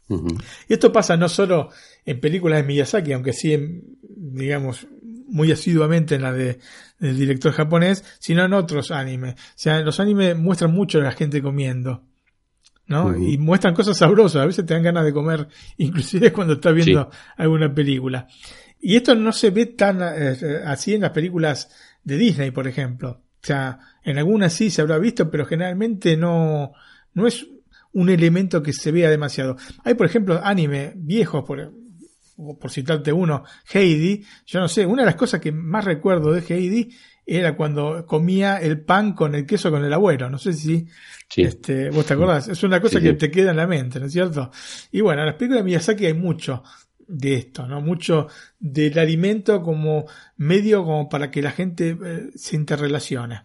[0.08, 1.70] Y esto pasa no solo
[2.04, 3.56] en películas de Miyazaki, aunque sí,
[4.02, 4.86] digamos,
[5.26, 6.58] muy asiduamente en la de,
[6.98, 9.34] del director japonés, sino en otros animes.
[9.34, 12.04] O sea, los animes muestran mucho a la gente comiendo.
[12.86, 13.16] ¿no?
[13.16, 15.48] Y muestran cosas sabrosas, a veces te dan ganas de comer,
[15.78, 18.26] inclusive cuando estás viendo alguna película.
[18.80, 21.70] Y esto no se ve tan eh, así en las películas
[22.02, 23.10] de Disney, por ejemplo.
[23.10, 26.72] O sea, en algunas sí se habrá visto, pero generalmente no,
[27.14, 27.46] no es
[27.94, 29.56] un elemento que se vea demasiado.
[29.82, 31.72] Hay, por ejemplo, anime viejos, por,
[32.60, 34.24] por citarte uno, Heidi.
[34.46, 36.94] Yo no sé, una de las cosas que más recuerdo de Heidi
[37.26, 40.28] era cuando comía el pan con el queso con el abuelo.
[40.28, 40.86] No sé si
[41.36, 42.48] este, vos te acordás.
[42.48, 44.50] Es una cosa que te queda en la mente, ¿no es cierto?
[44.92, 46.62] Y bueno, en las películas de Miyazaki hay mucho
[47.06, 47.80] de esto, ¿no?
[47.80, 50.06] Mucho del alimento como
[50.36, 53.42] medio como para que la gente eh, se interrelacione.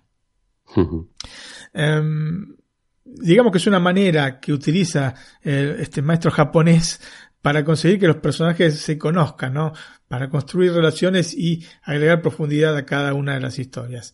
[3.21, 7.01] Digamos que es una manera que utiliza eh, este maestro japonés
[7.41, 9.73] para conseguir que los personajes se conozcan, ¿no?
[10.07, 14.13] Para construir relaciones y agregar profundidad a cada una de las historias.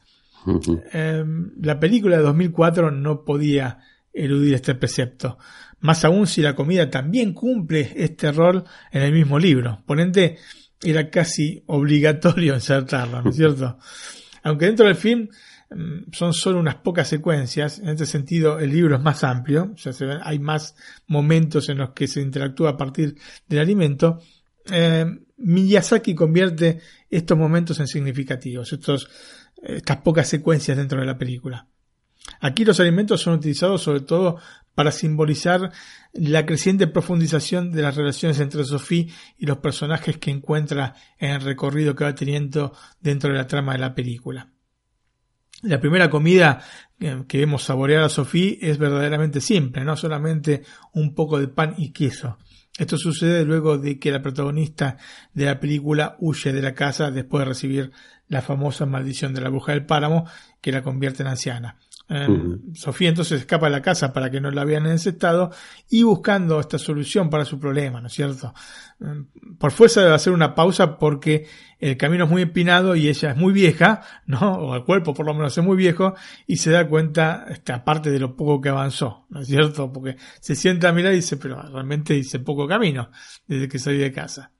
[0.92, 3.80] Em, la película de 2004 no podía
[4.14, 5.40] eludir este precepto,
[5.80, 9.82] más aún si la comida también cumple este rol en el mismo libro.
[9.86, 10.38] Por ende,
[10.84, 13.78] era casi obligatorio insertarlo, ¿no es cierto?
[14.44, 15.30] Aunque dentro del film
[16.12, 19.94] son solo unas pocas secuencias, en este sentido el libro es más amplio, o sea,
[20.24, 20.76] hay más
[21.08, 23.16] momentos en los que se interactúa a partir
[23.48, 24.22] del alimento,
[24.72, 25.06] eh,
[25.38, 26.80] Miyazaki convierte
[27.10, 29.10] estos momentos en significativos, estos,
[29.62, 31.68] estas pocas secuencias dentro de la película.
[32.40, 34.40] Aquí los alimentos son utilizados sobre todo
[34.74, 35.72] para simbolizar
[36.14, 41.42] la creciente profundización de las relaciones entre Sophie y los personajes que encuentra en el
[41.42, 44.55] recorrido que va teniendo dentro de la trama de la película.
[45.66, 46.62] La primera comida
[47.00, 50.62] que vemos saborear a Sophie es verdaderamente simple, no solamente
[50.94, 52.38] un poco de pan y queso.
[52.78, 54.98] Esto sucede luego de que la protagonista
[55.34, 57.92] de la película huye de la casa después de recibir
[58.28, 60.28] la famosa maldición de la bruja del páramo
[60.62, 61.78] que la convierte en anciana.
[62.08, 65.52] Em, Sofía entonces escapa de la casa para que no la vean en ese estado
[65.90, 68.54] y buscando esta solución para su problema, ¿no es cierto?
[69.00, 69.26] Em,
[69.58, 71.48] por fuerza debe hacer una pausa porque
[71.80, 74.54] el camino es muy empinado y ella es muy vieja, ¿no?
[74.54, 76.14] O el cuerpo por lo menos es muy viejo
[76.46, 79.92] y se da cuenta, aparte de lo poco que avanzó, ¿no es cierto?
[79.92, 83.10] Porque se sienta a mirar y dice, pero realmente hice poco camino
[83.48, 84.52] desde que salí de casa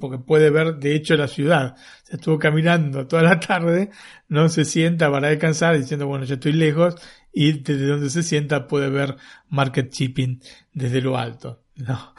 [0.00, 1.76] porque puede ver de hecho la ciudad.
[2.04, 3.90] Se estuvo caminando toda la tarde,
[4.28, 6.96] no se sienta para descansar diciendo, bueno, ya estoy lejos
[7.32, 9.16] y desde donde se sienta puede ver
[9.48, 10.40] market shipping
[10.72, 11.62] desde lo alto.
[11.76, 12.14] No.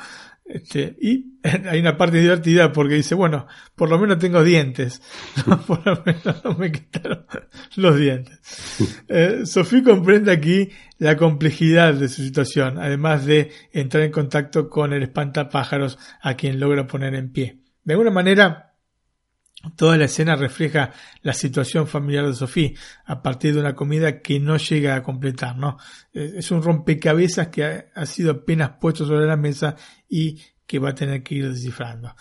[0.50, 1.40] Este, y
[1.70, 3.46] hay una parte divertida porque dice, bueno,
[3.76, 5.02] por lo menos tengo dientes.
[5.68, 7.26] por lo menos no me quitaron
[7.76, 8.40] los dientes.
[9.12, 10.70] Eh, Sofía comprende aquí
[11.00, 16.60] la complejidad de su situación, además de entrar en contacto con el espantapájaros a quien
[16.60, 17.60] logra poner en pie.
[17.84, 18.69] De alguna manera,
[19.76, 22.72] Toda la escena refleja la situación familiar de Sofía
[23.06, 25.78] a partir de una comida que no llega a completar, ¿no?
[26.14, 29.76] Es un rompecabezas que ha, sido apenas puesto sobre la mesa
[30.08, 32.16] y que va a tener que ir descifrando.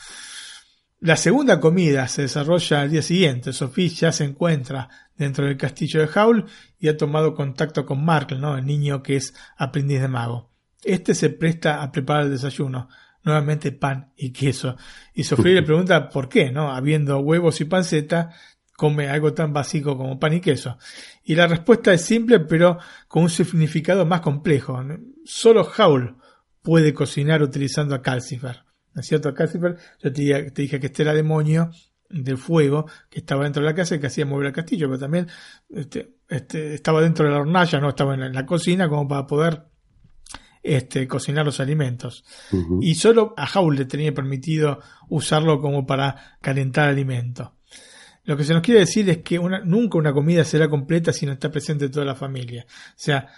[0.98, 3.52] La segunda comida se desarrolla al día siguiente.
[3.52, 6.44] Sofía ya se encuentra dentro del castillo de Howl
[6.80, 8.58] y ha tomado contacto con Markle, ¿no?
[8.58, 10.50] El niño que es aprendiz de mago.
[10.82, 12.88] Este se presta a preparar el desayuno
[13.28, 14.76] nuevamente pan y queso.
[15.14, 16.72] Y Sofía le pregunta por qué, ¿no?
[16.72, 18.30] Habiendo huevos y panceta,
[18.76, 20.78] come algo tan básico como pan y queso.
[21.24, 24.82] Y la respuesta es simple, pero con un significado más complejo.
[25.24, 26.16] Solo Howl
[26.62, 28.64] puede cocinar utilizando a Calcifer.
[28.94, 29.32] ¿No es cierto?
[29.34, 31.70] Calcifer, yo te, dije que este era demonio
[32.08, 34.98] del fuego que estaba dentro de la casa y que hacía mover el castillo, pero
[34.98, 35.28] también
[35.68, 39.64] este, este, estaba dentro de la hornalla, no estaba en la cocina como para poder
[40.76, 42.24] este, cocinar los alimentos.
[42.80, 47.54] Y solo a Howl le tenía permitido usarlo como para calentar alimento.
[48.24, 51.32] Lo que se nos quiere decir es que nunca una comida será completa si no
[51.32, 52.66] está presente toda la familia.
[52.68, 53.28] O sea,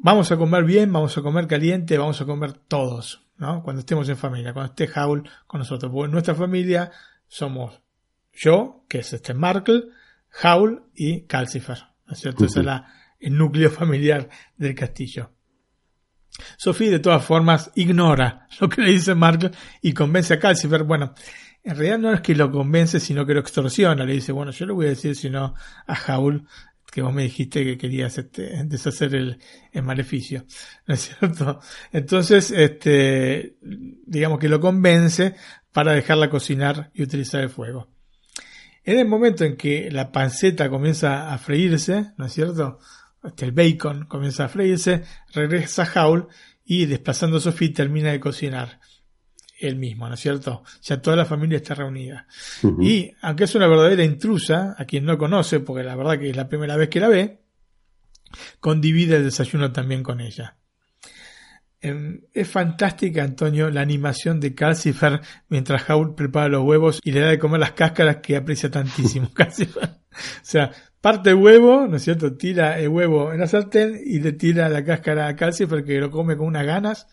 [0.00, 3.62] vamos a comer bien, vamos a comer caliente, vamos a comer todos, ¿no?
[3.62, 5.92] Cuando estemos en familia, cuando esté Howl con nosotros.
[5.92, 6.90] Porque en nuestra familia
[7.28, 7.80] somos
[8.32, 9.84] yo, que es este Markle,
[10.42, 12.46] Howl y Calcifer, ¿no es cierto?
[12.46, 12.66] Ese es
[13.20, 15.30] el núcleo familiar del castillo.
[16.56, 20.84] Sophie de todas formas ignora lo que le dice Mark y convence a Calcifer.
[20.84, 21.14] Bueno,
[21.64, 24.04] en realidad no es que lo convence, sino que lo extorsiona.
[24.04, 25.54] Le dice, bueno, yo le voy a decir sino
[25.86, 26.46] a Jaul
[26.90, 29.38] que vos me dijiste que querías este, deshacer el,
[29.72, 30.44] el, maleficio.
[30.86, 31.60] ¿No es cierto?
[31.90, 35.34] Entonces, este, digamos que lo convence
[35.72, 37.88] para dejarla cocinar y utilizar el fuego.
[38.84, 42.78] En el momento en que la panceta comienza a freírse, ¿no es cierto?
[43.38, 46.28] El bacon comienza a freírse, regresa Howl
[46.64, 48.80] y desplazando a Sophie termina de cocinar
[49.58, 50.64] él mismo, ¿no es cierto?
[50.82, 52.26] Ya toda la familia está reunida.
[52.80, 56.36] Y aunque es una verdadera intrusa, a quien no conoce, porque la verdad que es
[56.36, 57.42] la primera vez que la ve,
[58.60, 60.56] condivide el desayuno también con ella.
[61.80, 67.20] Em, es fantástica, Antonio, la animación de Calcifer mientras Howl prepara los huevos y le
[67.20, 69.30] da de comer las cáscaras que aprecia tantísimo.
[69.34, 69.84] Calcifer.
[69.84, 70.70] O sea,
[71.02, 72.34] parte el huevo, ¿no es cierto?
[72.34, 76.10] Tira el huevo en la sartén y le tira la cáscara a Calcifer que lo
[76.10, 77.08] come con unas ganas.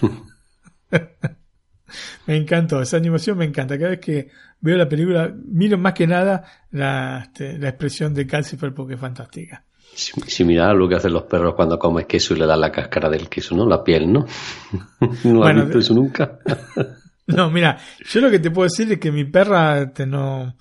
[2.26, 3.78] me encantó, esa animación me encanta.
[3.78, 4.28] Cada vez que
[4.60, 9.00] veo la película, miro más que nada la, este, la expresión de Calcifer porque es
[9.00, 9.64] fantástica.
[9.94, 13.08] Similar a lo que hacen los perros cuando comes queso y le dan la cáscara
[13.08, 13.66] del queso, ¿no?
[13.66, 14.26] La piel, ¿no?
[15.24, 16.38] no has visto eso nunca.
[17.26, 20.56] no, mira, yo lo que te puedo decir es que mi perra este, no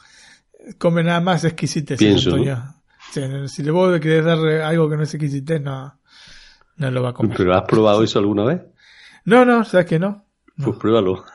[0.78, 1.98] come nada más exquisitez.
[1.98, 2.38] Pienso,
[3.48, 6.00] Si le vos querés dar algo que no es exquisitez, no,
[6.78, 7.38] no lo va a comer.
[7.38, 8.62] ¿Pero has probado eso alguna vez?
[9.26, 10.26] No, no, ¿sabes que no?
[10.62, 11.26] Pues pruébalo.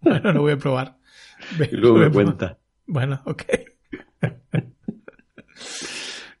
[0.00, 0.96] Bueno, lo voy a probar.
[1.70, 2.58] Y luego me cuenta.
[2.86, 3.42] Bueno, ok.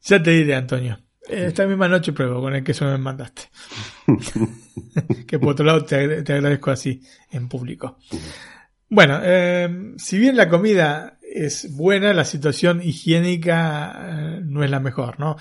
[0.02, 0.98] ya te diré, Antonio.
[1.28, 3.42] Esta misma noche pruebo con el que me mandaste.
[5.26, 7.98] que por otro lado te agradezco así en público.
[8.88, 13.92] Bueno, eh, si bien la comida es buena, la situación higiénica
[14.38, 15.36] eh, no es la mejor, ¿no?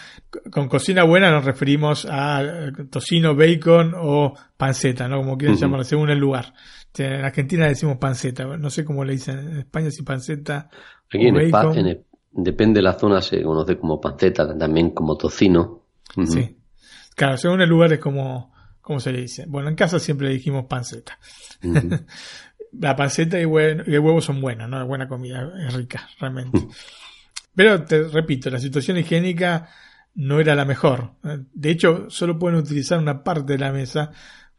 [0.52, 5.18] Con cocina buena nos referimos a eh, tocino, bacon o panceta, ¿no?
[5.18, 5.62] Como quieran Ujú.
[5.62, 6.54] llamarlo, según el lugar.
[6.98, 10.70] En Argentina decimos panceta, no sé cómo le dicen en España si panceta
[11.14, 11.78] Aquí o en España, bacon.
[11.80, 15.84] en el- depende de la zona, se conoce como panceta, también como tocino.
[16.26, 16.58] Sí.
[17.16, 19.46] Claro, según el lugar es como, como se le dice.
[19.48, 21.18] Bueno, en casa siempre le dijimos panceta.
[22.74, 24.82] La panceta y, y el huevo son buenas, ¿no?
[24.82, 26.68] Es buena comida, es rica, realmente.
[27.56, 29.70] Pero te repito, la situación higiénica
[30.14, 31.14] no era la mejor.
[31.54, 34.12] De hecho, solo pueden utilizar una parte de la mesa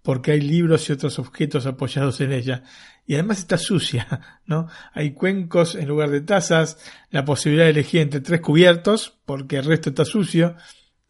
[0.02, 2.62] porque hay libros y otros objetos apoyados en ella.
[3.06, 4.68] Y además está sucia, ¿no?
[4.93, 6.78] Hay cuencos en lugar de tazas,
[7.10, 10.56] la posibilidad de elegir entre tres cubiertos porque el resto está sucio.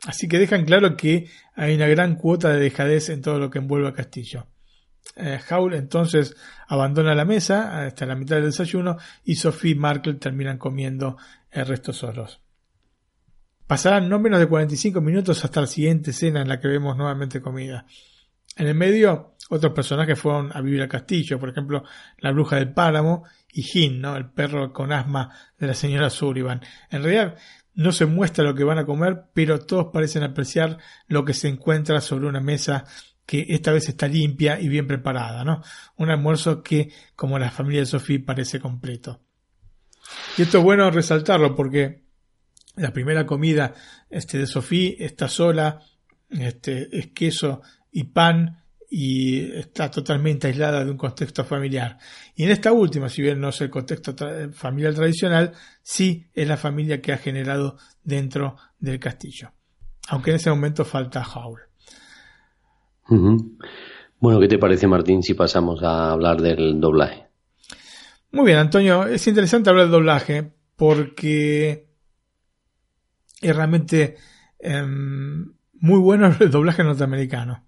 [0.04, 3.58] Así que dejan claro que hay una gran cuota de dejadez en todo lo que
[3.58, 4.46] envuelve a Castillo.
[5.16, 6.36] Eh, Howl entonces
[6.68, 11.16] abandona la mesa hasta la mitad del desayuno y Sophie y Markle terminan comiendo
[11.50, 12.40] el resto solos.
[13.66, 17.40] Pasarán no menos de 45 minutos hasta la siguiente escena en la que vemos nuevamente
[17.40, 17.84] comida.
[18.56, 21.84] En el medio, otros personajes fueron a vivir al castillo, por ejemplo,
[22.18, 24.16] la bruja del páramo y Jin, ¿no?
[24.16, 26.60] el perro con asma de la señora Sullivan.
[26.90, 27.36] En realidad,
[27.74, 31.48] no se muestra lo que van a comer, pero todos parecen apreciar lo que se
[31.48, 32.84] encuentra sobre una mesa
[33.28, 35.62] que esta vez está limpia y bien preparada, ¿no?
[35.96, 39.20] Un almuerzo que, como la familia de Sophie, parece completo.
[40.38, 42.06] Y esto es bueno resaltarlo porque
[42.76, 43.74] la primera comida
[44.08, 45.78] este, de Sophie está sola,
[46.30, 47.60] este, es queso
[47.92, 51.98] y pan y está totalmente aislada de un contexto familiar.
[52.34, 54.16] Y en esta última, si bien no es el contexto
[54.54, 55.52] familiar tradicional,
[55.82, 59.52] sí es la familia que ha generado dentro del castillo.
[60.08, 61.67] Aunque en ese momento falta Howl.
[63.08, 67.26] Bueno, ¿qué te parece, Martín, si pasamos a hablar del doblaje?
[68.32, 71.88] Muy bien, Antonio, es interesante hablar del doblaje porque
[73.40, 74.16] es realmente
[74.58, 77.64] em, muy bueno el doblaje norteamericano.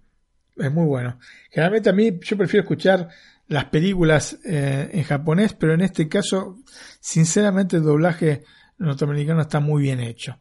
[0.55, 1.17] Es muy bueno.
[1.49, 3.07] Generalmente a mí yo prefiero escuchar
[3.47, 6.59] las películas eh, en japonés, pero en este caso,
[6.99, 8.43] sinceramente, el doblaje
[8.77, 10.37] norteamericano está muy bien hecho.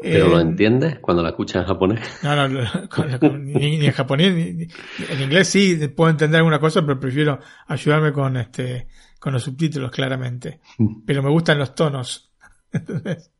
[0.00, 2.00] ¿Pero lo Eh, entiendes cuando la escuchas en japonés?
[2.22, 4.68] no, no, ni, ni en japonés, ni, ni-
[5.10, 9.90] en inglés sí puedo entender alguna cosa, pero prefiero ayudarme con este, con los subtítulos
[9.90, 10.60] claramente.
[11.06, 12.30] Pero me gustan los tonos,
[12.72, 13.30] ¿entendés?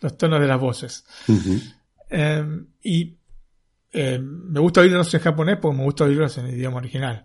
[0.00, 1.04] los tonos de las voces.
[2.08, 2.44] Eh,
[2.84, 3.18] y
[3.92, 7.24] eh, me gusta oírlos en japonés porque me gusta oírlos en el idioma original,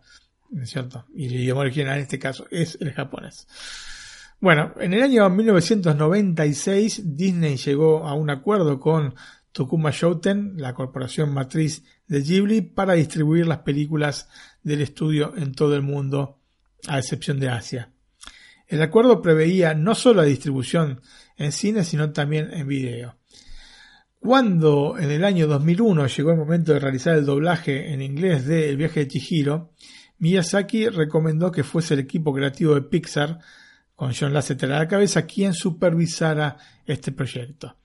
[0.49, 1.05] ¿no es cierto?
[1.13, 3.47] Y el idioma original en este caso es el japonés.
[4.41, 9.13] Bueno, en el año 1996 Disney llegó a un acuerdo con
[9.51, 14.30] Tokuma Shoten, la corporación matriz de Ghibli, para distribuir las películas
[14.63, 16.39] del estudio en todo el mundo,
[16.88, 17.91] a excepción de Asia.
[18.65, 21.01] El acuerdo preveía no solo la distribución
[21.38, 23.18] en cine, sino también en video.
[24.18, 28.72] Cuando en el año 2001 llegó el momento de realizar el doblaje en inglés de
[28.72, 29.72] El viaje de Chihiro,
[30.18, 33.38] Miyazaki recomendó que fuese el equipo creativo de Pixar,
[34.02, 36.57] con John Lasseter a la cabeza, quien supervisara
[36.88, 37.78] este proyecto.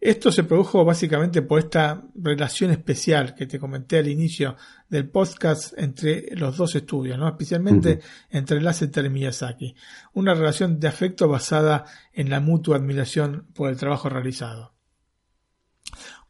[0.00, 4.56] Esto se produjo básicamente por esta relación especial que te comenté al inicio
[4.88, 7.28] del podcast entre los dos estudios, ¿no?
[7.28, 8.00] especialmente
[8.30, 9.76] entre Lasseter y Miyazaki.
[10.14, 14.74] Una relación de afecto basada en la mutua admiración por el trabajo realizado.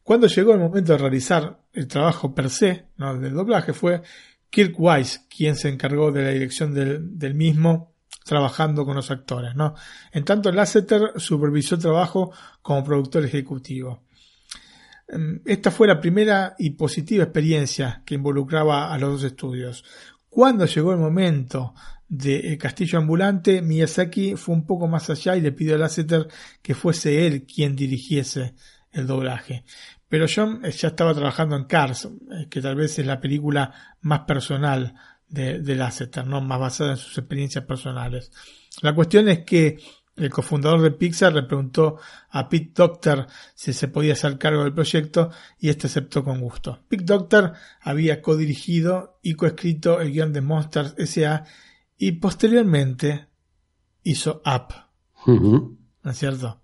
[0.02, 3.18] Cuando llegó el momento de realizar el trabajo per se, ¿no?
[3.18, 4.02] del doblaje, fue
[4.50, 7.94] Kirk Wise quien se encargó de la dirección del, del mismo,
[8.28, 9.56] trabajando con los actores.
[9.56, 9.74] ¿no?
[10.12, 12.30] En tanto, Lasseter supervisó el trabajo
[12.62, 14.04] como productor ejecutivo.
[15.08, 19.84] Em, Esta fue la primera y positiva experiencia que involucraba a los dos estudios.
[20.28, 21.74] Cuando llegó el momento
[22.06, 26.28] de El Castillo Ambulante, Miyazaki fue un poco más allá y le pidió a Lasseter
[26.62, 28.54] que fuese él quien dirigiese
[28.92, 29.64] el doblaje.
[30.08, 33.72] Pero John eh, ya estaba trabajando en Cars, eh, que tal vez es la película
[34.02, 34.94] más personal
[35.28, 36.40] de, de Lasseter, ¿no?
[36.40, 38.32] más basada en sus experiencias personales.
[38.82, 39.78] La cuestión es que
[40.18, 41.98] el cofundador de Pixar le preguntó
[42.30, 46.84] a Pete Doctor si se podía hacer cargo del proyecto y este aceptó con gusto.
[46.88, 51.44] Pete Doctor había codirigido y coescrito el guion de Monsters S.A.
[51.96, 53.28] y posteriormente
[54.02, 54.74] hizo Up.
[55.26, 56.62] ¿no es cierto?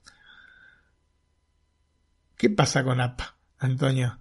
[2.36, 3.23] ¿Qué pasa con Up,
[3.59, 4.19] Antonio?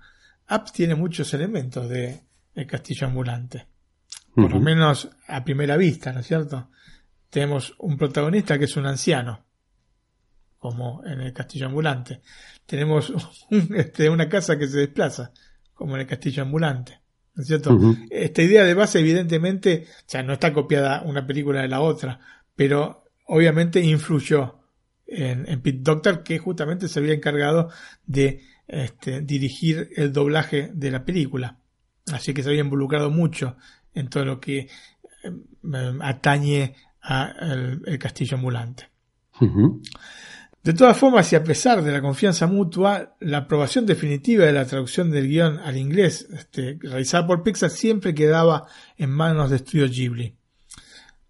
[0.47, 3.67] Apps tiene muchos elementos de El Castillo Ambulante.
[4.35, 6.69] Por lo menos a primera vista, ¿no es cierto?
[7.29, 9.45] Tenemos un protagonista que es un anciano,
[10.57, 12.21] como en el Castillo Ambulante.
[12.65, 13.13] Tenemos
[13.75, 15.31] este, una casa que se desplaza,
[15.73, 16.99] como en el Castillo Ambulante.
[17.35, 17.77] ¿No es cierto?
[18.11, 22.19] Esta idea de base, evidentemente, o sea, no está copiada una película de la otra,
[22.55, 24.59] pero obviamente influyó
[25.07, 27.69] en, en Pete Doctor, que justamente se había encargado
[28.05, 31.59] de este, dirigir el doblaje de la película.
[32.11, 33.57] Así que se había involucrado mucho
[33.93, 38.89] en todo lo que eh, atañe al el castillo ambulante.
[40.63, 44.65] De todas formas, y a pesar de la confianza mutua, la aprobación definitiva de la
[44.65, 49.89] traducción del guion al inglés este, realizada por Pixar siempre quedaba en manos de Studio
[49.89, 50.37] Ghibli.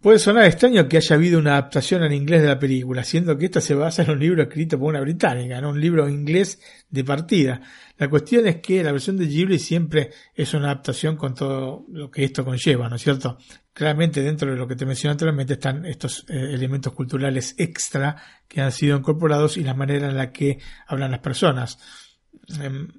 [0.04, 3.46] Puede sonar extraño que haya habido una adaptación en inglés de la película, siendo que
[3.46, 6.60] esta se basa en un libro escrito por una británica, en un libro inglés
[6.90, 7.62] de partida.
[7.98, 12.12] La cuestión es que la versión de Ghibli siempre es una adaptación con todo lo
[12.12, 13.38] que esto conlleva, ¿no es cierto?
[13.72, 18.60] Claramente dentro de lo que te mencioné anteriormente están estos eh, elementos culturales extra que
[18.60, 21.80] han sido incorporados y la manera en la que hablan las personas.
[22.60, 22.90] Em,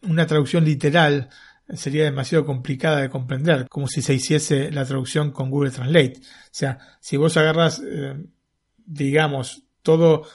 [0.00, 1.28] una traducción literal
[1.74, 6.14] sería demasiado complicada de comprender, como si se hiciese la traducción con Google Translate.
[6.18, 8.24] O sea, si vos agarras, eh,
[8.86, 10.26] digamos, todo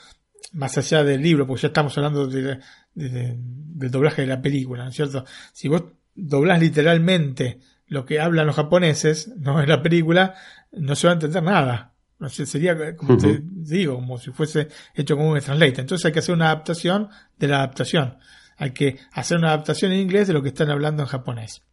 [0.51, 2.60] más allá del libro, porque ya estamos hablando de,
[2.93, 5.26] del doblaje de la película, ¿no es cierto?
[5.51, 5.84] Si vos
[6.15, 10.35] doblás literalmente lo que hablan los japoneses, no en la película,
[10.72, 11.93] no se va a entender nada.
[12.19, 15.81] No sé, sería, como te digo, como si fuese hecho con Google Translate.
[15.81, 18.18] Entonces hay que hacer una adaptación de la adaptación.
[18.58, 21.64] Hay que hacer una adaptación en inglés de lo que están hablando en japonés.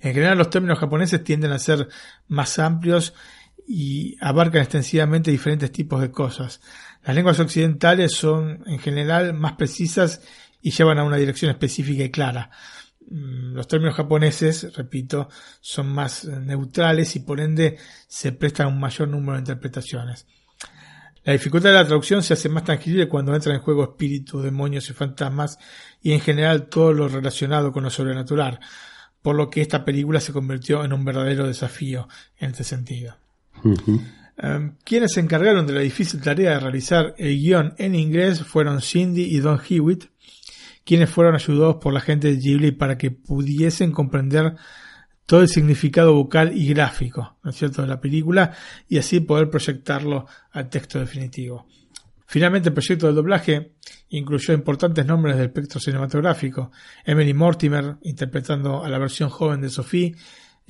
[0.00, 1.88] En general los términos japoneses tienden a ser
[2.28, 3.14] más amplios
[3.66, 6.60] y abarcan extensivamente diferentes tipos de cosas.
[7.04, 10.20] Las lenguas occidentales son en general más precisas
[10.60, 12.50] y llevan a una dirección específica y clara.
[13.08, 15.28] Mm, los términos japoneses, repito,
[15.60, 20.26] son más neutrales y por ende se prestan un mayor número de interpretaciones.
[21.24, 24.90] La dificultad de la traducción se hace más tangible cuando entran en juego espíritus, demonios
[24.90, 25.58] y fantasmas
[26.02, 28.58] y en general todo lo relacionado con lo sobrenatural,
[29.22, 32.08] por lo que esta película se convirtió en un verdadero desafío
[32.38, 33.16] en este sentido.
[34.36, 38.80] Em, quienes se encargaron de la difícil tarea de realizar el guion en inglés fueron
[38.80, 40.06] Cindy y Don Hewitt,
[40.84, 44.56] quienes fueron ayudados por la gente de Ghibli para que pudiesen comprender
[45.26, 48.52] todo el significado vocal y gráfico, ¿no es cierto?, de la película
[48.88, 51.66] y así poder proyectarlo al texto definitivo.
[52.26, 53.72] Finalmente, el proyecto del doblaje
[54.08, 56.70] incluyó importantes nombres del espectro cinematográfico.
[57.04, 60.14] Emily Mortimer, interpretando a la versión joven de Sophie,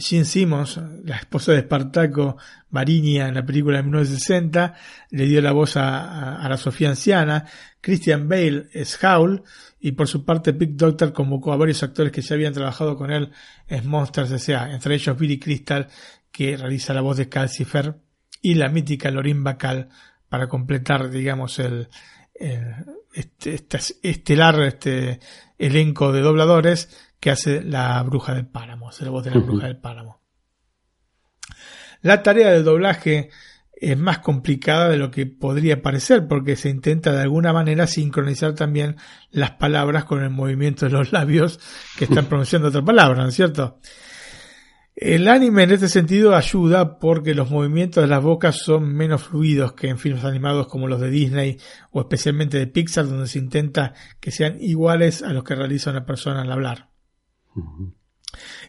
[0.02, 2.36] Jean Simmons, la esposa de Espartaco
[2.70, 4.74] Marinia en la película de 1960,
[5.10, 7.46] le dio la voz a, la Sofía anciana.
[7.80, 9.42] Christian Bale es Howl
[9.80, 13.10] y por su parte Big Doctor convocó a varios actores que ya habían trabajado con
[13.10, 13.30] él
[13.68, 15.88] en Monsters S.A., entre ellos Billy Crystal,
[16.30, 17.94] que realiza la voz de Calcifer,
[18.40, 19.88] y la mítica Lorin Bacal
[20.28, 21.88] para completar, digamos, el,
[23.14, 25.20] este, este, estelar este
[25.58, 26.88] elenco de dobladores
[27.20, 28.46] que hace la bruja del
[28.82, 30.20] páramo, hace la voz de la bruja del páramo.
[32.02, 33.30] La tarea del doblaje
[33.74, 38.54] es más complicada de lo que podría parecer porque se intenta de alguna manera sincronizar
[38.54, 38.96] también
[39.30, 41.58] las palabras con el movimiento de los labios
[41.96, 43.80] que están pronunciando otra palabra, ¿no es cierto?
[44.94, 49.72] El anime en este sentido ayuda porque los movimientos de las bocas son menos fluidos
[49.72, 51.58] que en filmes animados como los de Disney
[51.90, 56.04] o especialmente de Pixar donde se intenta que sean iguales a los que realiza una
[56.04, 56.90] persona al hablar.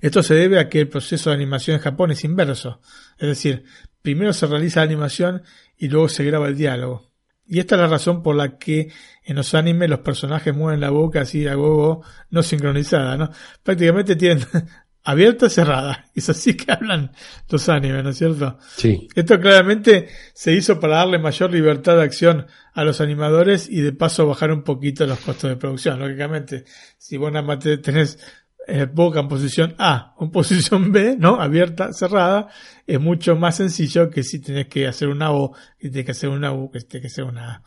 [0.01, 2.81] Esto se debe a que el proceso de animación en Japón es inverso,
[3.17, 3.63] es decir,
[4.01, 5.43] primero se realiza la animación
[5.77, 7.13] y luego se graba el diálogo.
[7.45, 8.91] Y esta es la razón por la que
[9.23, 13.31] en los animes los personajes mueven la boca así a gogo, no sincronizada, ¿no?
[13.63, 14.45] Prácticamente tienen
[15.03, 16.05] abierta cerrada.
[16.15, 17.11] Es así que hablan
[17.49, 18.57] los animes, ¿no es cierto?
[18.75, 19.07] Sí.
[19.15, 23.93] Esto claramente se hizo para darle mayor libertad de acción a los animadores y de
[23.93, 25.99] paso bajar un poquito los costos de producción.
[25.99, 26.65] Lógicamente,
[26.97, 28.19] si vos nada más tenés
[28.65, 31.41] eh, boca en posición A o en posición B, ¿no?
[31.41, 32.47] Abierta, cerrada,
[32.87, 36.29] es mucho más sencillo que si tenés que hacer una O, que tenés que hacer
[36.29, 37.63] una U, que tenés que hacer una A.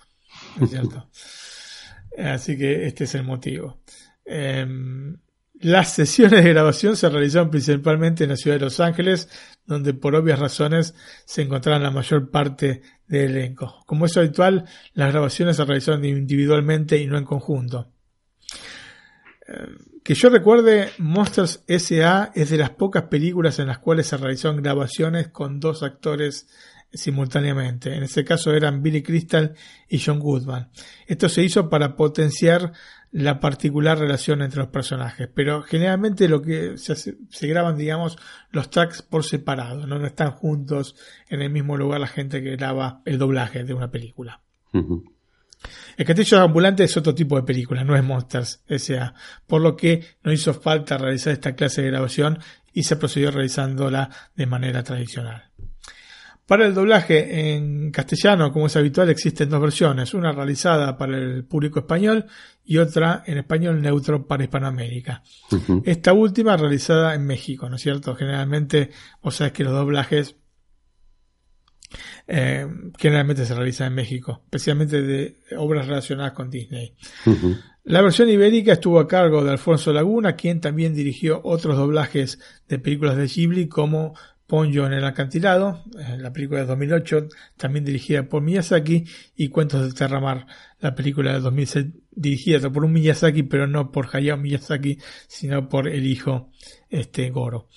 [0.57, 1.09] ¿No es cierto?
[2.19, 3.83] Así que este es el motivo.
[4.25, 5.19] Em,
[5.61, 9.29] las sesiones de grabación se realizaron principalmente en la ciudad de Los Ángeles,
[9.67, 10.95] donde por obvias razones
[11.27, 13.83] se encontraban la mayor parte del elenco.
[13.87, 14.65] Como es habitual,
[14.95, 17.93] las grabaciones se realizaron individualmente y no en conjunto.
[19.47, 22.31] Em, que yo recuerde, Monsters S.A.
[22.35, 26.49] es de las pocas películas en las cuales se realizaron grabaciones con dos actores
[26.93, 27.95] simultáneamente.
[27.95, 29.55] En este caso eran Billy Crystal
[29.89, 30.71] y John Goodman.
[31.07, 32.73] Esto se hizo para potenciar
[33.11, 35.29] la particular relación entre los personajes.
[35.35, 38.19] Pero generalmente lo que se, hace- se graban, digamos,
[38.51, 40.05] los tracks por separado, ¿no?
[40.07, 40.97] están juntos
[41.29, 44.41] en el mismo lugar la gente que graba el doblaje de una película.
[45.97, 49.15] El Castillo Ambulante es otro tipo de película, no es Monsters S.A.,
[49.47, 52.39] por lo que no hizo falta realizar esta clase de grabación
[52.73, 55.45] y se procedió realizándola de manera tradicional.
[56.47, 61.45] Para el doblaje en castellano, como es habitual, existen dos versiones, una realizada para el
[61.45, 62.27] público español
[62.65, 65.25] y otra en español neutro para Hispanoamérica.
[65.85, 68.15] Esta última realizada en México, ¿no es cierto?
[68.15, 68.91] Generalmente,
[69.23, 70.37] vos sabés que los doblajes
[72.27, 72.67] eh,
[72.99, 76.95] generalmente se realizan en México, especialmente de obras relacionadas con Disney.
[77.85, 82.79] La versión ibérica estuvo a cargo de Alfonso Laguna, quien también dirigió otros doblajes de
[82.79, 84.15] películas de Ghibli como
[84.47, 89.05] Ponyo en el acantilado, eh, la película de 2008, también dirigida por Miyazaki,
[89.37, 90.47] y Cuentos del Terramar,
[90.81, 91.87] la película de 2006
[92.17, 94.99] dirigida por un Miyazaki, pero no por Hayao Miyazaki,
[95.29, 96.51] sino por el hijo
[96.89, 97.69] este Goro.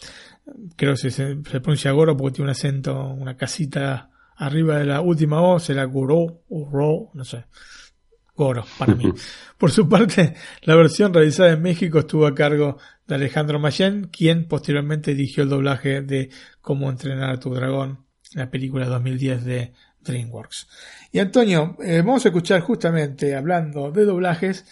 [0.75, 4.09] Creo que se, se pronuncia Goro porque tiene un acento, una casita
[4.39, 7.45] arriba de la última O, será Goro o Ro, no sé.
[8.35, 9.11] Goro, para mí.
[9.57, 14.47] Por su parte, la versión realizada en México estuvo a cargo de Alejandro Mayen, quien
[14.47, 16.29] posteriormente dirigió el doblaje de
[16.61, 20.67] Cómo entrenar a tu dragón, la película de 2010 de DreamWorks.
[21.11, 24.65] Y Antonio, eh, vamos a escuchar justamente, hablando de doblajes,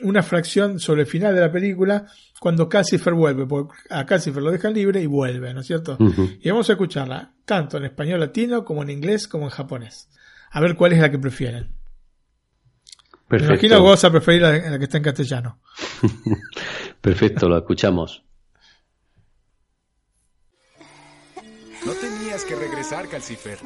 [0.00, 2.06] una fracción sobre el final de la película,
[2.40, 5.96] cuando Cassifer vuelve, porque a Cassifer lo dejan libre y vuelve, ¿no es cierto?
[6.40, 10.08] Y vamos a escucharla, tanto en español latino como en inglés como en japonés.
[10.50, 11.74] A ver cuál es la que prefieren.
[13.28, 13.84] Me imagino que Perfecto.
[13.84, 15.60] vas a preferir la, la que está en castellano.
[17.00, 18.22] Perfecto, lo escuchamos.
[21.86, 23.58] No tenías que regresar, Calcifer.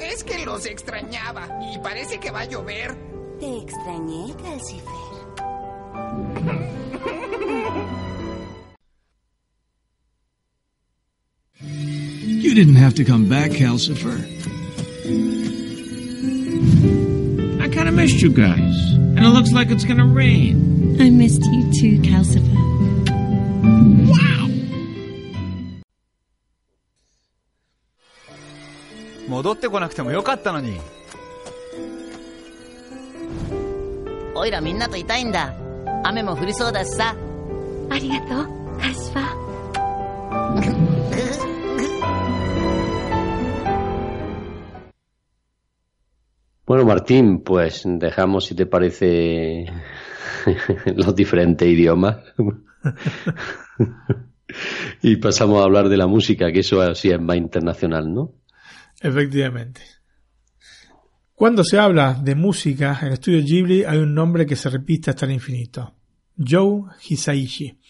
[0.00, 2.96] Es que los extrañaba y parece que va a llover.
[3.38, 5.10] Te extrañé, Calcifer.
[12.42, 14.18] You didn't have to come back, Calcifer.
[17.60, 18.92] I kind of missed you guys.
[18.94, 20.96] And it looks like it's gonna rain.
[21.00, 22.79] I missed you too, Calcifer.
[29.29, 30.79] 戻ってこなくてもよかったのに。
[34.35, 35.53] おいらみんなといたいんだ。
[36.03, 37.15] 雨も降りそうだしさ。
[37.89, 39.45] ありがとう、カルシファー。
[46.67, 49.67] Bueno, Martín, pues dejamos, si te parece,
[50.95, 52.17] los diferentes idiomas.
[55.03, 58.33] y pasamos a hablar de la música, que eso así es más internacional, ¿no?
[59.00, 59.80] Efectivamente.
[61.34, 65.08] Cuando se habla de música en el estudio Ghibli hay un nombre que se repite
[65.10, 65.94] hasta el infinito.
[66.36, 67.80] Joe Hisaishi.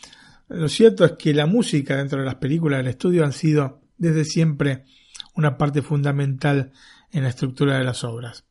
[0.48, 4.24] Lo cierto es que la música dentro de las películas del estudio han sido desde
[4.24, 4.84] siempre
[5.34, 6.72] una parte fundamental
[7.10, 8.44] en la estructura de las obras.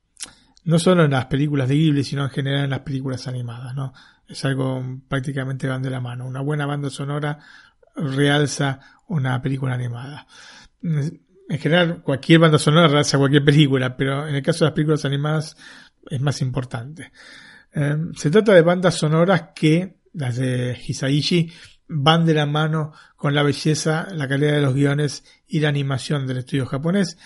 [0.66, 3.94] No solo en las películas de Ghibli, sino en general en las películas animadas, ¿no?
[4.28, 6.28] Es algo prácticamente van de la mano.
[6.28, 7.40] Una buena banda sonora
[7.96, 10.28] realza una película animada.
[11.50, 15.04] En general, cualquier banda sonora realza cualquier película, pero en el caso de las películas
[15.04, 15.58] animadas
[16.08, 17.12] es más importante.
[17.74, 21.52] Eh, se trata de bandas sonoras que, las de Hisaishi,
[21.88, 26.28] van de la mano con la belleza, la calidad de los guiones y la animación
[26.28, 27.18] del estudio japonés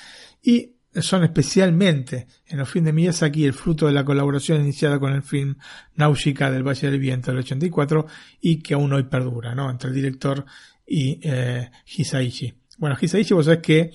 [0.41, 5.11] y son especialmente en los films de Miyazaki el fruto de la colaboración iniciada con
[5.11, 5.55] el film
[5.95, 8.05] Nausicaa del Valle del Viento del 84
[8.39, 9.69] y que aún hoy perdura, ¿no?
[9.69, 10.45] Entre el director
[10.85, 12.53] y eh, Hisaishi.
[12.77, 13.91] Bueno, Hisaishi, vos sabés que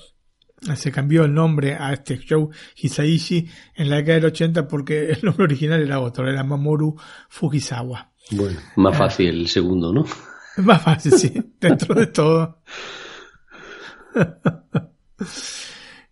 [0.76, 5.20] se cambió el nombre a este show Hisaishi en la década del 80 porque el
[5.22, 6.96] nombre original era otro, era Mamoru
[7.28, 8.12] Fujisawa.
[8.30, 10.04] Bueno, más fácil el segundo, ¿no?
[10.58, 12.58] Más fácil, sí, dentro de todo.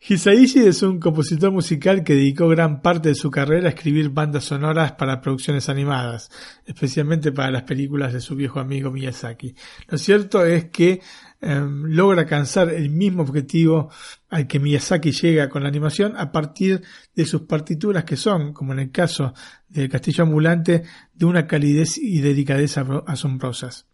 [0.09, 4.45] Hisaishi es un compositor musical que dedicó gran parte de su carrera a escribir bandas
[4.45, 6.31] sonoras para producciones animadas,
[6.65, 9.57] especialmente para las películas de su viejo amigo Miyazaki.
[9.89, 11.01] Lo cierto es que
[11.41, 13.91] eh, logra alcanzar el mismo objetivo
[14.31, 16.83] al que Miyazaki llega con la animación a partir
[17.15, 19.35] de sus partituras que son, como en el caso
[19.69, 23.87] del Castillo Ambulante, de una calidez y delicadeza asombrosas.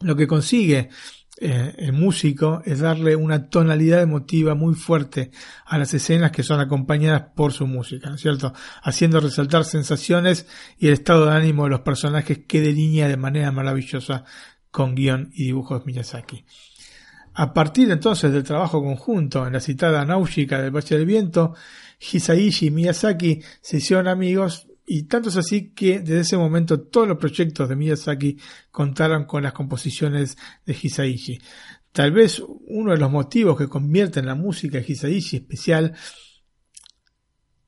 [0.00, 0.88] Lo que consigue
[1.42, 5.30] eh, el músico es darle una tonalidad emotiva muy fuerte
[5.64, 8.52] a las escenas que son acompañadas por su música, ¿no es cierto?
[8.82, 10.46] Haciendo resaltar sensaciones
[10.76, 14.24] y el estado de ánimo de los personajes que delinea de manera maravillosa
[14.70, 16.44] con guion y dibujos Miyazaki.
[17.34, 21.54] A partir entonces del trabajo conjunto en la citada Náusica del Valle del Viento,
[22.00, 27.06] Hisaishi y Miyazaki se hicieron amigos y tanto es así que desde ese momento todos
[27.06, 28.38] los proyectos de Miyazaki
[28.72, 30.36] contaron con las composiciones
[30.66, 31.40] de Hisaishi.
[31.92, 35.94] Tal vez uno de los motivos que convierten la música de Hisaishi especial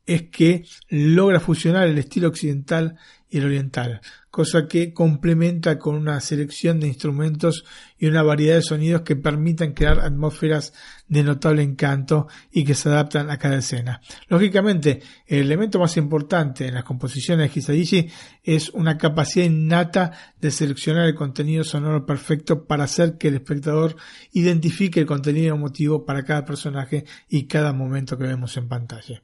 [0.05, 2.99] es que logra fusionar el estilo occidental
[3.29, 4.01] y el oriental,
[4.33, 7.67] cosa que complementa con una selección de instrumentos
[7.99, 10.73] y una variedad de sonidos que permitan crear atmósferas
[11.07, 14.01] de notable encanto y que se adaptan a cada escena.
[14.29, 18.09] Lógicamente, el elemento más importante en las composiciones de Hisaishi
[18.43, 23.97] es una capacidad innata de seleccionar el contenido sonoro perfecto para hacer que el espectador
[24.33, 29.23] identifique el contenido emotivo para cada personaje y cada momento que vemos en pantalla.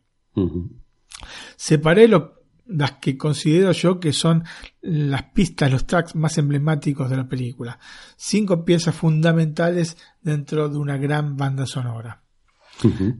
[1.56, 2.08] Separé
[2.68, 4.44] las que considero yo que son
[4.82, 7.78] las pistas, los tracks más emblemáticos de la película.
[8.16, 12.22] Cinco piezas fundamentales dentro de una gran banda sonora.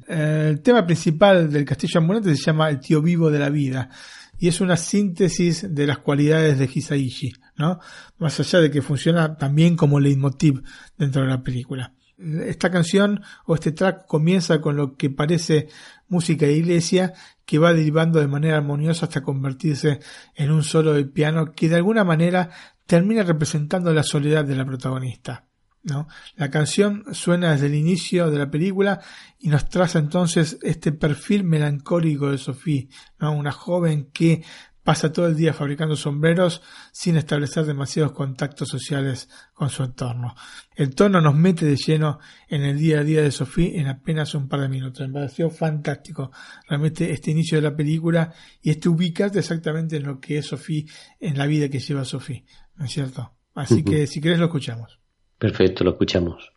[0.06, 3.90] El tema principal del Castillo Ambulante se llama El tío vivo de la vida
[4.38, 7.80] y es una síntesis de las cualidades de Hisaishi, ¿no?
[8.18, 10.62] Más allá de que funciona también como leitmotiv
[10.96, 11.92] dentro de la película.
[12.19, 15.69] Esta canción o este track comienza con lo que parece
[16.09, 17.12] música de iglesia
[17.45, 20.01] que va derivando de manera armoniosa hasta convertirse
[20.35, 22.51] en un solo de piano que de alguna manera
[22.86, 25.47] termina representando la soledad de la protagonista.
[25.82, 26.09] ¿no?
[26.36, 29.01] La canción suena desde el inicio de la película
[29.39, 32.89] y nos traza entonces este perfil melancólico de Sophie,
[33.19, 33.32] ¿no?
[33.32, 34.43] una joven que
[34.89, 36.62] pasa todo el día fabricando sombreros
[36.93, 40.35] sin establecer demasiados contactos sociales con su entorno.
[40.74, 44.35] El tono nos mete de lleno en el día a día de Sophie en apenas
[44.35, 45.06] un par de minutos.
[45.06, 46.31] Me pareció fantástico
[46.66, 48.32] realmente este inicio de la película
[48.62, 50.86] y este ubicarte exactamente en lo que es Sophie,
[51.20, 52.47] en la vida que lleva Sophie,
[52.77, 53.35] ¿no es cierto?
[53.55, 54.98] Así que si querés lo escuchamos.
[55.36, 56.51] Perfecto, lo escuchamos.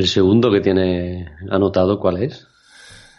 [0.00, 2.48] ¿El segundo que tiene anotado cuál es?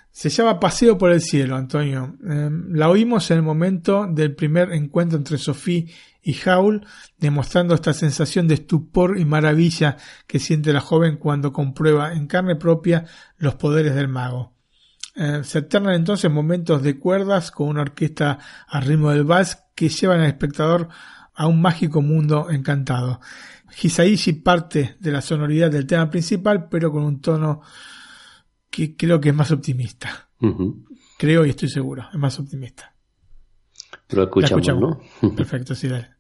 [0.09, 2.17] Se llama Paseo por el Cielo, Antonio.
[2.27, 5.93] Em, la oímos en el momento del primer encuentro entre Sophie
[6.23, 6.83] y Howl,
[7.19, 12.55] demostrando esta sensación de estupor y maravilla que siente la joven cuando comprueba en carne
[12.55, 13.05] propia
[13.37, 14.55] los poderes del mago.
[15.13, 19.89] Em, se alternan entonces momentos de cuerdas con una orquesta al ritmo del vals que
[19.89, 20.89] llevan al espectador
[21.33, 23.19] a un mágico mundo encantado.
[23.81, 27.61] Hisaishi parte de la sonoridad del tema principal, pero con un tono
[28.69, 30.29] que creo que es más optimista.
[31.17, 32.93] Creo y estoy seguro, es más optimista.
[34.09, 34.67] Lo escuchamos,
[35.21, 35.35] ¿no?
[35.35, 36.10] Perfecto, sí, dale.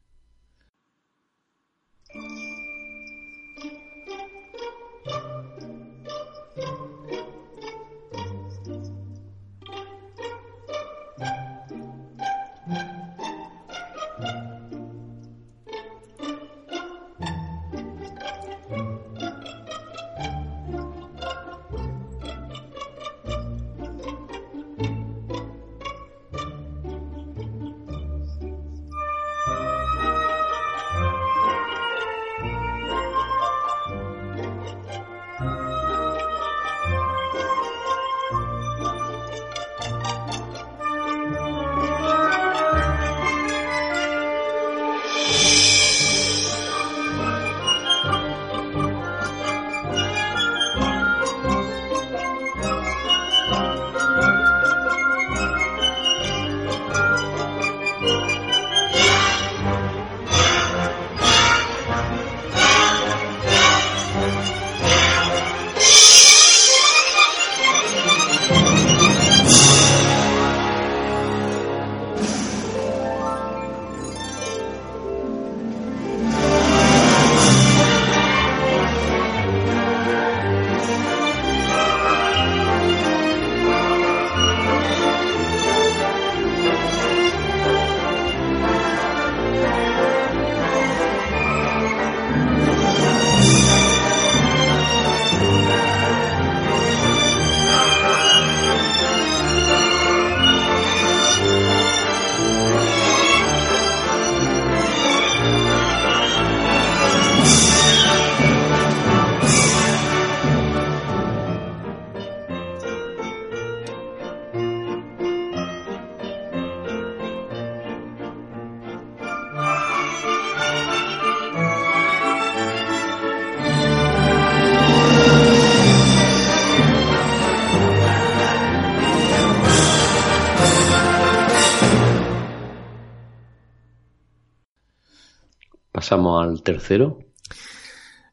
[136.13, 137.19] Al tercero.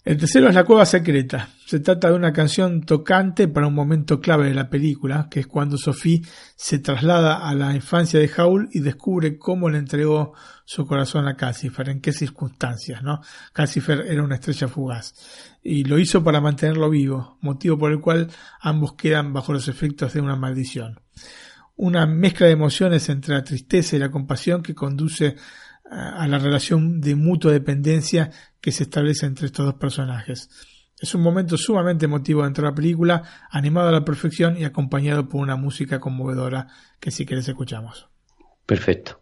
[0.05, 1.50] El tercero es La Cueva Secreta.
[1.64, 5.46] Se trata de una canción tocante para un momento clave de la película, que es
[5.46, 6.22] cuando Sophie
[6.56, 10.34] se traslada a la infancia de Howl y descubre cómo le entregó
[10.64, 13.20] su corazón a Cassifer, en qué circunstancias, ¿no?
[13.55, 15.14] Era una estrella fugaz
[15.62, 18.28] y lo hizo para mantenerlo vivo, motivo por el cual
[18.60, 20.98] ambos quedan bajo los efectos de una maldición.
[21.76, 25.36] Una mezcla de emociones entre la tristeza y la compasión que conduce
[25.90, 30.51] a la relación de mutua dependencia que se establece entre estos dos personajes.
[31.01, 35.28] Es un momento sumamente emotivo dentro de la película, animado a la perfección y acompañado
[35.28, 36.66] por una música conmovedora
[36.98, 38.09] que si quieres escuchamos.
[38.66, 39.20] Perfecto.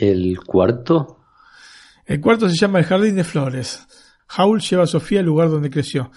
[0.00, 1.18] ¿El cuarto?
[2.06, 3.86] El cuarto se llama El Jardín de Flores.
[4.34, 6.10] Howl lleva a Sofía al lugar donde creció.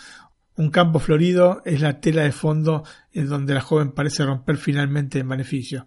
[0.55, 5.19] Un campo florido es la tela de fondo en donde la joven parece romper finalmente
[5.19, 5.85] en beneficio.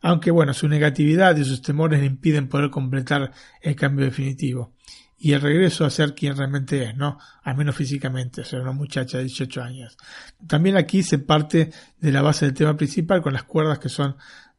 [0.00, 3.30] Aunque bueno, su negatividad y sus temores le impiden poder completar
[3.60, 4.72] el cambio definitivo.
[5.18, 7.18] Y el regreso a ser quien realmente es, ¿no?
[7.42, 9.98] Al menos físicamente, ser una muchacha de 18 años.
[10.46, 14.16] También aquí se parte de la base del tema principal con las cuerdas que son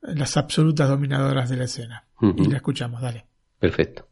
[0.07, 2.05] las absolutas dominadoras de la escena.
[2.21, 3.25] Y la escuchamos, dale.
[3.59, 4.07] Perfecto.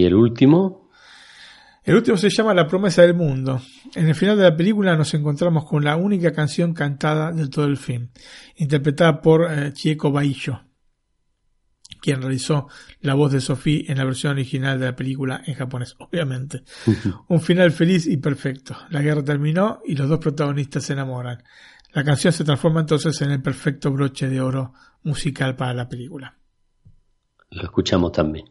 [0.00, 0.88] ¿Y el último?
[1.84, 3.60] El último se llama La promesa del mundo.
[3.94, 7.66] En el final de la película nos encontramos con la única canción cantada de todo
[7.66, 8.08] el film,
[8.56, 10.62] interpretada por eh, Chieko Baillo,
[12.00, 12.68] quien realizó
[13.02, 16.62] la voz de Sophie en la versión original de la película en japonés, obviamente.
[17.28, 18.74] Un final feliz y perfecto.
[18.88, 21.42] La guerra terminó y los dos protagonistas se enamoran.
[21.92, 24.72] La canción se transforma entonces en el perfecto broche de oro
[25.02, 26.38] musical para la película.
[27.50, 28.46] Lo escuchamos también.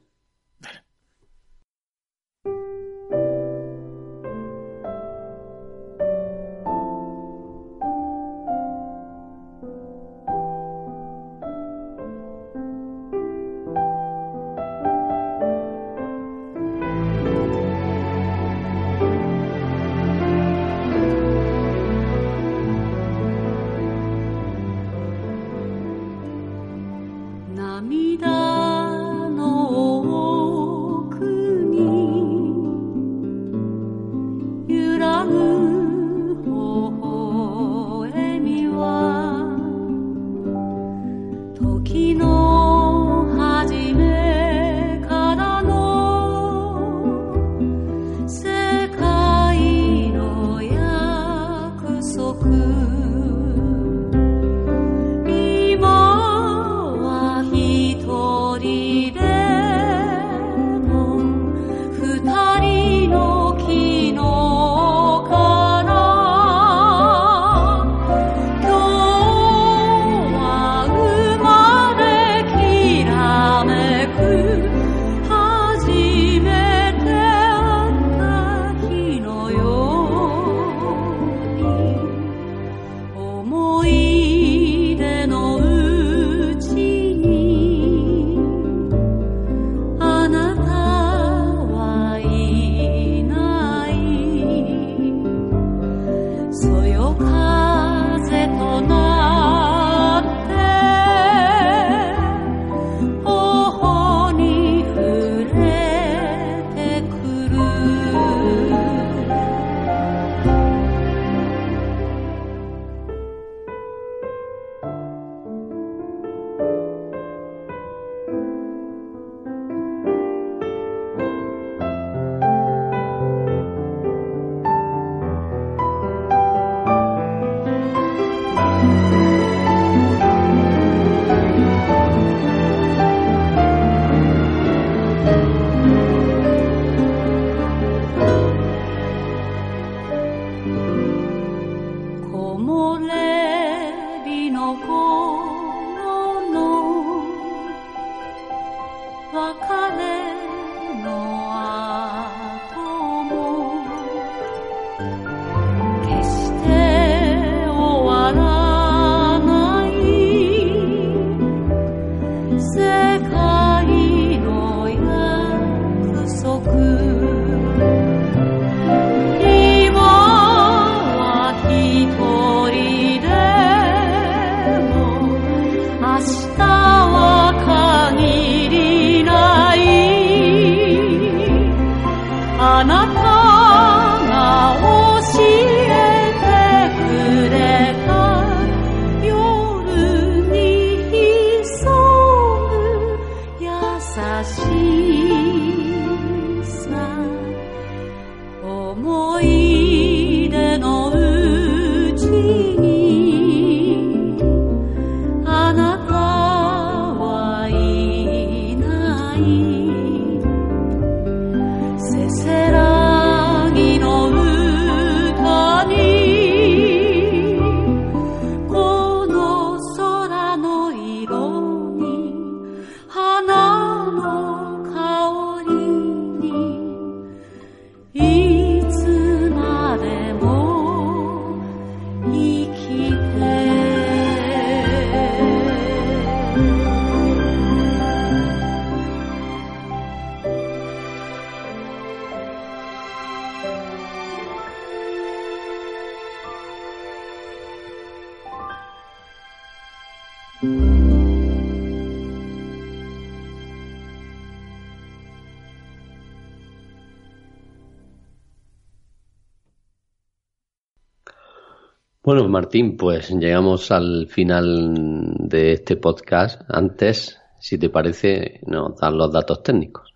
[262.59, 266.61] Martín, pues llegamos al final de este podcast.
[266.67, 270.13] Antes, si te parece, nos dan los datos técnicos.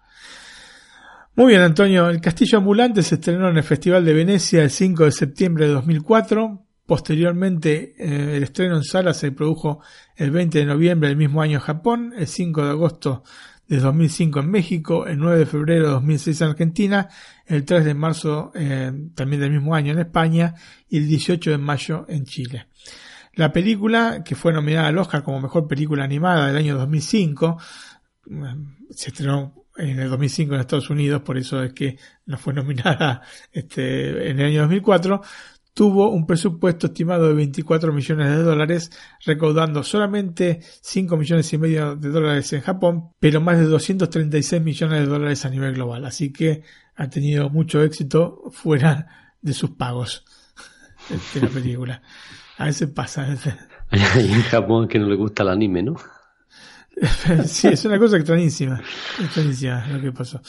[1.37, 2.09] Muy bien, Antonio.
[2.09, 5.73] El Castillo Ambulante se estrenó en el Festival de Venecia el 5 de septiembre de
[5.75, 6.65] 2004.
[6.85, 9.79] Posteriormente, eh, el estreno en sala se produjo
[10.17, 13.23] el 20 de noviembre del mismo año en Japón, el 5 de agosto
[13.67, 17.09] de 2005 en México, el 9 de febrero de 2006 en Argentina,
[17.45, 20.55] el 3 de marzo eh, también del mismo año en España
[20.89, 22.67] y el 18 de mayo en Chile.
[23.35, 27.57] La película, que fue nominada al Oscar como mejor película animada del año 2005,
[28.29, 28.55] eh,
[28.91, 33.21] se estrenó en el 2005 en Estados Unidos, por eso es que no fue nominada
[33.51, 35.21] este, en el año 2004,
[35.73, 38.91] tuvo un presupuesto estimado de 24 millones de dólares,
[39.25, 44.99] recaudando solamente 5 millones y medio de dólares en Japón, pero más de 236 millones
[44.99, 46.05] de dólares a nivel global.
[46.05, 46.63] Así que
[46.95, 50.23] ha tenido mucho éxito fuera de sus pagos
[51.33, 52.01] de la película.
[52.57, 53.35] A veces pasa.
[53.89, 55.95] Hay en Japón que no le gusta el anime, ¿no?
[57.45, 58.81] sí, es una cosa extrañísima.
[59.19, 60.41] Extrañísima lo que pasó.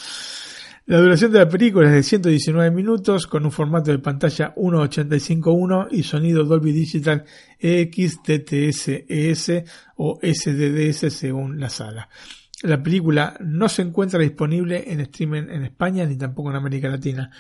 [0.87, 5.89] La duración de la película es de 119 minutos con un formato de pantalla 1.85.1
[5.91, 7.25] y sonido Dolby Digital
[7.59, 9.65] EX, TTS,
[9.97, 12.11] o SDDS según la sala.
[12.65, 17.31] La película no se encuentra disponible en streaming en España ni tampoco en América Latina.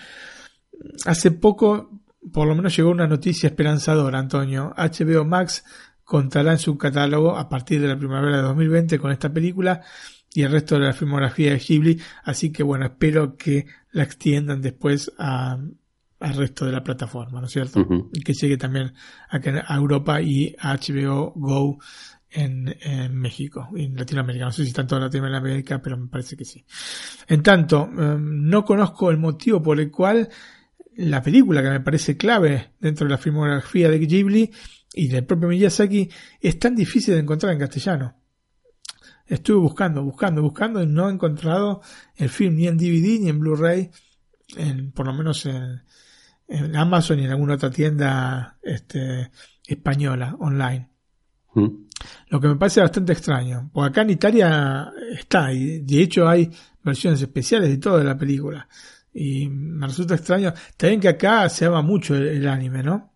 [1.04, 2.00] Hace poco,
[2.32, 4.72] por lo menos llegó una noticia esperanzadora, Antonio.
[4.74, 5.64] HBO Max
[6.02, 9.82] contará en su catálogo a partir de la primavera de 2020 con esta película
[10.34, 14.60] y el resto de la filmografía de Ghibli, así que bueno, espero que la extiendan
[14.60, 15.76] después al
[16.20, 17.86] resto de la plataforma, ¿no es cierto?
[18.12, 18.92] Y que llegue también
[19.30, 21.78] a, a, Europa y a HBO Go
[22.30, 22.74] en,
[23.12, 24.46] México y en Latinoamérica.
[24.46, 26.64] No sé si tanto en Latinoamérica, pero me parece que sí.
[27.28, 30.28] En tanto, em, no conozco el motivo por el cual
[30.96, 34.50] la película que me parece clave dentro de la filmografía de Ghibli
[34.94, 38.23] y del propio Miyazaki es tan difícil de encontrar en castellano.
[39.26, 41.80] Estuve buscando, buscando, buscando y no he encontrado
[42.16, 43.90] el film ni en DVD ni en Blu-ray,
[44.94, 45.82] por lo menos en,
[46.48, 49.30] en Amazon y en alguna otra tienda este,
[49.66, 50.90] española online.
[51.54, 51.68] Mm.
[52.28, 56.50] Lo que me parece bastante extraño, porque acá en Italia está, y de hecho hay
[56.82, 58.68] versiones especiales de toda la película.
[59.12, 60.52] Y me resulta extraño.
[60.76, 63.13] También que acá se ama mucho el, el anime, ¿no?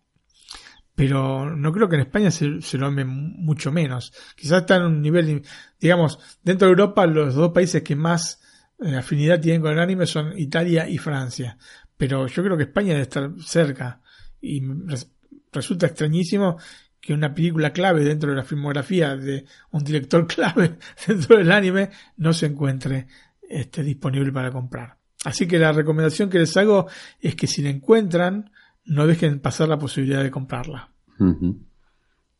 [0.99, 4.11] Pero no creo que en España se, lo ame mucho menos.
[4.35, 5.43] Quizás está en un nivel,
[5.79, 8.41] digamos, dentro de Europa los dos países que más
[8.81, 11.57] eh, afinidad tienen con el anime son Italia y Francia.
[11.95, 14.01] Pero yo creo que España debe estar cerca.
[14.41, 15.09] Y res,
[15.53, 16.57] resulta extrañísimo
[16.99, 21.91] que una película clave dentro de la filmografía de un director clave dentro del anime
[22.17, 23.07] no se encuentre
[23.49, 24.97] este, disponible para comprar.
[25.23, 26.87] Así que la recomendación que les hago
[27.21, 28.51] es que si la encuentran,
[28.89, 30.89] no dejen pasar la posibilidad de comprarla.
[31.19, 31.57] Uh -huh.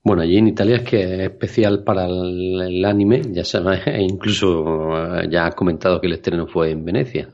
[0.04, 4.02] Bueno, allí en Italia es que es especial para el, el anime, ya sabes, e
[4.02, 7.30] incluso ya has comentado que el estreno fue en Venecia.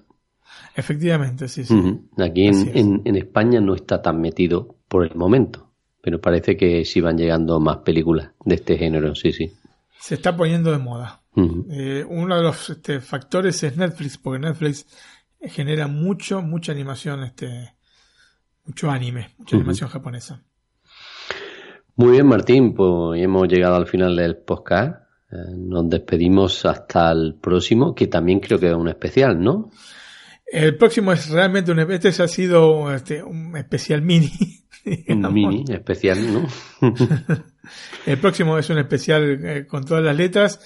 [0.76, 1.74] Efectivamente, sí, sí.
[1.74, 2.30] Uh -huh.
[2.30, 5.72] Aquí en, en, en, España no está tan metido por el momento,
[6.02, 9.54] pero parece que sí van llegando más películas de este género, sí, sí.
[10.02, 11.22] Se está poniendo de moda.
[11.36, 11.66] Uh -huh.
[11.70, 14.86] eh, uno de los este, factores es Netflix, porque Netflix
[15.40, 17.75] genera mucho, mucha animación, este,
[18.66, 19.62] mucho anime, mucha uh -huh.
[19.62, 20.44] animación japonesa.
[21.98, 25.04] Muy bien, Martín, pues hemos llegado al final del podcast.
[25.32, 29.72] Eh, nos despedimos hasta el próximo, que también creo que es un especial, ¿no?
[30.46, 34.32] El próximo es realmente un este ha sido este, un especial mini.
[35.08, 36.48] Un mini especial, ¿no?
[38.06, 40.60] el próximo es un especial eh, con todas las letras.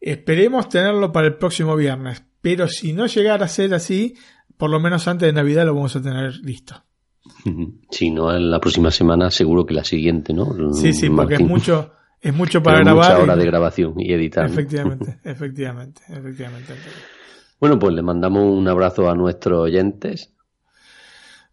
[0.00, 4.16] Esperemos tenerlo para el próximo viernes, pero si no llegara a ser así,
[4.56, 6.82] por lo menos antes de Navidad lo vamos a tener listo.
[7.90, 10.72] Si no, en la próxima semana seguro que la siguiente, ¿no?
[10.74, 13.12] Sí, sí, porque es mucho, es mucho para Pero grabar.
[13.12, 13.38] Mucha hora y...
[13.38, 14.46] de grabación y editar.
[14.46, 15.30] Efectivamente, ¿no?
[15.30, 16.74] efectivamente, efectivamente.
[17.58, 20.32] Bueno, pues le mandamos un abrazo a nuestros oyentes.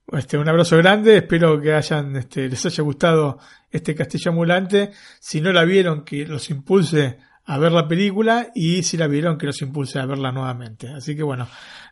[0.10, 3.39] Este, un abrazo grande, espero que hayan, este, les haya gustado
[3.69, 4.91] este castillo ambulante.
[5.19, 9.38] Si no la vieron, que los impulse a ver la película y si la vieron,
[9.38, 10.88] que los impulse a verla nuevamente.
[10.88, 11.48] Así que bueno,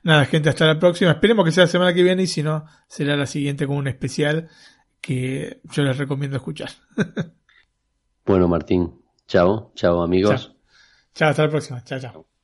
[0.05, 1.11] nada, gente, hasta la próxima.
[1.11, 3.87] Esperemos que sea la semana que viene y si no, será la siguiente con un
[3.89, 4.47] especial
[5.01, 6.69] que yo les recomiendo escuchar.
[8.25, 10.47] bueno, Martín, chao, chao amigos.
[10.47, 10.55] Chao,
[11.13, 11.83] chao hasta la próxima.
[11.83, 12.34] Chao, chao.